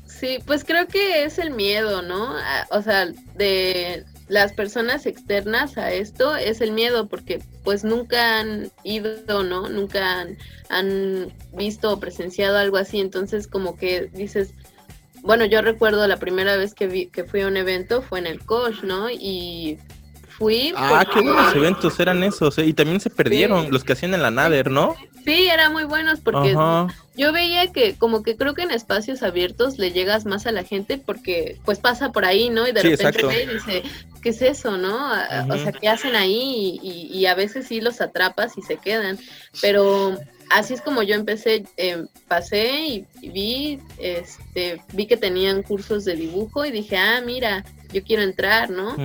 Sí, 0.07 0.39
pues 0.45 0.65
creo 0.65 0.87
que 0.87 1.25
es 1.25 1.39
el 1.39 1.51
miedo, 1.51 2.03
¿no? 2.03 2.35
O 2.71 2.83
sea, 2.83 3.07
de 3.37 4.05
las 4.29 4.53
personas 4.53 5.07
externas 5.07 5.77
a 5.77 5.91
esto 5.93 6.37
es 6.37 6.61
el 6.61 6.71
miedo 6.71 7.09
porque 7.09 7.43
pues 7.65 7.85
nunca 7.85 8.39
han 8.39 8.71
ido, 8.85 9.43
¿no? 9.43 9.69
Nunca 9.69 10.27
han, 10.69 11.33
visto 11.53 11.93
o 11.93 11.99
presenciado 11.99 12.59
algo 12.59 12.77
así, 12.77 13.01
entonces 13.01 13.49
como 13.49 13.77
que 13.77 14.11
dices, 14.13 14.55
bueno, 15.23 15.47
yo 15.47 15.63
recuerdo 15.63 16.07
la 16.07 16.19
primera 16.19 16.57
vez 16.57 16.75
que, 16.75 16.87
vi, 16.87 17.07
que 17.07 17.25
fui 17.25 17.41
a 17.41 17.49
un 17.49 17.57
evento 17.57 18.03
fue 18.03 18.21
en 18.21 18.27
el 18.27 18.45
Kosh, 18.45 18.83
¿no? 18.85 19.11
Y 19.11 19.79
fui. 20.41 20.73
Ah, 20.75 21.07
qué 21.13 21.21
buenos 21.21 21.55
eventos 21.55 22.01
eran 22.01 22.25
esos, 22.25 22.59
¿eh? 22.59 22.67
y 22.67 22.73
también 22.73 22.99
se 22.99 23.11
perdieron 23.11 23.71
los 23.71 23.85
que 23.85 23.93
hacían 23.93 24.15
en 24.15 24.23
la 24.23 24.31
Nader, 24.31 24.71
¿no? 24.71 24.97
Sí, 25.25 25.49
eran 25.49 25.73
muy 25.73 25.85
buenos 25.85 26.21
porque 26.21 26.57
yo 27.15 27.33
veía 27.33 27.71
que 27.71 27.95
como 27.97 28.23
que 28.23 28.37
creo 28.37 28.55
que 28.55 28.63
en 28.63 28.71
espacios 28.71 29.23
abiertos 29.23 29.79
le 29.79 29.93
llegas 29.93 30.25
más 30.25 30.47
a 30.47 30.53
la 30.53 30.65
gente 30.65 30.97
porque 30.97 31.61
pues 31.67 31.79
pasa 31.79 32.11
por 32.11 32.25
ahí, 32.25 32.49
¿no? 32.49 32.67
Y 32.67 32.73
de 32.73 32.83
repente 32.83 33.27
ve 33.27 33.43
y 33.43 33.55
dice, 33.55 33.83
¿qué 34.23 34.31
es 34.31 34.41
eso, 34.41 34.79
no? 34.79 35.13
O 35.51 35.59
sea, 35.59 35.73
¿qué 35.73 35.89
hacen 35.89 36.17
ahí? 36.17 36.81
Y, 36.83 37.11
y, 37.13 37.27
a 37.27 37.35
veces 37.35 37.67
sí 37.67 37.83
los 37.83 38.01
atrapas 38.01 38.57
y 38.57 38.63
se 38.63 38.79
quedan, 38.79 39.19
pero 39.61 40.17
así 40.51 40.73
es 40.73 40.81
como 40.81 41.03
yo 41.03 41.15
empecé, 41.15 41.65
eh, 41.77 42.07
pasé 42.29 42.81
y, 42.81 43.07
vi, 43.21 43.79
este, 43.99 44.81
vi 44.95 45.07
que 45.07 45.19
tenían 45.19 45.63
cursos 45.63 46.07
de 46.07 46.17
dibujo 46.17 46.65
y 46.65 46.71
dije, 46.71 46.97
ah, 46.97 47.21
mira, 47.25 47.65
yo 47.93 48.03
quiero 48.03 48.23
entrar, 48.23 48.71
¿no? 48.71 48.97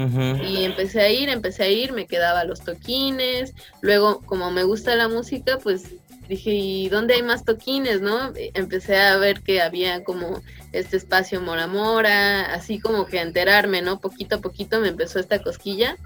Y 0.43 0.63
empecé 0.63 1.01
a 1.01 1.09
ir, 1.09 1.29
empecé 1.29 1.63
a 1.63 1.69
ir, 1.69 1.93
me 1.93 2.07
quedaba 2.07 2.43
los 2.43 2.61
toquines, 2.61 3.53
luego 3.81 4.21
como 4.21 4.51
me 4.51 4.63
gusta 4.63 4.95
la 4.95 5.07
música, 5.07 5.57
pues 5.61 5.95
dije, 6.27 6.51
¿y 6.51 6.89
dónde 6.89 7.15
hay 7.15 7.23
más 7.23 7.45
toquines, 7.45 8.01
no? 8.01 8.33
Empecé 8.53 8.97
a 8.97 9.17
ver 9.17 9.41
que 9.41 9.61
había 9.61 10.03
como 10.03 10.41
este 10.71 10.97
espacio 10.97 11.41
Mora 11.41 11.67
Mora, 11.67 12.53
así 12.53 12.79
como 12.79 13.05
que 13.05 13.19
a 13.19 13.23
enterarme, 13.23 13.81
¿no? 13.81 13.99
Poquito 13.99 14.35
a 14.37 14.41
poquito 14.41 14.79
me 14.79 14.89
empezó 14.89 15.19
esta 15.19 15.41
cosquilla. 15.41 15.97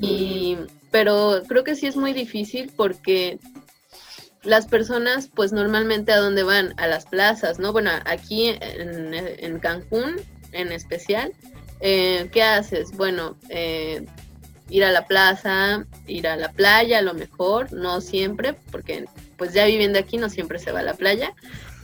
Y, 0.00 0.56
pero 0.90 1.42
creo 1.46 1.64
que 1.64 1.74
sí 1.74 1.86
es 1.86 1.96
muy 1.96 2.12
difícil 2.12 2.70
porque 2.76 3.38
las 4.42 4.66
personas 4.66 5.28
pues 5.34 5.52
normalmente 5.52 6.12
a 6.12 6.18
dónde 6.18 6.42
van, 6.42 6.74
a 6.76 6.86
las 6.86 7.06
plazas, 7.06 7.58
¿no? 7.58 7.72
Bueno, 7.72 7.90
aquí 8.04 8.56
en, 8.60 9.58
Cancún 9.58 10.16
en 10.52 10.72
especial, 10.72 11.32
eh, 11.80 12.28
¿qué 12.32 12.42
haces? 12.42 12.92
Bueno, 12.96 13.36
eh, 13.48 14.04
ir 14.70 14.84
a 14.84 14.92
la 14.92 15.06
plaza, 15.06 15.86
ir 16.06 16.26
a 16.26 16.36
la 16.36 16.52
playa 16.52 16.98
a 16.98 17.02
lo 17.02 17.14
mejor, 17.14 17.72
no 17.72 18.00
siempre, 18.00 18.54
porque 18.70 19.04
pues 19.36 19.52
ya 19.52 19.64
viviendo 19.66 19.98
aquí 19.98 20.16
no 20.16 20.28
siempre 20.28 20.58
se 20.58 20.72
va 20.72 20.80
a 20.80 20.82
la 20.82 20.94
playa. 20.94 21.34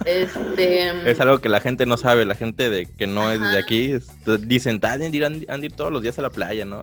Este, 0.05 0.91
es 1.11 1.21
algo 1.21 1.41
que 1.41 1.49
la 1.49 1.61
gente 1.61 1.87
no 1.87 1.97
sabe, 1.97 2.25
la 2.25 2.35
gente 2.35 2.69
de 2.69 2.87
que 2.87 3.07
no 3.07 3.31
es 3.31 3.41
de 3.41 3.59
aquí 3.59 3.95
dicen, 4.41 4.81
han 4.83 5.15
ir, 5.15 5.25
han 5.25 5.61
de 5.61 5.67
ir 5.67 5.73
todos 5.73 5.93
los 5.93 6.03
días 6.03 6.19
a 6.19 6.23
la 6.23 6.31
playa, 6.31 6.65
¿no? 6.65 6.83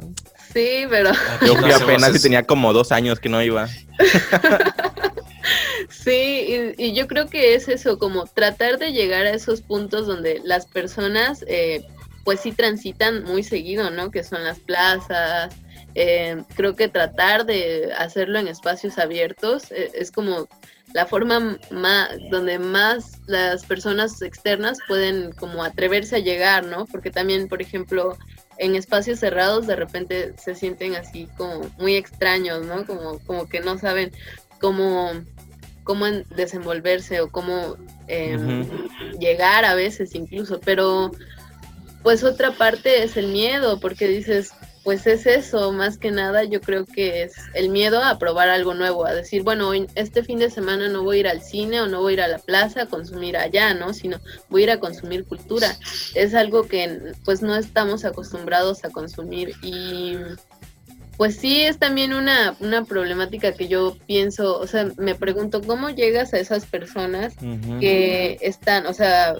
Sí, 0.53 0.85
pero... 0.89 1.11
Yo 1.45 1.55
fui 1.55 1.71
apenas 1.71 2.15
y 2.15 2.21
tenía 2.21 2.43
como 2.43 2.73
dos 2.73 2.91
años 2.91 3.19
que 3.19 3.29
no 3.29 3.41
iba. 3.41 3.67
Sí, 5.89 6.73
y, 6.77 6.93
yo 6.93 7.07
creo 7.07 7.27
que 7.27 7.53
es 7.53 7.67
eso, 7.67 7.99
como 7.99 8.25
tratar 8.25 8.79
de 8.79 8.91
llegar 8.91 9.25
a 9.25 9.31
esos 9.31 9.61
puntos 9.61 10.07
donde 10.07 10.41
las 10.43 10.65
personas 10.65 11.43
eh, 11.47 11.85
pues 12.23 12.41
sí 12.41 12.51
transitan 12.51 13.23
muy 13.23 13.43
seguido, 13.43 13.89
¿no? 13.89 14.11
Que 14.11 14.23
son 14.23 14.43
las 14.43 14.59
plazas. 14.59 15.55
Eh, 15.95 16.41
creo 16.55 16.75
que 16.75 16.87
tratar 16.87 17.45
de 17.45 17.91
hacerlo 17.97 18.39
en 18.39 18.47
espacios 18.47 18.97
abiertos 18.97 19.71
eh, 19.71 19.91
es 19.93 20.11
como 20.11 20.47
la 20.93 21.05
forma 21.05 21.57
más, 21.69 22.09
donde 22.29 22.59
más 22.59 23.19
las 23.27 23.65
personas 23.65 24.21
externas 24.21 24.77
pueden 24.87 25.31
como 25.33 25.63
atreverse 25.63 26.17
a 26.17 26.19
llegar, 26.19 26.65
¿no? 26.65 26.85
Porque 26.85 27.11
también, 27.11 27.47
por 27.47 27.61
ejemplo, 27.61 28.17
en 28.57 28.75
espacios 28.75 29.19
cerrados 29.19 29.67
de 29.67 29.75
repente 29.75 30.33
se 30.37 30.55
sienten 30.55 30.95
así 30.95 31.27
como 31.37 31.69
muy 31.77 31.95
extraños, 31.95 32.65
¿no? 32.65 32.85
Como, 32.85 33.19
como 33.19 33.47
que 33.47 33.61
no 33.61 33.77
saben 33.77 34.11
cómo 34.59 35.11
cómo 35.83 36.05
desenvolverse 36.35 37.21
o 37.21 37.31
cómo 37.31 37.75
em, 38.07 38.65
llegar 39.19 39.65
a 39.65 39.75
veces 39.75 40.13
incluso, 40.15 40.59
pero 40.59 41.11
pues 42.03 42.23
otra 42.23 42.51
parte 42.51 43.03
es 43.03 43.17
el 43.17 43.27
miedo, 43.27 43.79
porque 43.79 44.07
dices, 44.07 44.51
pues 44.83 45.05
es 45.05 45.27
eso, 45.27 45.71
más 45.71 45.97
que 45.97 46.09
nada 46.09 46.43
yo 46.43 46.59
creo 46.59 46.85
que 46.85 47.23
es 47.23 47.33
el 47.53 47.69
miedo 47.69 48.03
a 48.03 48.17
probar 48.17 48.49
algo 48.49 48.73
nuevo, 48.73 49.05
a 49.05 49.13
decir, 49.13 49.43
bueno, 49.43 49.69
hoy, 49.69 49.87
este 49.95 50.23
fin 50.23 50.39
de 50.39 50.49
semana 50.49 50.87
no 50.87 51.03
voy 51.03 51.17
a 51.17 51.19
ir 51.19 51.27
al 51.27 51.41
cine 51.41 51.81
o 51.81 51.87
no 51.87 52.01
voy 52.01 52.13
a 52.13 52.15
ir 52.15 52.21
a 52.21 52.27
la 52.27 52.39
plaza 52.39 52.83
a 52.83 52.85
consumir 52.87 53.37
allá, 53.37 53.73
¿no? 53.75 53.93
Sino 53.93 54.19
voy 54.49 54.61
a 54.61 54.63
ir 54.63 54.71
a 54.71 54.79
consumir 54.79 55.25
cultura. 55.25 55.77
Es 56.15 56.33
algo 56.33 56.67
que 56.67 57.13
pues 57.23 57.41
no 57.41 57.55
estamos 57.55 58.05
acostumbrados 58.05 58.83
a 58.83 58.89
consumir 58.89 59.53
y 59.61 60.17
pues 61.17 61.35
sí 61.35 61.61
es 61.61 61.77
también 61.77 62.13
una, 62.13 62.55
una 62.59 62.83
problemática 62.83 63.51
que 63.51 63.67
yo 63.67 63.95
pienso, 64.07 64.59
o 64.59 64.65
sea, 64.65 64.89
me 64.97 65.13
pregunto 65.13 65.61
cómo 65.61 65.91
llegas 65.91 66.33
a 66.33 66.39
esas 66.39 66.65
personas 66.65 67.35
que 67.79 68.39
están, 68.41 68.87
o 68.87 68.93
sea, 68.93 69.35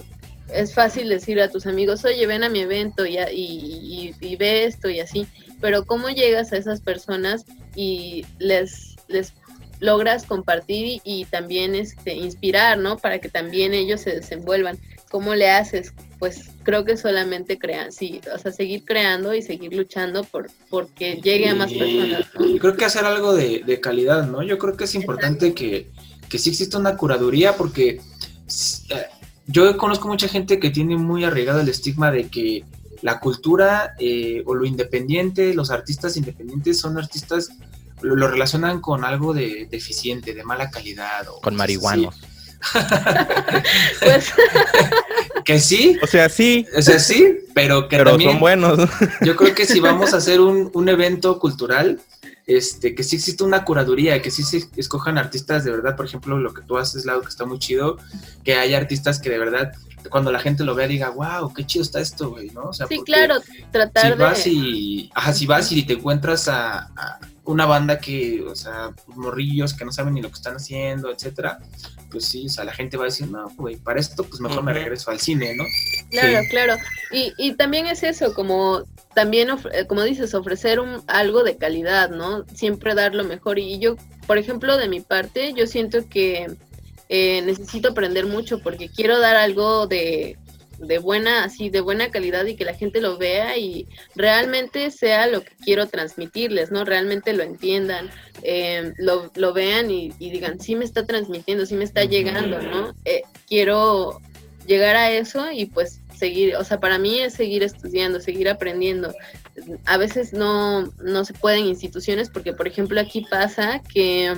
es 0.54 0.74
fácil 0.74 1.10
decir 1.10 1.41
a 1.41 1.49
tus 1.49 1.66
amigos, 1.66 2.06
oye, 2.06 2.26
ven 2.28 2.43
a 2.43 2.49
mi 2.49 2.60
evento 2.60 3.06
y, 3.06 3.18
y, 3.18 4.16
y, 4.20 4.36
ve 4.36 4.66
esto 4.66 4.89
y 4.89 4.99
así, 4.99 5.28
pero 5.60 5.86
cómo 5.86 6.10
llegas 6.10 6.52
a 6.52 6.58
esas 6.58 6.82
personas 6.82 7.45
y 7.76 8.26
les, 8.39 8.95
les 9.08 9.34
logras 9.80 10.26
compartir 10.26 11.02
y, 11.04 11.26
también 11.26 11.76
este, 11.76 12.14
inspirar, 12.14 12.78
¿no? 12.78 12.97
Para 12.97 13.20
que 13.20 13.30
también 13.30 13.74
ellos 13.74 14.02
se 14.02 14.12
desenvuelvan. 14.12 14.80
¿Cómo 15.10 15.36
le 15.36 15.49
haces? 15.49 15.93
Pues 16.20 16.49
creo 16.64 16.86
que 16.86 16.95
solamente 16.95 17.58
crean, 17.58 17.91
sí, 17.91 18.22
o 18.34 18.38
sea, 18.38 18.52
seguir 18.52 18.86
creando 18.86 19.34
y 19.34 19.41
seguir 19.41 19.74
luchando 19.74 20.24
por 20.24 20.49
porque 20.70 21.20
llegue 21.22 21.49
a 21.49 21.56
más 21.56 21.74
personas. 21.74 22.28
¿no? 22.36 22.58
Creo 22.60 22.78
que 22.78 22.86
hacer 22.86 23.04
algo 23.04 23.34
de, 23.34 23.80
calidad, 23.82 24.28
¿no? 24.28 24.41
Yo 24.43 24.58
creo 24.58 24.78
que 24.78 24.86
es 24.86 24.95
importante 24.95 25.54
que, 25.54 25.89
que 26.30 26.38
sí 26.38 26.52
exista 26.52 26.78
una 26.78 26.95
curaduría 26.95 27.58
porque 27.58 27.99
eh, 28.89 29.06
yo 29.52 29.78
conozco 29.78 30.08
mucha 30.08 30.28
gente 30.28 30.60
que 30.60 30.70
tiene 30.70 30.97
muy 30.97 31.24
arraigado 31.24 31.62
el 31.62 31.70
estigma 31.70 32.12
de 32.12 32.28
que 32.28 32.64
la 33.02 33.20
cultura 33.20 33.95
eh, 33.99 34.43
o 34.45 34.56
lo 34.56 34.66
independiente, 34.66 35.54
los 35.54 35.72
artistas 35.72 36.18
independientes 36.18 36.80
son 36.80 36.97
artistas, 36.97 37.49
lo, 38.02 38.28
relacionan 38.28 38.80
con 38.80 39.04
algo 39.04 39.34
de 39.34 39.68
deficiente, 39.70 40.34
de 40.34 40.43
mala 40.43 40.70
calidad. 40.70 41.28
O 41.30 41.41
con 41.41 41.56
marihuanos. 41.56 42.16
pues... 44.02 44.34
que 45.54 45.60
sí. 45.60 45.97
O 46.02 46.08
sea, 46.08 46.30
sí. 46.30 46.66
O 46.76 46.82
sea, 46.82 46.99
sí, 46.99 47.39
pero 47.54 47.88
que 47.88 47.97
pero 47.97 48.20
son 48.20 48.39
buenos. 48.39 48.80
yo 49.22 49.36
creo 49.36 49.54
que 49.54 49.66
si 49.66 49.80
vamos 49.80 50.14
a 50.14 50.18
hacer 50.18 50.39
un, 50.39 50.72
un, 50.74 50.89
evento 50.89 51.39
cultural, 51.39 51.99
este, 52.47 52.95
que 52.95 53.04
sí 53.04 53.18
existe 53.18 53.43
una 53.43 53.64
curaduría, 53.64 54.22
que 54.22 54.32
sí 54.32 54.43
se 54.43 54.68
escojan 54.78 55.18
artistas 55.18 55.64
de 55.64 55.72
verdad, 55.72 55.95
por 55.95 56.06
ejemplo, 56.06 56.38
lo 56.38 56.54
que 56.54 56.62
tú 56.62 56.78
haces, 56.78 57.06
lado 57.06 57.22
que 57.22 57.30
está 57.30 57.45
muy 57.45 57.60
chido, 57.60 57.97
que 58.43 58.56
haya 58.56 58.78
artistas 58.78 59.20
que 59.20 59.30
de 59.30 59.39
verdad, 59.39 59.72
cuando 60.10 60.32
la 60.32 60.39
gente 60.39 60.64
lo 60.64 60.76
vea, 60.76 60.88
diga, 60.88 61.10
wow, 61.10 61.54
qué 61.54 61.66
chido 61.66 61.84
está 61.84 61.99
esto, 61.99 62.32
güey, 62.32 62.49
¿no? 62.49 62.64
O 62.64 62.74
sea, 62.74 62.88
sí, 62.88 63.02
claro, 63.06 63.36
tratar 63.72 64.14
si 64.14 64.18
Vas 64.18 64.47
y, 64.47 65.12
ajá, 65.14 65.34
si 65.34 65.45
vas 65.45 65.72
y 65.72 65.84
te 65.84 65.93
encuentras 65.93 66.47
a 66.47 66.89
una 67.43 67.66
banda 67.66 67.99
que, 67.99 68.43
o 68.47 68.56
sea, 68.56 68.91
morrillos 69.16 69.74
que 69.74 69.86
no 69.86 69.91
saben 69.91 70.14
ni 70.14 70.22
lo 70.22 70.30
que 70.30 70.36
están 70.36 70.56
haciendo, 70.56 71.12
etcétera, 71.12 71.60
pues 72.12 72.26
sí, 72.26 72.45
o 72.45 72.49
sea, 72.49 72.64
la 72.64 72.74
gente 72.74 72.97
va 72.97 73.03
a 73.03 73.05
decir, 73.05 73.28
no, 73.28 73.49
güey, 73.55 73.78
para 73.78 73.99
esto, 73.99 74.24
pues 74.24 74.41
mejor 74.41 74.64
me 74.64 74.74
regreso 74.74 75.09
al 75.09 75.20
cine, 75.20 75.55
¿no? 75.55 75.64
Claro, 76.09 76.39
claro. 76.49 76.76
Y, 77.12 77.34
y 77.38 77.53
también 77.53 77.88
es 77.88 78.03
eso, 78.03 78.34
como 78.34 78.84
también, 79.14 79.49
como 79.88 80.03
dices, 80.03 80.34
ofrecer 80.34 80.80
un, 80.80 81.03
algo 81.07 81.43
de 81.43 81.57
calidad, 81.57 82.09
¿no? 82.09 82.45
Siempre 82.53 82.95
dar 82.95 83.16
lo 83.16 83.24
mejor. 83.24 83.59
Y 83.59 83.80
yo, 83.80 83.95
por 84.28 84.38
ejemplo, 84.38 84.78
de 84.78 84.88
mi 84.88 84.99
parte, 85.01 85.53
yo 85.53 85.68
siento 85.68 86.07
que 86.09 86.47
eh, 87.09 87.41
necesito 87.41 87.89
aprender 87.89 88.26
mucho 88.26 88.59
porque 88.59 88.89
quiero 88.89 89.20
dar 89.20 89.36
algo 89.36 89.88
de 89.88 90.38
de 90.82 90.98
buena, 90.98 91.44
así, 91.44 91.70
de 91.70 91.82
buena 91.82 92.10
calidad 92.10 92.46
y 92.46 92.56
que 92.56 92.66
la 92.66 92.74
gente 92.74 93.02
lo 93.02 93.18
vea 93.18 93.58
y 93.58 93.88
realmente 94.16 94.90
sea 94.92 95.28
lo 95.28 95.44
que 95.44 95.52
quiero 95.64 95.88
transmitirles, 95.88 96.72
¿no? 96.72 96.84
Realmente 96.86 97.34
lo 97.34 97.44
entiendan, 97.44 98.10
eh, 98.42 98.94
lo, 98.98 99.32
lo, 99.36 99.54
vean 99.54 99.92
y, 99.92 100.10
digan, 100.20 100.60
sí 100.60 100.76
me 100.76 100.86
está 100.86 101.06
transmitiendo, 101.06 101.66
sí 101.66 101.76
me 101.76 101.84
está 101.84 102.04
llegando, 102.04 102.62
¿no? 102.62 102.96
Eh, 103.06 103.22
quiero 103.48 104.20
llegar 104.66 104.96
a 104.96 105.12
eso 105.12 105.52
y 105.52 105.68
pues 105.68 106.02
seguir, 106.18 106.56
o 106.56 106.64
sea, 106.64 106.80
para 106.80 106.98
mí 106.98 107.20
es 107.20 107.34
seguir 107.34 107.64
estudiando, 107.64 108.20
seguir 108.20 108.50
aprendiendo. 108.50 109.14
A 109.86 109.98
veces 109.98 110.34
no, 110.34 110.92
no 111.04 111.26
se 111.26 111.34
pueden 111.34 111.66
instituciones 111.66 112.30
porque, 112.30 112.54
por 112.54 112.68
ejemplo, 112.68 113.00
aquí 113.00 113.26
pasa 113.30 113.82
que... 113.94 114.36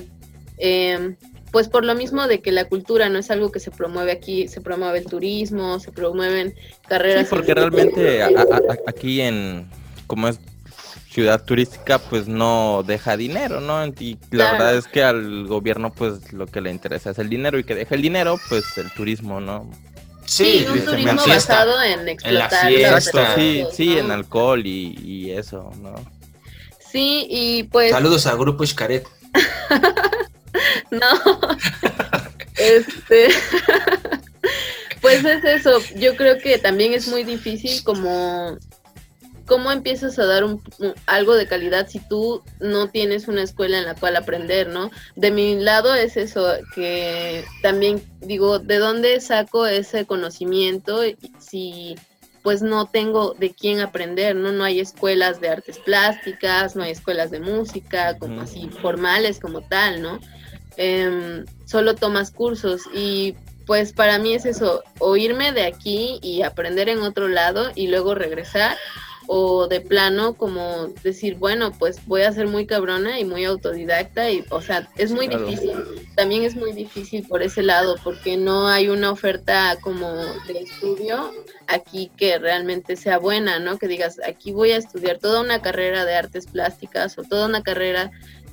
Eh, 0.58 1.16
pues 1.54 1.70
por 1.70 1.86
lo 1.86 1.94
mismo 1.94 2.28
de 2.28 2.42
que 2.42 2.52
la 2.52 2.66
cultura 2.66 3.10
no 3.10 3.20
es 3.20 3.30
algo 3.30 3.52
que 3.52 3.60
se 3.60 3.70
promueve 3.70 4.12
aquí, 4.12 4.48
se 4.48 4.60
promueve 4.60 4.98
el 4.98 5.06
turismo, 5.06 5.80
se 5.80 5.92
promueven 5.92 6.56
carreras. 6.88 7.30
Sí, 7.30 7.30
porque 7.30 7.54
realmente 7.54 8.24
aquí 8.88 9.22
en, 9.22 9.70
como 10.08 10.30
es 10.30 10.40
ciudad 11.12 11.46
turística, 11.46 12.00
pues 12.00 12.28
no 12.28 12.84
deja 12.88 13.18
dinero, 13.18 13.62
¿no? 13.62 13.86
Y 13.86 14.18
la 14.32 14.54
verdad 14.54 14.78
es 14.78 14.88
que 14.88 15.04
al 15.04 15.46
gobierno, 15.46 15.94
pues 15.94 16.34
lo 16.34 16.48
que 16.48 16.60
le 16.60 16.72
interesa 16.72 17.12
es 17.12 17.20
el 17.20 17.30
dinero 17.30 17.60
y 17.60 17.64
que 17.64 17.76
deja 17.76 17.94
el 17.94 18.02
dinero, 18.02 18.40
pues 18.50 18.76
el 18.80 18.92
turismo, 18.92 19.40
¿no? 19.40 19.70
Sí, 20.26 20.66
un 20.68 20.84
turismo 20.84 21.22
basado 21.28 21.80
en 21.84 22.10
explotar. 22.10 23.00
sí, 23.36 23.64
sí, 23.72 24.00
en 24.00 24.10
alcohol 24.10 24.66
y, 24.66 24.98
y, 25.04 25.32
eso, 25.32 25.70
¿no? 25.84 25.94
Sí, 26.80 27.28
y 27.30 27.64
pues. 27.66 27.92
Saludos 27.92 28.26
a 28.26 28.34
Grupo 28.34 28.66
Xcaret. 28.66 29.08
No. 30.92 31.00
este. 32.58 33.30
pues 35.02 35.26
es 35.26 35.44
eso. 35.44 35.80
Yo 35.96 36.16
creo 36.16 36.38
que 36.38 36.58
también 36.58 36.94
es 36.94 37.08
muy 37.08 37.24
difícil 37.24 37.84
como 37.84 38.58
¿cómo 39.46 39.72
empiezas 39.72 40.18
a 40.20 40.26
dar 40.26 40.44
un, 40.44 40.62
algo 41.06 41.36
de 41.36 41.48
calidad 41.48 41.88
si 41.88 42.00
tú 42.00 42.42
no 42.60 42.90
tienes 42.90 43.28
una 43.28 43.44
escuela 43.44 43.78
en 43.78 43.86
la 43.86 43.96
cual 43.96 44.16
aprender, 44.16 44.68
¿no? 44.70 44.92
De 45.16 45.32
mi 45.32 45.56
lado 45.56 45.94
es 45.94 46.18
eso, 46.18 46.48
que 46.76 47.44
también 47.62 48.02
digo, 48.22 48.60
¿de 48.60 48.78
dónde 48.78 49.20
saco 49.22 49.68
ese 49.68 50.06
conocimiento 50.06 51.02
si 51.40 51.96
pues 52.42 52.62
no 52.62 52.88
tengo 52.88 53.36
de 53.36 53.54
quién 53.54 53.80
aprender, 53.80 54.36
¿no? 54.36 54.52
No 54.52 54.66
hay 54.66 54.82
escuelas 54.82 55.40
de 55.40 55.50
artes 55.50 55.80
plásticas, 55.80 56.76
no 56.76 56.84
hay 56.84 56.92
escuelas 56.92 57.32
de 57.32 57.40
música, 57.40 58.18
como 58.18 58.42
así, 58.42 58.70
formales 58.82 59.40
como 59.40 59.62
tal, 59.62 60.02
¿no? 60.02 60.20
Em, 60.78 61.46
solo 61.66 61.96
tomas 61.96 62.32
cursos. 62.32 62.84
Y 62.94 63.36
pues 63.66 63.94
para 63.94 64.20
mí 64.20 64.34
es 64.34 64.46
eso, 64.46 64.84
o 65.00 65.16
irme 65.16 65.54
de 65.54 65.66
aquí 65.66 66.20
y 66.22 66.42
aprender 66.42 66.90
en 66.90 67.00
otro 67.00 67.28
lado 67.28 67.72
y 67.76 67.88
luego 67.88 68.14
regresar, 68.14 68.78
o 69.28 69.68
de 69.68 69.80
plano 69.80 70.34
como 70.34 70.88
decir, 71.02 71.36
bueno, 71.36 71.72
pues 71.72 72.06
voy 72.06 72.24
a 72.24 72.34
ser 72.34 72.48
muy 72.48 72.66
cabrona 72.66 73.22
y 73.22 73.26
muy 73.26 73.46
autodidacta 73.46 74.30
y, 74.30 74.44
o 74.50 74.62
sea, 74.62 74.90
es 74.98 75.14
muy 75.14 75.30
difícil, 75.30 75.72
también 76.16 76.44
es 76.44 76.56
muy 76.56 76.74
difícil 76.74 77.26
por 77.26 77.42
ese 77.42 77.64
lado, 77.64 77.96
porque 78.04 78.36
no 78.36 78.68
hay 78.68 78.90
una 78.90 79.12
oferta 79.12 79.78
como 79.80 80.14
de 80.48 80.60
estudio 80.60 81.32
aquí 81.68 82.12
que 82.18 82.38
realmente 82.38 82.98
sea 82.98 83.18
buena, 83.18 83.60
¿no? 83.60 83.78
Que 83.78 83.88
digas, 83.88 84.20
aquí 84.28 84.52
voy 84.52 84.72
a 84.72 84.78
estudiar 84.78 85.20
toda 85.20 85.40
una 85.40 85.62
carrera 85.62 86.04
de 86.04 86.16
artes 86.16 86.48
plásticas 86.48 87.18
o 87.18 87.24
toda 87.24 87.48
una 87.48 87.64
carrera 87.64 88.12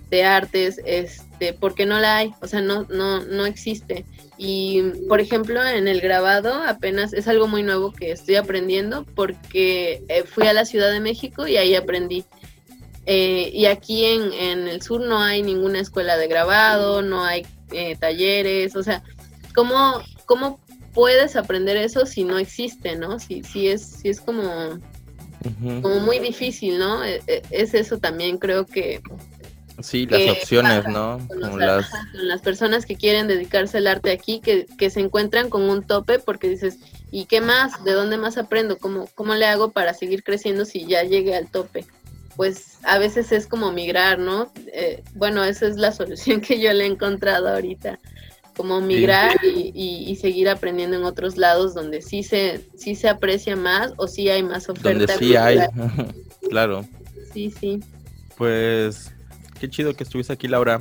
de 0.08 0.24
artes, 0.24 0.80
este, 0.84 1.30
porque 1.59 1.86
no 1.86 1.99
la 1.99 2.18
hay, 2.18 2.34
o 2.41 2.47
sea, 2.47 2.61
no, 2.61 2.86
no, 2.91 3.24
no 3.24 3.47
existe. 3.47 4.05
Y, 4.36 4.82
por 5.09 5.20
ejemplo, 5.20 5.62
en 5.62 5.88
el 5.88 6.01
grabado 6.01 6.53
apenas 6.66 7.12
es 7.12 7.28
algo 7.28 7.47
muy 7.47 7.62
nuevo 7.62 7.93
que 7.93 8.12
estoy 8.12 8.36
aprendiendo 8.36 9.05
porque 9.14 10.03
eh, 10.09 10.24
fui 10.24 10.47
a 10.47 10.53
la 10.53 10.64
Ciudad 10.64 10.91
de 10.91 11.01
México 11.01 11.47
y 11.47 11.57
ahí 11.57 11.74
aprendí. 11.74 12.24
Eh, 13.07 13.51
y 13.53 13.66
aquí 13.66 14.05
en, 14.05 14.32
en, 14.32 14.68
el 14.68 14.82
sur 14.82 15.01
no 15.01 15.20
hay 15.20 15.43
ninguna 15.43 15.80
escuela 15.80 16.16
de 16.16 16.28
grabado, 16.28 17.03
no 17.03 17.24
hay 17.24 17.47
eh, 17.72 17.97
talleres, 17.97 18.76
o 18.76 18.82
sea, 18.82 19.03
¿cómo, 19.55 20.01
¿cómo 20.26 20.61
puedes 20.95 21.36
aprender 21.36 21.76
eso 21.76 22.07
si 22.07 22.24
no 22.24 22.38
existe, 22.38 22.97
no? 22.97 23.18
Si, 23.18 23.43
si, 23.43 23.68
es, 23.68 23.82
si 23.82 24.09
es 24.11 24.20
como, 24.20 24.78
como 25.82 26.01
muy 26.01 26.18
difícil, 26.18 26.78
¿no? 26.78 27.03
Es 27.05 27.74
eso 27.74 27.99
también, 27.99 28.38
creo 28.38 28.66
que 28.66 29.01
Sí, 29.82 30.06
las 30.06 30.36
opciones, 30.36 30.86
¿no? 30.88 31.18
Con, 31.28 31.58
las... 31.58 31.86
las... 32.12 32.40
personas 32.42 32.84
que 32.86 32.96
quieren 32.96 33.28
dedicarse 33.28 33.78
al 33.78 33.86
arte 33.86 34.10
aquí, 34.10 34.40
que, 34.40 34.66
que, 34.78 34.90
se 34.90 35.00
encuentran 35.00 35.48
con 35.48 35.62
un 35.62 35.82
tope 35.82 36.18
porque 36.18 36.48
dices, 36.48 36.78
¿y 37.10 37.26
qué 37.26 37.40
más? 37.40 37.82
¿De 37.84 37.92
dónde 37.92 38.18
más 38.18 38.36
aprendo? 38.36 38.78
¿Cómo, 38.78 39.08
¿Cómo 39.14 39.34
le 39.34 39.46
hago 39.46 39.70
para 39.72 39.94
seguir 39.94 40.22
creciendo 40.22 40.64
si 40.64 40.86
ya 40.86 41.02
llegué 41.02 41.34
al 41.34 41.50
tope? 41.50 41.86
Pues 42.36 42.78
a 42.84 42.98
veces 42.98 43.32
es 43.32 43.46
como 43.46 43.72
migrar, 43.72 44.18
¿no? 44.18 44.52
Eh, 44.72 45.02
bueno, 45.14 45.44
esa 45.44 45.66
es 45.66 45.76
la 45.76 45.92
solución 45.92 46.40
que 46.40 46.60
yo 46.60 46.72
le 46.72 46.84
he 46.84 46.86
encontrado 46.86 47.48
ahorita, 47.48 47.98
como 48.56 48.80
migrar 48.80 49.36
y, 49.42 49.72
y, 49.74 50.16
seguir 50.16 50.48
aprendiendo 50.48 50.96
en 50.96 51.04
otros 51.04 51.38
lados 51.38 51.72
donde 51.72 52.02
sí 52.02 52.22
se, 52.22 52.68
sí 52.76 52.94
se 52.94 53.08
aprecia 53.08 53.56
más 53.56 53.94
o 53.96 54.06
sí 54.06 54.28
hay 54.28 54.42
más 54.42 54.68
oferta. 54.68 54.90
Donde 54.90 55.18
sí 55.18 55.36
hay, 55.36 55.60
claro. 56.50 56.84
Sí, 57.32 57.50
sí. 57.50 57.80
Pues 58.36 59.12
qué 59.61 59.68
chido 59.68 59.94
que 59.94 60.04
estuviste 60.04 60.32
aquí, 60.32 60.48
Laura. 60.48 60.80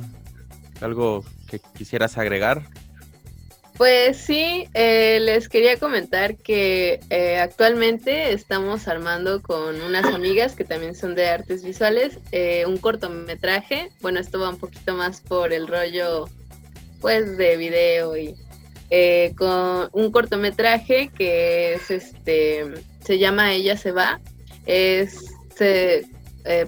¿Algo 0.80 1.22
que 1.48 1.60
quisieras 1.76 2.16
agregar? 2.16 2.62
Pues 3.76 4.16
sí, 4.16 4.66
eh, 4.74 5.20
les 5.20 5.48
quería 5.48 5.78
comentar 5.78 6.36
que 6.36 7.00
eh, 7.10 7.38
actualmente 7.38 8.32
estamos 8.32 8.88
armando 8.88 9.42
con 9.42 9.80
unas 9.80 10.04
amigas 10.06 10.54
que 10.54 10.64
también 10.64 10.94
son 10.94 11.14
de 11.14 11.28
artes 11.28 11.62
visuales 11.62 12.18
eh, 12.32 12.64
un 12.66 12.78
cortometraje. 12.78 13.90
Bueno, 14.00 14.20
esto 14.20 14.40
va 14.40 14.50
un 14.50 14.58
poquito 14.58 14.94
más 14.94 15.20
por 15.20 15.52
el 15.52 15.66
rollo 15.66 16.28
pues 17.00 17.38
de 17.38 17.56
video 17.56 18.16
y 18.16 18.34
con 19.36 19.88
un 19.92 20.10
cortometraje 20.10 21.08
que 21.16 21.74
es 21.74 21.90
este 21.90 22.64
se 23.04 23.18
llama 23.18 23.52
Ella 23.52 23.76
se 23.76 23.92
va. 23.92 24.20
Es 24.66 25.26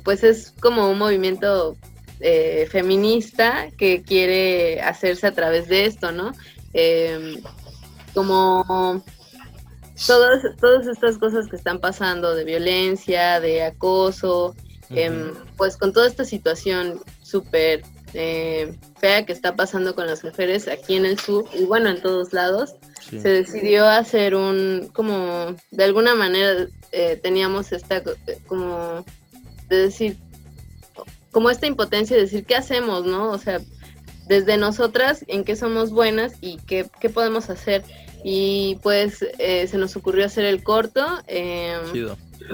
pues 0.04 0.22
es 0.22 0.54
como 0.60 0.90
un 0.90 0.98
movimiento 0.98 1.76
eh, 2.22 2.68
feminista 2.70 3.68
que 3.76 4.02
quiere 4.02 4.80
hacerse 4.80 5.26
a 5.26 5.32
través 5.32 5.68
de 5.68 5.86
esto, 5.86 6.12
¿no? 6.12 6.32
Em, 6.72 7.42
como 8.14 9.02
todas, 10.06 10.42
todas 10.60 10.86
estas 10.86 11.18
cosas 11.18 11.48
que 11.48 11.56
están 11.56 11.80
pasando 11.80 12.34
de 12.34 12.44
violencia, 12.44 13.40
de 13.40 13.64
acoso, 13.64 14.54
em, 14.90 15.32
pues 15.56 15.76
con 15.76 15.92
toda 15.92 16.06
esta 16.06 16.24
situación 16.24 17.00
súper 17.22 17.82
eh, 18.14 18.78
fea 18.98 19.24
que 19.24 19.32
está 19.32 19.56
pasando 19.56 19.94
con 19.94 20.06
las 20.06 20.22
mujeres 20.22 20.68
aquí 20.68 20.96
en 20.96 21.06
el 21.06 21.18
sur 21.18 21.44
y 21.54 21.64
bueno, 21.64 21.88
en 21.88 22.02
todos 22.02 22.32
lados, 22.32 22.76
se 23.10 23.28
decidió 23.28 23.88
hacer 23.88 24.34
un, 24.34 24.90
como, 24.92 25.56
de 25.70 25.84
alguna 25.84 26.14
manera 26.14 26.68
eh, 26.92 27.18
teníamos 27.20 27.72
esta, 27.72 28.02
como, 28.46 29.04
de 29.68 29.76
decir, 29.76 30.18
como 31.32 31.50
esta 31.50 31.66
impotencia 31.66 32.14
de 32.14 32.22
decir, 32.22 32.44
¿qué 32.44 32.54
hacemos, 32.54 33.04
no? 33.04 33.30
O 33.30 33.38
sea, 33.38 33.60
desde 34.28 34.56
nosotras, 34.56 35.24
en 35.26 35.44
qué 35.44 35.56
somos 35.56 35.90
buenas 35.90 36.34
y 36.40 36.58
qué, 36.58 36.86
qué 37.00 37.08
podemos 37.08 37.50
hacer. 37.50 37.82
Y 38.22 38.78
pues 38.82 39.26
eh, 39.38 39.66
se 39.66 39.78
nos 39.78 39.96
ocurrió 39.96 40.26
hacer 40.26 40.44
el 40.44 40.62
corto. 40.62 41.04
Eh, 41.26 41.76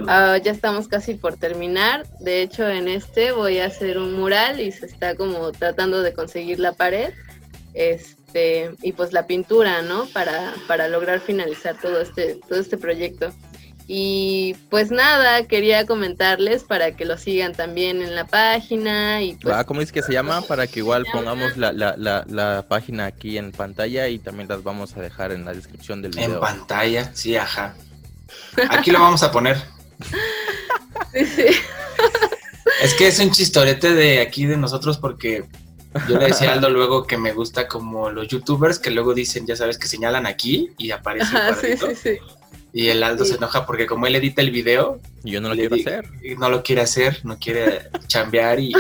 ya 0.06 0.50
estamos 0.50 0.88
casi 0.88 1.14
por 1.14 1.36
terminar. 1.36 2.06
De 2.20 2.40
hecho, 2.40 2.66
en 2.68 2.88
este 2.88 3.32
voy 3.32 3.58
a 3.58 3.66
hacer 3.66 3.98
un 3.98 4.14
mural 4.14 4.60
y 4.60 4.72
se 4.72 4.86
está 4.86 5.14
como 5.14 5.52
tratando 5.52 6.00
de 6.02 6.14
conseguir 6.14 6.58
la 6.58 6.72
pared. 6.72 7.12
Este, 7.74 8.70
y 8.82 8.92
pues 8.92 9.12
la 9.12 9.26
pintura, 9.26 9.82
¿no? 9.82 10.06
Para, 10.06 10.54
para 10.66 10.88
lograr 10.88 11.20
finalizar 11.20 11.78
todo 11.80 12.00
este, 12.00 12.40
todo 12.48 12.58
este 12.58 12.78
proyecto. 12.78 13.32
Y 13.90 14.54
pues 14.68 14.90
nada, 14.90 15.46
quería 15.46 15.86
comentarles 15.86 16.62
para 16.62 16.94
que 16.94 17.06
lo 17.06 17.16
sigan 17.16 17.54
también 17.54 18.02
en 18.02 18.14
la 18.14 18.26
página. 18.26 19.22
y 19.22 19.34
pues, 19.36 19.54
ah, 19.54 19.64
¿Cómo 19.64 19.80
es 19.80 19.92
que 19.92 20.02
se 20.02 20.12
llama? 20.12 20.42
Para 20.42 20.66
que 20.66 20.80
igual 20.80 21.06
pongamos 21.10 21.56
la, 21.56 21.72
la, 21.72 21.96
la, 21.96 22.66
página 22.68 23.06
aquí 23.06 23.38
en 23.38 23.50
pantalla 23.50 24.08
y 24.08 24.18
también 24.18 24.46
las 24.46 24.62
vamos 24.62 24.94
a 24.94 25.00
dejar 25.00 25.32
en 25.32 25.46
la 25.46 25.54
descripción 25.54 26.02
del 26.02 26.12
video. 26.12 26.34
En 26.34 26.40
pantalla, 26.40 27.10
sí, 27.14 27.34
ajá. 27.36 27.76
Aquí 28.68 28.90
lo 28.90 29.00
vamos 29.00 29.22
a 29.22 29.32
poner. 29.32 29.56
sí, 31.14 31.24
sí. 31.24 31.46
Es 32.82 32.92
que 32.92 33.08
es 33.08 33.18
un 33.20 33.30
chistorete 33.30 33.94
de 33.94 34.20
aquí 34.20 34.44
de 34.44 34.58
nosotros 34.58 34.98
porque 34.98 35.46
yo 36.06 36.18
le 36.18 36.26
decía 36.26 36.50
a 36.50 36.52
Aldo 36.52 36.68
luego 36.68 37.06
que 37.06 37.16
me 37.16 37.32
gusta 37.32 37.66
como 37.66 38.10
los 38.10 38.28
youtubers 38.28 38.78
que 38.78 38.90
luego 38.90 39.14
dicen, 39.14 39.46
ya 39.46 39.56
sabes, 39.56 39.78
que 39.78 39.88
señalan 39.88 40.26
aquí 40.26 40.68
y 40.76 40.90
aparece 40.90 41.34
Ajá, 41.34 41.54
sí, 41.54 41.68
sí, 41.74 41.94
sí. 41.94 42.18
Y 42.72 42.88
el 42.88 43.02
Aldo 43.02 43.24
se 43.24 43.36
enoja 43.36 43.64
porque 43.66 43.86
como 43.86 44.06
él 44.06 44.14
edita 44.16 44.42
el 44.42 44.50
video... 44.50 45.00
Y 45.24 45.32
yo 45.32 45.40
no 45.40 45.48
lo 45.48 45.54
quiero 45.56 45.74
hacer. 45.76 46.08
No 46.38 46.48
lo 46.50 46.62
quiere 46.62 46.82
hacer, 46.82 47.20
no 47.24 47.38
quiere 47.38 47.88
chambear 48.06 48.60
y, 48.60 48.72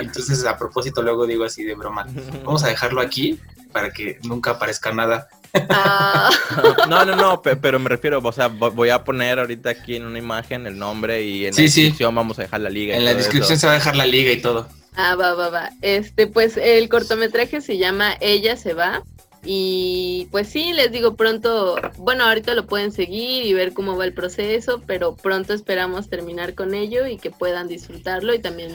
entonces 0.00 0.44
a 0.44 0.58
propósito 0.58 1.00
luego 1.02 1.26
digo 1.26 1.44
así 1.44 1.64
de 1.64 1.74
broma, 1.74 2.06
vamos 2.44 2.64
a 2.64 2.68
dejarlo 2.68 3.00
aquí 3.00 3.38
para 3.72 3.90
que 3.90 4.18
nunca 4.24 4.52
aparezca 4.52 4.92
nada. 4.92 5.28
Ah, 5.70 6.28
No, 6.88 7.04
no, 7.04 7.16
no, 7.16 7.40
pe- 7.42 7.56
pero 7.56 7.78
me 7.78 7.88
refiero, 7.88 8.20
o 8.22 8.32
sea, 8.32 8.50
vo- 8.50 8.72
voy 8.72 8.90
a 8.90 9.04
poner 9.04 9.38
ahorita 9.38 9.70
aquí 9.70 9.96
en 9.96 10.04
una 10.06 10.18
imagen 10.18 10.66
el 10.66 10.78
nombre 10.78 11.22
y 11.22 11.46
en 11.46 11.54
Sí, 11.54 11.62
la 11.62 11.68
sí. 11.68 11.80
descripción 11.82 12.14
vamos 12.14 12.38
a 12.38 12.42
dejar 12.42 12.60
la 12.60 12.68
liga. 12.70 12.94
y 12.94 12.98
En 12.98 13.04
la 13.04 13.12
todo 13.12 13.20
eso. 13.20 13.28
descripción 13.28 13.58
se 13.58 13.66
va 13.66 13.72
a 13.72 13.76
dejar 13.76 13.96
la 13.96 14.06
liga 14.06 14.32
y 14.32 14.40
todo. 14.42 14.68
ah, 14.96 15.14
va, 15.14 15.34
va, 15.34 15.48
va. 15.50 15.70
Este, 15.82 16.26
pues 16.26 16.56
el 16.56 16.88
cortometraje 16.88 17.60
se 17.60 17.78
llama 17.78 18.16
Ella 18.20 18.56
se 18.56 18.74
va. 18.74 19.02
Y 19.44 20.28
pues 20.32 20.48
sí, 20.48 20.72
les 20.72 20.90
digo 20.90 21.14
pronto, 21.14 21.76
bueno, 21.98 22.24
ahorita 22.24 22.54
lo 22.54 22.66
pueden 22.66 22.90
seguir 22.90 23.46
y 23.46 23.54
ver 23.54 23.72
cómo 23.72 23.96
va 23.96 24.04
el 24.04 24.12
proceso, 24.12 24.82
pero 24.86 25.14
pronto 25.14 25.52
esperamos 25.54 26.08
terminar 26.08 26.54
con 26.54 26.74
ello 26.74 27.06
y 27.06 27.16
que 27.16 27.30
puedan 27.30 27.68
disfrutarlo 27.68 28.34
y 28.34 28.40
también 28.40 28.72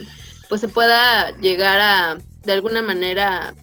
pues 0.47 0.61
se 0.61 0.67
pueda 0.67 1.31
llegar 1.39 1.79
a, 1.79 2.17
de 2.45 2.51
alguna 2.53 2.81
manera, 2.81 3.53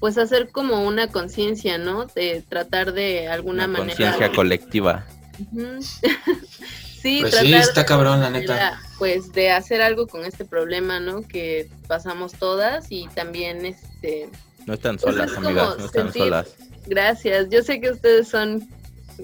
pues 0.00 0.18
hacer 0.18 0.50
como 0.50 0.84
una 0.86 1.08
conciencia, 1.08 1.78
¿no? 1.78 2.06
De 2.06 2.42
tratar 2.48 2.92
de 2.92 3.28
alguna 3.28 3.64
Una 3.64 3.78
manera... 3.78 3.96
conciencia 3.96 4.32
colectiva. 4.32 5.06
Ujú. 5.38 5.82
sí, 7.02 7.18
Pues 7.20 7.32
tratar 7.32 7.46
sí, 7.46 7.52
de 7.52 7.58
está 7.58 7.84
cabrón, 7.84 8.20
la 8.20 8.30
manera, 8.30 8.54
neta. 8.54 8.80
Pues 8.98 9.32
de 9.32 9.50
hacer 9.50 9.82
algo 9.82 10.06
con 10.06 10.24
este 10.24 10.44
problema, 10.44 11.00
¿no? 11.00 11.20
Que 11.22 11.68
pasamos 11.86 12.32
todas 12.32 12.86
y 12.90 13.08
también, 13.08 13.66
este, 13.66 14.30
No 14.66 14.74
están 14.74 14.96
Pues 14.98 15.14
solas, 15.14 15.30
es 15.32 15.36
amigas, 15.38 15.78
no 15.78 15.86
están 15.86 16.06
sentir- 16.12 16.22
solas. 16.24 16.54
gracias. 16.86 17.48
Yo 17.50 17.62
sé 17.62 17.80
que 17.80 17.90
ustedes 17.90 18.28
son 18.28 18.68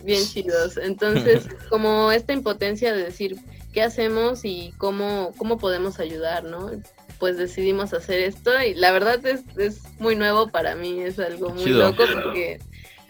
bien 0.05 0.25
chidos. 0.25 0.77
Entonces, 0.77 1.47
como 1.69 2.13
esta 2.13 2.33
impotencia 2.33 2.95
de 2.95 3.05
decir 3.05 3.37
qué 3.73 3.83
hacemos 3.83 4.45
y 4.45 4.73
cómo, 4.79 5.35
cómo 5.37 5.59
podemos 5.59 5.99
ayudar, 5.99 6.45
¿no? 6.45 6.71
Pues 7.19 7.37
decidimos 7.39 7.93
hacer 7.93 8.21
esto 8.21 8.51
y 8.63 8.75
la 8.75 8.91
verdad 8.93 9.25
es, 9.27 9.43
es 9.57 9.81
muy 9.99 10.17
nuevo 10.17 10.49
para 10.49 10.75
mí, 10.75 11.01
es 11.01 11.19
algo 11.19 11.51
muy 11.51 11.65
Chido. 11.65 11.91
loco 11.91 12.05
porque 12.13 12.59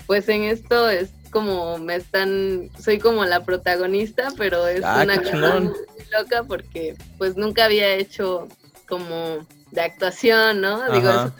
pues 0.06 0.28
en 0.28 0.42
esto 0.42 0.88
es 0.90 1.10
como 1.30 1.78
me 1.78 1.96
están, 1.96 2.70
soy 2.78 2.98
como 2.98 3.24
la 3.24 3.42
protagonista, 3.44 4.28
pero 4.36 4.66
es 4.66 4.82
Ah, 4.84 5.00
una 5.04 5.16
cosa 5.22 5.60
muy 5.60 5.72
loca 6.18 6.42
porque 6.44 6.94
pues 7.16 7.36
nunca 7.36 7.64
había 7.64 7.94
hecho 7.94 8.48
como 8.86 9.46
de 9.70 9.80
actuación, 9.80 10.60
¿no? 10.60 10.90
Digo, 10.92 11.08
Ajá. 11.08 11.34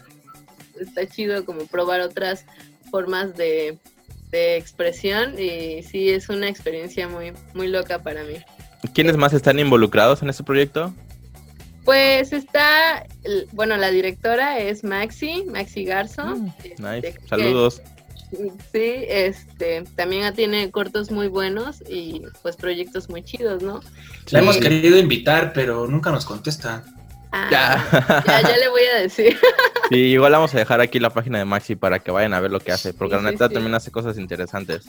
Está 0.82 1.06
chido 1.06 1.44
como 1.44 1.66
probar 1.66 2.00
otras 2.00 2.44
formas 2.90 3.36
de, 3.36 3.78
de 4.30 4.56
expresión 4.56 5.38
y 5.38 5.82
sí 5.82 6.10
es 6.10 6.28
una 6.28 6.48
experiencia 6.48 7.08
muy 7.08 7.32
muy 7.54 7.68
loca 7.68 8.02
para 8.02 8.22
mí. 8.24 8.34
¿Quiénes 8.94 9.16
más 9.16 9.32
están 9.32 9.58
involucrados 9.58 10.22
en 10.22 10.30
este 10.30 10.42
proyecto? 10.44 10.92
Pues 11.84 12.32
está, 12.32 13.06
el- 13.24 13.48
bueno, 13.52 13.76
la 13.76 13.90
directora 13.90 14.58
es 14.58 14.84
Maxi, 14.84 15.44
Maxi 15.50 15.84
Garzo. 15.84 16.24
Mm, 16.24 16.46
este, 16.64 16.74
Nice. 16.82 17.12
que- 17.18 17.28
Saludos. 17.28 17.82
Sí, 18.72 19.04
este, 19.08 19.84
también 19.94 20.32
tiene 20.34 20.70
cortos 20.70 21.10
muy 21.10 21.28
buenos 21.28 21.82
y 21.86 22.22
pues 22.40 22.56
proyectos 22.56 23.10
muy 23.10 23.22
chidos, 23.22 23.62
¿no? 23.62 23.80
La 24.30 24.38
hemos 24.38 24.56
querido 24.56 24.96
invitar, 24.98 25.52
pero 25.52 25.86
nunca 25.86 26.10
nos 26.10 26.24
contesta. 26.24 26.82
Ah, 27.32 27.48
Ya. 27.50 28.22
ya, 28.26 28.42
ya 28.42 28.56
le 28.58 28.68
voy 28.68 28.82
a 28.84 28.98
decir. 29.00 29.38
Sí, 29.88 29.98
igual 29.98 30.32
vamos 30.32 30.54
a 30.54 30.58
dejar 30.58 30.80
aquí 30.80 30.98
la 30.98 31.10
página 31.10 31.38
de 31.38 31.44
Maxi 31.44 31.76
para 31.76 31.98
que 31.98 32.10
vayan 32.10 32.32
a 32.32 32.40
ver 32.40 32.50
lo 32.50 32.60
que 32.60 32.72
hace, 32.72 32.94
porque 32.94 33.16
Sí, 33.18 33.22
la 33.22 33.30
neta 33.30 33.48
sí. 33.48 33.54
también 33.54 33.74
hace 33.74 33.90
cosas 33.90 34.16
interesantes. 34.16 34.84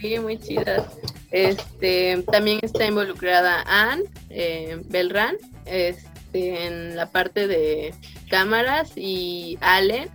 Sí, 0.00 0.18
muy 0.20 0.38
chidas. 0.38 0.86
Este, 1.32 2.24
también 2.30 2.58
está 2.62 2.86
involucrada 2.86 3.62
Anne 3.66 4.04
eh, 4.30 4.80
Belran, 4.86 5.36
este, 5.66 6.64
en 6.66 6.96
la 6.96 7.10
parte 7.10 7.46
de 7.46 7.92
cámaras 8.30 8.92
y 8.96 9.58
Ale 9.60 10.08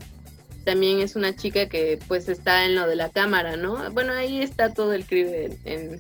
también 0.66 1.00
es 1.02 1.16
una 1.16 1.36
chica 1.36 1.68
que 1.70 2.00
pues 2.08 2.28
está 2.28 2.66
en 2.66 2.74
lo 2.74 2.88
de 2.88 2.96
la 2.96 3.10
cámara, 3.10 3.56
¿no? 3.56 3.92
Bueno, 3.92 4.14
ahí 4.14 4.42
está 4.42 4.74
todo 4.74 4.94
el 4.94 5.06
crew 5.06 5.28
en, 5.32 5.60
en, 5.66 6.00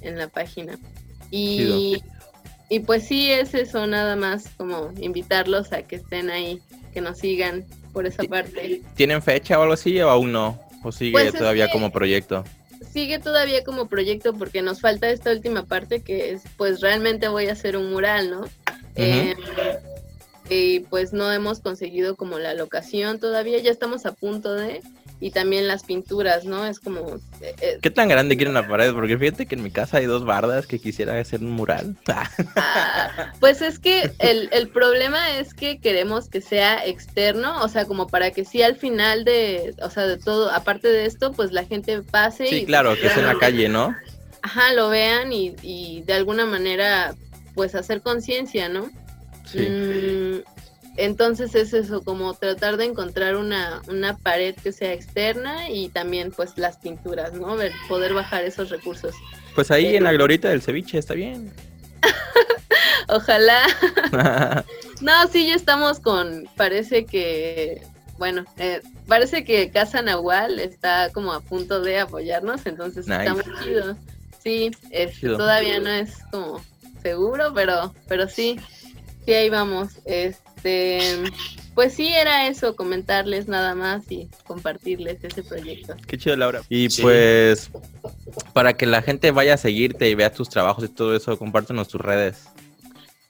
en 0.00 0.18
la 0.18 0.26
página. 0.28 0.78
Y, 1.30 2.02
y 2.68 2.80
pues 2.80 3.06
sí, 3.06 3.30
es 3.30 3.54
eso, 3.54 3.86
nada 3.86 4.16
más 4.16 4.48
como 4.56 4.92
invitarlos 5.00 5.72
a 5.72 5.82
que 5.82 5.96
estén 5.96 6.30
ahí, 6.30 6.60
que 6.92 7.00
nos 7.00 7.18
sigan 7.18 7.64
por 7.92 8.06
esa 8.06 8.22
parte. 8.24 8.82
¿Tienen 8.94 9.22
fecha 9.22 9.58
o 9.58 9.62
algo 9.62 9.74
así 9.74 10.00
o 10.00 10.10
aún 10.10 10.32
no? 10.32 10.60
¿O 10.84 10.92
sigue 10.92 11.12
Pues 11.12 11.26
es 11.28 11.34
todavía 11.34 11.70
como 11.70 11.90
proyecto? 11.90 12.44
sigue 12.92 13.18
todavía 13.18 13.64
como 13.64 13.86
proyecto 13.86 14.34
porque 14.34 14.62
nos 14.62 14.80
falta 14.80 15.10
esta 15.10 15.30
última 15.30 15.64
parte 15.64 16.00
que 16.00 16.32
es 16.32 16.42
pues 16.56 16.80
realmente 16.80 17.28
voy 17.28 17.46
a 17.46 17.52
hacer 17.52 17.76
un 17.76 17.90
mural, 17.92 18.30
¿no? 18.30 18.44
Eh, 18.96 19.36
y 20.48 20.80
pues 20.80 21.12
no 21.12 21.30
hemos 21.32 21.60
conseguido 21.60 22.16
como 22.16 22.38
la 22.38 22.54
locación 22.54 23.20
todavía, 23.20 23.58
ya 23.60 23.70
estamos 23.70 24.06
a 24.06 24.12
punto 24.12 24.54
de 24.54 24.82
y 25.20 25.30
también 25.30 25.66
las 25.66 25.82
pinturas, 25.82 26.44
¿no? 26.44 26.64
Es 26.66 26.78
como 26.78 27.16
eh, 27.40 27.54
eh, 27.60 27.78
¿Qué 27.82 27.90
tan 27.90 28.08
grande 28.08 28.36
quieren 28.36 28.54
la 28.54 28.68
pared? 28.68 28.92
Porque 28.92 29.18
fíjate 29.18 29.46
que 29.46 29.56
en 29.56 29.62
mi 29.62 29.70
casa 29.70 29.98
hay 29.98 30.06
dos 30.06 30.24
bardas 30.24 30.66
que 30.66 30.78
quisiera 30.78 31.18
hacer 31.18 31.40
un 31.40 31.50
mural. 31.50 31.96
ah, 32.56 33.32
pues 33.40 33.60
es 33.62 33.78
que 33.78 34.10
el, 34.18 34.48
el 34.52 34.68
problema 34.68 35.38
es 35.38 35.54
que 35.54 35.78
queremos 35.78 36.28
que 36.28 36.40
sea 36.40 36.86
externo, 36.86 37.62
o 37.62 37.68
sea, 37.68 37.84
como 37.84 38.06
para 38.06 38.30
que 38.30 38.44
sí 38.44 38.62
al 38.62 38.76
final 38.76 39.24
de, 39.24 39.74
o 39.82 39.90
sea, 39.90 40.06
de 40.06 40.18
todo, 40.18 40.50
aparte 40.50 40.88
de 40.88 41.06
esto, 41.06 41.32
pues 41.32 41.52
la 41.52 41.64
gente 41.64 42.02
pase 42.02 42.46
Sí, 42.46 42.56
y 42.56 42.66
claro, 42.66 42.94
que 42.94 43.08
es 43.08 43.16
en 43.16 43.26
la 43.26 43.38
calle, 43.38 43.68
¿no? 43.68 43.94
ajá, 44.42 44.72
lo 44.72 44.88
vean 44.88 45.32
y, 45.32 45.54
y 45.62 46.02
de 46.02 46.14
alguna 46.14 46.46
manera, 46.46 47.14
pues 47.54 47.74
hacer 47.74 48.02
conciencia, 48.02 48.68
¿no? 48.68 48.90
Sí. 49.44 49.60
Mm, 49.60 50.42
entonces 50.98 51.54
es 51.54 51.72
eso, 51.72 52.02
como 52.02 52.34
tratar 52.34 52.76
de 52.76 52.84
encontrar 52.86 53.36
una, 53.36 53.80
una 53.88 54.16
pared 54.16 54.54
que 54.56 54.72
sea 54.72 54.92
externa 54.92 55.70
y 55.70 55.88
también 55.88 56.32
pues 56.32 56.58
las 56.58 56.76
pinturas, 56.76 57.32
¿no? 57.32 57.56
Ver, 57.56 57.72
poder 57.88 58.14
bajar 58.14 58.44
esos 58.44 58.68
recursos. 58.70 59.14
Pues 59.54 59.70
ahí 59.70 59.96
en 59.96 60.04
la 60.04 60.12
glorita 60.12 60.48
del 60.48 60.60
ceviche, 60.60 60.98
está 60.98 61.14
bien. 61.14 61.52
Ojalá. 63.08 63.62
No, 65.00 65.12
sí, 65.28 65.46
ya 65.46 65.54
estamos 65.54 66.00
con, 66.00 66.48
parece 66.56 67.06
que, 67.06 67.82
bueno, 68.18 68.44
eh, 68.56 68.82
parece 69.06 69.44
que 69.44 69.70
Casa 69.70 70.02
Nahual 70.02 70.58
está 70.58 71.10
como 71.12 71.32
a 71.32 71.38
punto 71.38 71.80
de 71.80 72.00
apoyarnos, 72.00 72.66
entonces 72.66 73.08
está 73.08 73.32
Nice. 73.32 73.48
muy 73.48 73.64
chido. 73.64 73.96
Sí, 74.42 74.72
este, 74.90 75.20
Chido. 75.20 75.36
todavía 75.36 75.78
no 75.78 75.90
es 75.90 76.14
como 76.32 76.60
seguro, 77.00 77.52
pero, 77.54 77.94
pero 78.08 78.28
sí, 78.28 78.58
sí 79.28 79.34
ahí 79.34 79.50
vamos. 79.50 79.90
Este, 80.06 81.00
pues 81.74 81.92
sí 81.92 82.08
era 82.08 82.48
eso, 82.48 82.74
comentarles 82.74 83.46
nada 83.46 83.74
más 83.74 84.10
y 84.10 84.30
compartirles 84.46 85.22
ese 85.22 85.42
proyecto. 85.42 85.94
Qué 86.06 86.16
chido, 86.16 86.34
Laura. 86.34 86.62
Y 86.70 86.88
Sí. 86.88 87.02
pues, 87.02 87.70
para 88.54 88.72
que 88.72 88.86
la 88.86 89.02
gente 89.02 89.30
vaya 89.30 89.54
a 89.54 89.58
seguirte 89.58 90.08
y 90.08 90.14
vea 90.14 90.32
tus 90.32 90.48
trabajos 90.48 90.82
y 90.84 90.88
todo 90.88 91.14
eso, 91.14 91.38
compártenos 91.38 91.88
tus 91.88 92.00
redes. 92.00 92.44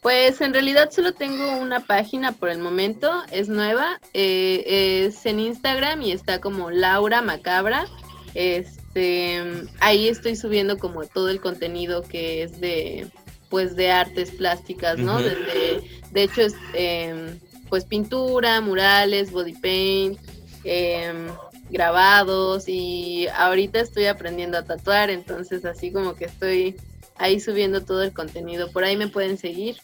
Pues 0.01 0.41
en 0.41 0.53
realidad 0.53 0.91
solo 0.93 1.15
tengo 1.15 1.57
una 1.57 1.81
página 1.81 2.31
por 2.31 2.51
el 2.51 2.59
momento, 2.59 3.11
es 3.33 3.49
nueva, 3.49 4.01
eh, 4.15 5.05
es 5.05 5.27
en 5.27 5.41
Instagram 5.41 6.03
y 6.03 6.13
está 6.13 6.41
como 6.41 6.71
Laura 6.71 7.23
Macabra. 7.23 7.89
Este, 8.35 9.43
ahí 9.81 10.07
estoy 10.07 10.37
subiendo 10.37 10.79
como 10.79 11.05
todo 11.07 11.29
el 11.29 11.41
contenido 11.41 12.03
que 12.03 12.45
es 12.45 12.61
de, 12.61 13.09
pues 13.49 13.77
de 13.77 13.91
artes 13.91 14.31
plásticas, 14.31 14.99
¿no? 14.99 15.19
Desde, 15.23 15.83
de 16.11 16.23
hecho 16.23 16.43
es, 16.43 16.55
em, 16.75 17.39
pues 17.69 17.85
pintura, 17.85 18.61
murales, 18.61 19.31
body 19.31 19.55
paint, 19.55 20.19
em, 20.65 21.29
grabados 21.71 22.65
y 22.69 23.27
ahorita 23.37 23.81
estoy 23.81 24.07
aprendiendo 24.07 24.57
a 24.59 24.65
tatuar, 24.65 25.11
entonces 25.11 25.65
así 25.65 25.93
como 25.93 26.15
que 26.15 26.25
estoy 26.27 26.77
ahí 27.17 27.41
subiendo 27.41 27.85
todo 27.85 28.03
el 28.03 28.13
contenido. 28.13 28.71
Por 28.71 28.85
ahí 28.85 28.97
me 28.97 29.09
pueden 29.09 29.39
seguir. 29.39 29.77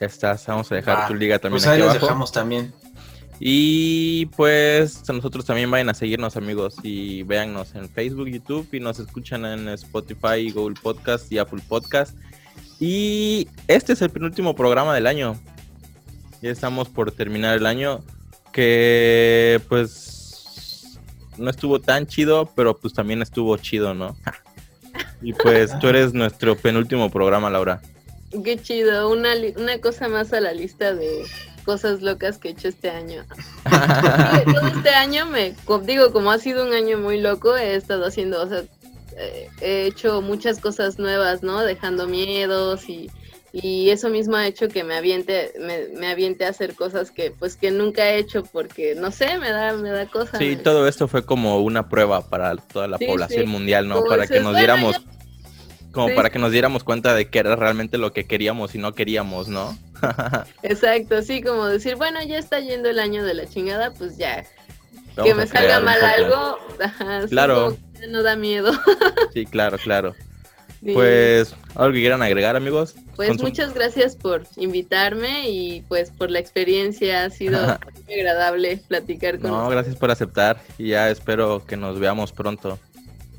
Ya 0.00 0.06
estás, 0.06 0.46
vamos 0.46 0.70
a 0.72 0.76
dejar 0.76 1.08
tu 1.08 1.14
liga 1.14 1.38
también 1.38 1.62
Pues 1.62 1.66
ahí 1.66 1.82
abajo. 1.82 1.98
dejamos 2.00 2.32
también. 2.32 2.72
Y 3.40 4.26
pues 4.36 5.08
a 5.08 5.12
nosotros 5.12 5.44
también 5.44 5.70
vayan 5.70 5.88
a 5.88 5.94
seguirnos 5.94 6.36
amigos 6.36 6.76
y 6.82 7.22
véannos 7.22 7.74
en 7.76 7.88
Facebook, 7.88 8.26
YouTube 8.28 8.68
y 8.72 8.80
nos 8.80 8.98
escuchan 8.98 9.44
en 9.44 9.68
Spotify, 9.68 10.50
Google 10.50 10.76
Podcast 10.80 11.30
y 11.30 11.38
Apple 11.38 11.62
Podcast. 11.68 12.16
Y 12.80 13.48
este 13.66 13.92
es 13.92 14.02
el 14.02 14.10
penúltimo 14.10 14.54
programa 14.54 14.94
del 14.94 15.06
año. 15.06 15.40
Ya 16.40 16.50
estamos 16.50 16.88
por 16.88 17.10
terminar 17.10 17.56
el 17.56 17.66
año 17.66 18.04
que 18.52 19.60
pues 19.68 20.98
no 21.36 21.50
estuvo 21.50 21.80
tan 21.80 22.06
chido, 22.06 22.52
pero 22.54 22.76
pues 22.76 22.94
también 22.94 23.22
estuvo 23.22 23.56
chido, 23.56 23.94
¿no? 23.94 24.16
Y 25.20 25.32
pues 25.32 25.76
tú 25.80 25.88
eres 25.88 26.12
nuestro 26.14 26.56
penúltimo 26.56 27.10
programa, 27.10 27.50
Laura. 27.50 27.80
Qué 28.44 28.58
chido, 28.58 29.10
una, 29.10 29.30
una 29.56 29.80
cosa 29.80 30.08
más 30.08 30.32
a 30.32 30.40
la 30.40 30.52
lista 30.52 30.94
de 30.94 31.24
cosas 31.64 32.02
locas 32.02 32.38
que 32.38 32.48
he 32.48 32.50
hecho 32.52 32.68
este 32.68 32.90
año. 32.90 33.24
Todo 33.64 34.66
este 34.68 34.90
año 34.90 35.26
me, 35.26 35.54
digo, 35.84 36.12
como 36.12 36.30
ha 36.30 36.38
sido 36.38 36.66
un 36.66 36.72
año 36.72 36.98
muy 36.98 37.20
loco, 37.20 37.56
he 37.56 37.74
estado 37.74 38.06
haciendo, 38.06 38.42
o 38.42 38.48
sea, 38.48 38.62
eh, 39.18 39.48
he 39.60 39.86
hecho 39.86 40.22
muchas 40.22 40.58
cosas 40.60 40.98
nuevas, 40.98 41.42
¿no? 41.42 41.62
Dejando 41.62 42.06
miedos 42.06 42.88
y, 42.88 43.10
y 43.52 43.90
eso 43.90 44.08
mismo 44.08 44.36
ha 44.36 44.46
hecho 44.46 44.68
que 44.68 44.84
me 44.84 44.94
aviente, 44.94 45.52
me, 45.58 45.88
me 45.98 46.08
aviente 46.08 46.44
a 46.44 46.50
hacer 46.50 46.74
cosas 46.74 47.10
que 47.10 47.30
pues 47.30 47.56
que 47.56 47.70
nunca 47.70 48.08
he 48.10 48.18
hecho 48.18 48.42
porque 48.44 48.94
no 48.94 49.10
sé, 49.10 49.38
me 49.38 49.50
da, 49.50 49.72
me 49.74 49.90
da 49.90 50.06
cosas. 50.06 50.38
Sí, 50.38 50.56
todo 50.56 50.86
esto 50.86 51.08
fue 51.08 51.24
como 51.24 51.60
una 51.62 51.88
prueba 51.88 52.28
para 52.28 52.56
toda 52.56 52.86
la 52.88 52.98
Sí, 52.98 53.06
población 53.06 53.46
sí. 53.46 53.50
mundial, 53.50 53.88
¿no? 53.88 53.96
Como 53.96 54.08
para 54.10 54.22
dices, 54.22 54.36
que 54.36 54.40
nos 54.42 54.52
"Bueno, 54.52 54.58
diéramos, 54.58 54.92
ya". 54.92 55.02
como 55.92 56.08
Sí. 56.08 56.14
para 56.14 56.30
que 56.30 56.38
nos 56.38 56.52
diéramos 56.52 56.84
cuenta 56.84 57.14
de 57.14 57.28
que 57.28 57.38
era 57.38 57.56
realmente 57.56 57.98
lo 57.98 58.12
que 58.12 58.26
queríamos 58.26 58.74
y 58.74 58.78
no 58.78 58.94
queríamos, 58.94 59.48
¿no? 59.48 59.76
Exacto, 60.62 61.22
sí, 61.22 61.42
como 61.42 61.66
decir, 61.66 61.96
bueno, 61.96 62.22
ya 62.22 62.38
está 62.38 62.60
yendo 62.60 62.88
el 62.90 62.98
año 62.98 63.24
de 63.24 63.34
la 63.34 63.46
chingada, 63.48 63.92
pues 63.92 64.16
ya. 64.16 64.44
Vamos 65.16 65.24
que 65.24 65.34
me 65.34 65.46
salga 65.46 65.80
mal 65.80 66.00
algo, 66.02 66.58
ajá, 66.80 67.26
Claro. 67.28 67.64
como 67.76 67.87
no 68.08 68.22
da 68.22 68.36
miedo. 68.36 68.72
Sí, 69.34 69.44
claro, 69.46 69.78
claro. 69.78 70.14
Sí. 70.84 70.92
Pues, 70.92 71.54
¿algo 71.74 71.92
que 71.92 72.00
quieran 72.00 72.22
agregar, 72.22 72.54
amigos? 72.56 72.94
Pues 73.16 73.40
muchas 73.42 73.74
gracias 73.74 74.14
por 74.14 74.46
invitarme 74.56 75.50
y 75.50 75.82
pues 75.88 76.10
por 76.10 76.30
la 76.30 76.38
experiencia, 76.38 77.24
ha 77.24 77.30
sido 77.30 77.58
muy 78.06 78.14
agradable 78.14 78.80
platicar 78.88 79.38
con 79.40 79.50
No, 79.50 79.56
ustedes. 79.58 79.72
gracias 79.72 79.96
por 79.96 80.10
aceptar 80.12 80.60
y 80.78 80.88
ya 80.90 81.10
espero 81.10 81.64
que 81.66 81.76
nos 81.76 81.98
veamos 81.98 82.32
pronto 82.32 82.78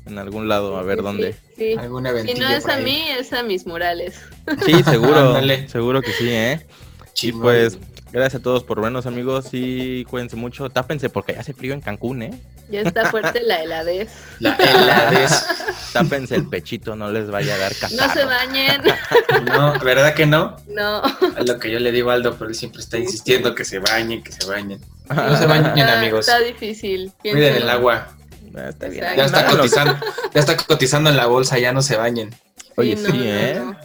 en 0.06 0.18
algún 0.18 0.48
lado, 0.48 0.76
a 0.76 0.82
ver 0.82 0.98
Sí, 0.98 1.04
dónde. 1.04 1.36
Sí, 1.56 1.72
Algún 1.78 2.06
Si 2.26 2.34
no 2.34 2.48
es 2.48 2.66
a 2.66 2.76
mí, 2.78 3.02
es 3.18 3.32
a 3.32 3.42
mis 3.42 3.66
murales. 3.66 4.20
Sí, 4.66 4.82
seguro, 4.84 5.34
seguro 5.68 6.02
que 6.02 6.12
sí, 6.12 6.28
¿eh? 6.30 6.66
Y 6.66 7.12
Chimón. 7.14 7.42
pues, 7.42 7.78
gracias 8.12 8.40
a 8.40 8.42
todos 8.42 8.64
por 8.64 8.80
vernos, 8.80 9.06
amigos, 9.06 9.48
y 9.52 10.04
cuídense 10.04 10.36
mucho. 10.36 10.68
Tápense 10.70 11.08
porque 11.10 11.34
ya 11.34 11.40
hace 11.40 11.52
frío 11.54 11.74
en 11.74 11.80
Cancún, 11.80 12.22
¿eh? 12.22 12.40
Ya 12.70 12.80
está 12.82 13.10
fuerte 13.10 13.42
la 13.42 13.62
heladez. 13.62 14.10
La 14.40 14.54
heladez. 14.56 15.44
Tápense 15.92 16.36
el 16.36 16.48
pechito, 16.48 16.94
no 16.94 17.10
les 17.10 17.28
vaya 17.30 17.54
a 17.54 17.58
dar 17.58 17.72
No 17.72 17.88
se 17.88 17.96
catarro. 17.96 18.26
bañen. 18.28 18.82
No, 19.44 19.78
¿verdad 19.80 20.14
que 20.14 20.26
no? 20.26 20.56
No. 20.68 21.02
Es 21.36 21.48
lo 21.48 21.58
que 21.58 21.70
yo 21.70 21.78
le 21.80 21.90
digo 21.92 22.10
a 22.10 22.14
Aldo, 22.14 22.36
pero 22.36 22.48
él 22.50 22.54
siempre 22.54 22.80
está 22.80 22.98
insistiendo 22.98 23.54
que 23.54 23.64
se 23.64 23.78
bañen, 23.80 24.22
que 24.22 24.30
se 24.32 24.46
bañen. 24.46 24.80
No 25.08 25.36
se 25.36 25.46
bañen, 25.46 25.76
Está- 25.78 25.98
amigos. 25.98 26.28
Está 26.28 26.38
difícil. 26.40 27.12
Cuiden 27.20 27.38
piénsenlo. 27.38 27.64
el 27.64 27.70
agua. 27.70 28.08
Ah, 28.56 28.68
Está 28.68 28.88
bien. 28.88 29.04
Ya 29.16 29.24
está 29.24 29.46
cotizando, 29.46 29.96
ya 30.34 30.40
está 30.40 30.56
cotizando 30.56 31.10
en 31.10 31.16
la 31.16 31.26
bolsa, 31.26 31.58
ya 31.58 31.72
no 31.72 31.82
se 31.82 31.96
bañen. 31.96 32.34
Oye, 32.76 32.94
no, 32.96 33.10
sí, 33.10 33.18
¿eh? 33.24 33.54
No, 33.58 33.64
no, 33.64 33.76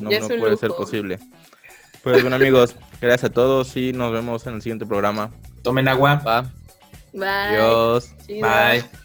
No, 0.00 0.10
ya 0.10 0.20
no 0.20 0.26
es 0.26 0.32
un 0.32 0.38
puede 0.40 0.56
ser 0.56 0.70
posible. 0.70 1.18
Pues 2.02 2.20
bueno, 2.22 2.36
amigos, 2.36 2.74
gracias 3.06 3.30
a 3.30 3.32
todos 3.34 3.76
y 3.76 3.92
nos 3.92 4.12
vemos 4.12 4.46
en 4.46 4.54
el 4.54 4.62
siguiente 4.62 4.86
programa. 4.86 5.30
Tomen 5.62 5.88
agua. 5.88 6.22
Va. 6.26 6.42
Bye. 7.12 7.24
Adiós. 7.24 8.12
Chido. 8.26 8.48
Bye. 8.48 9.01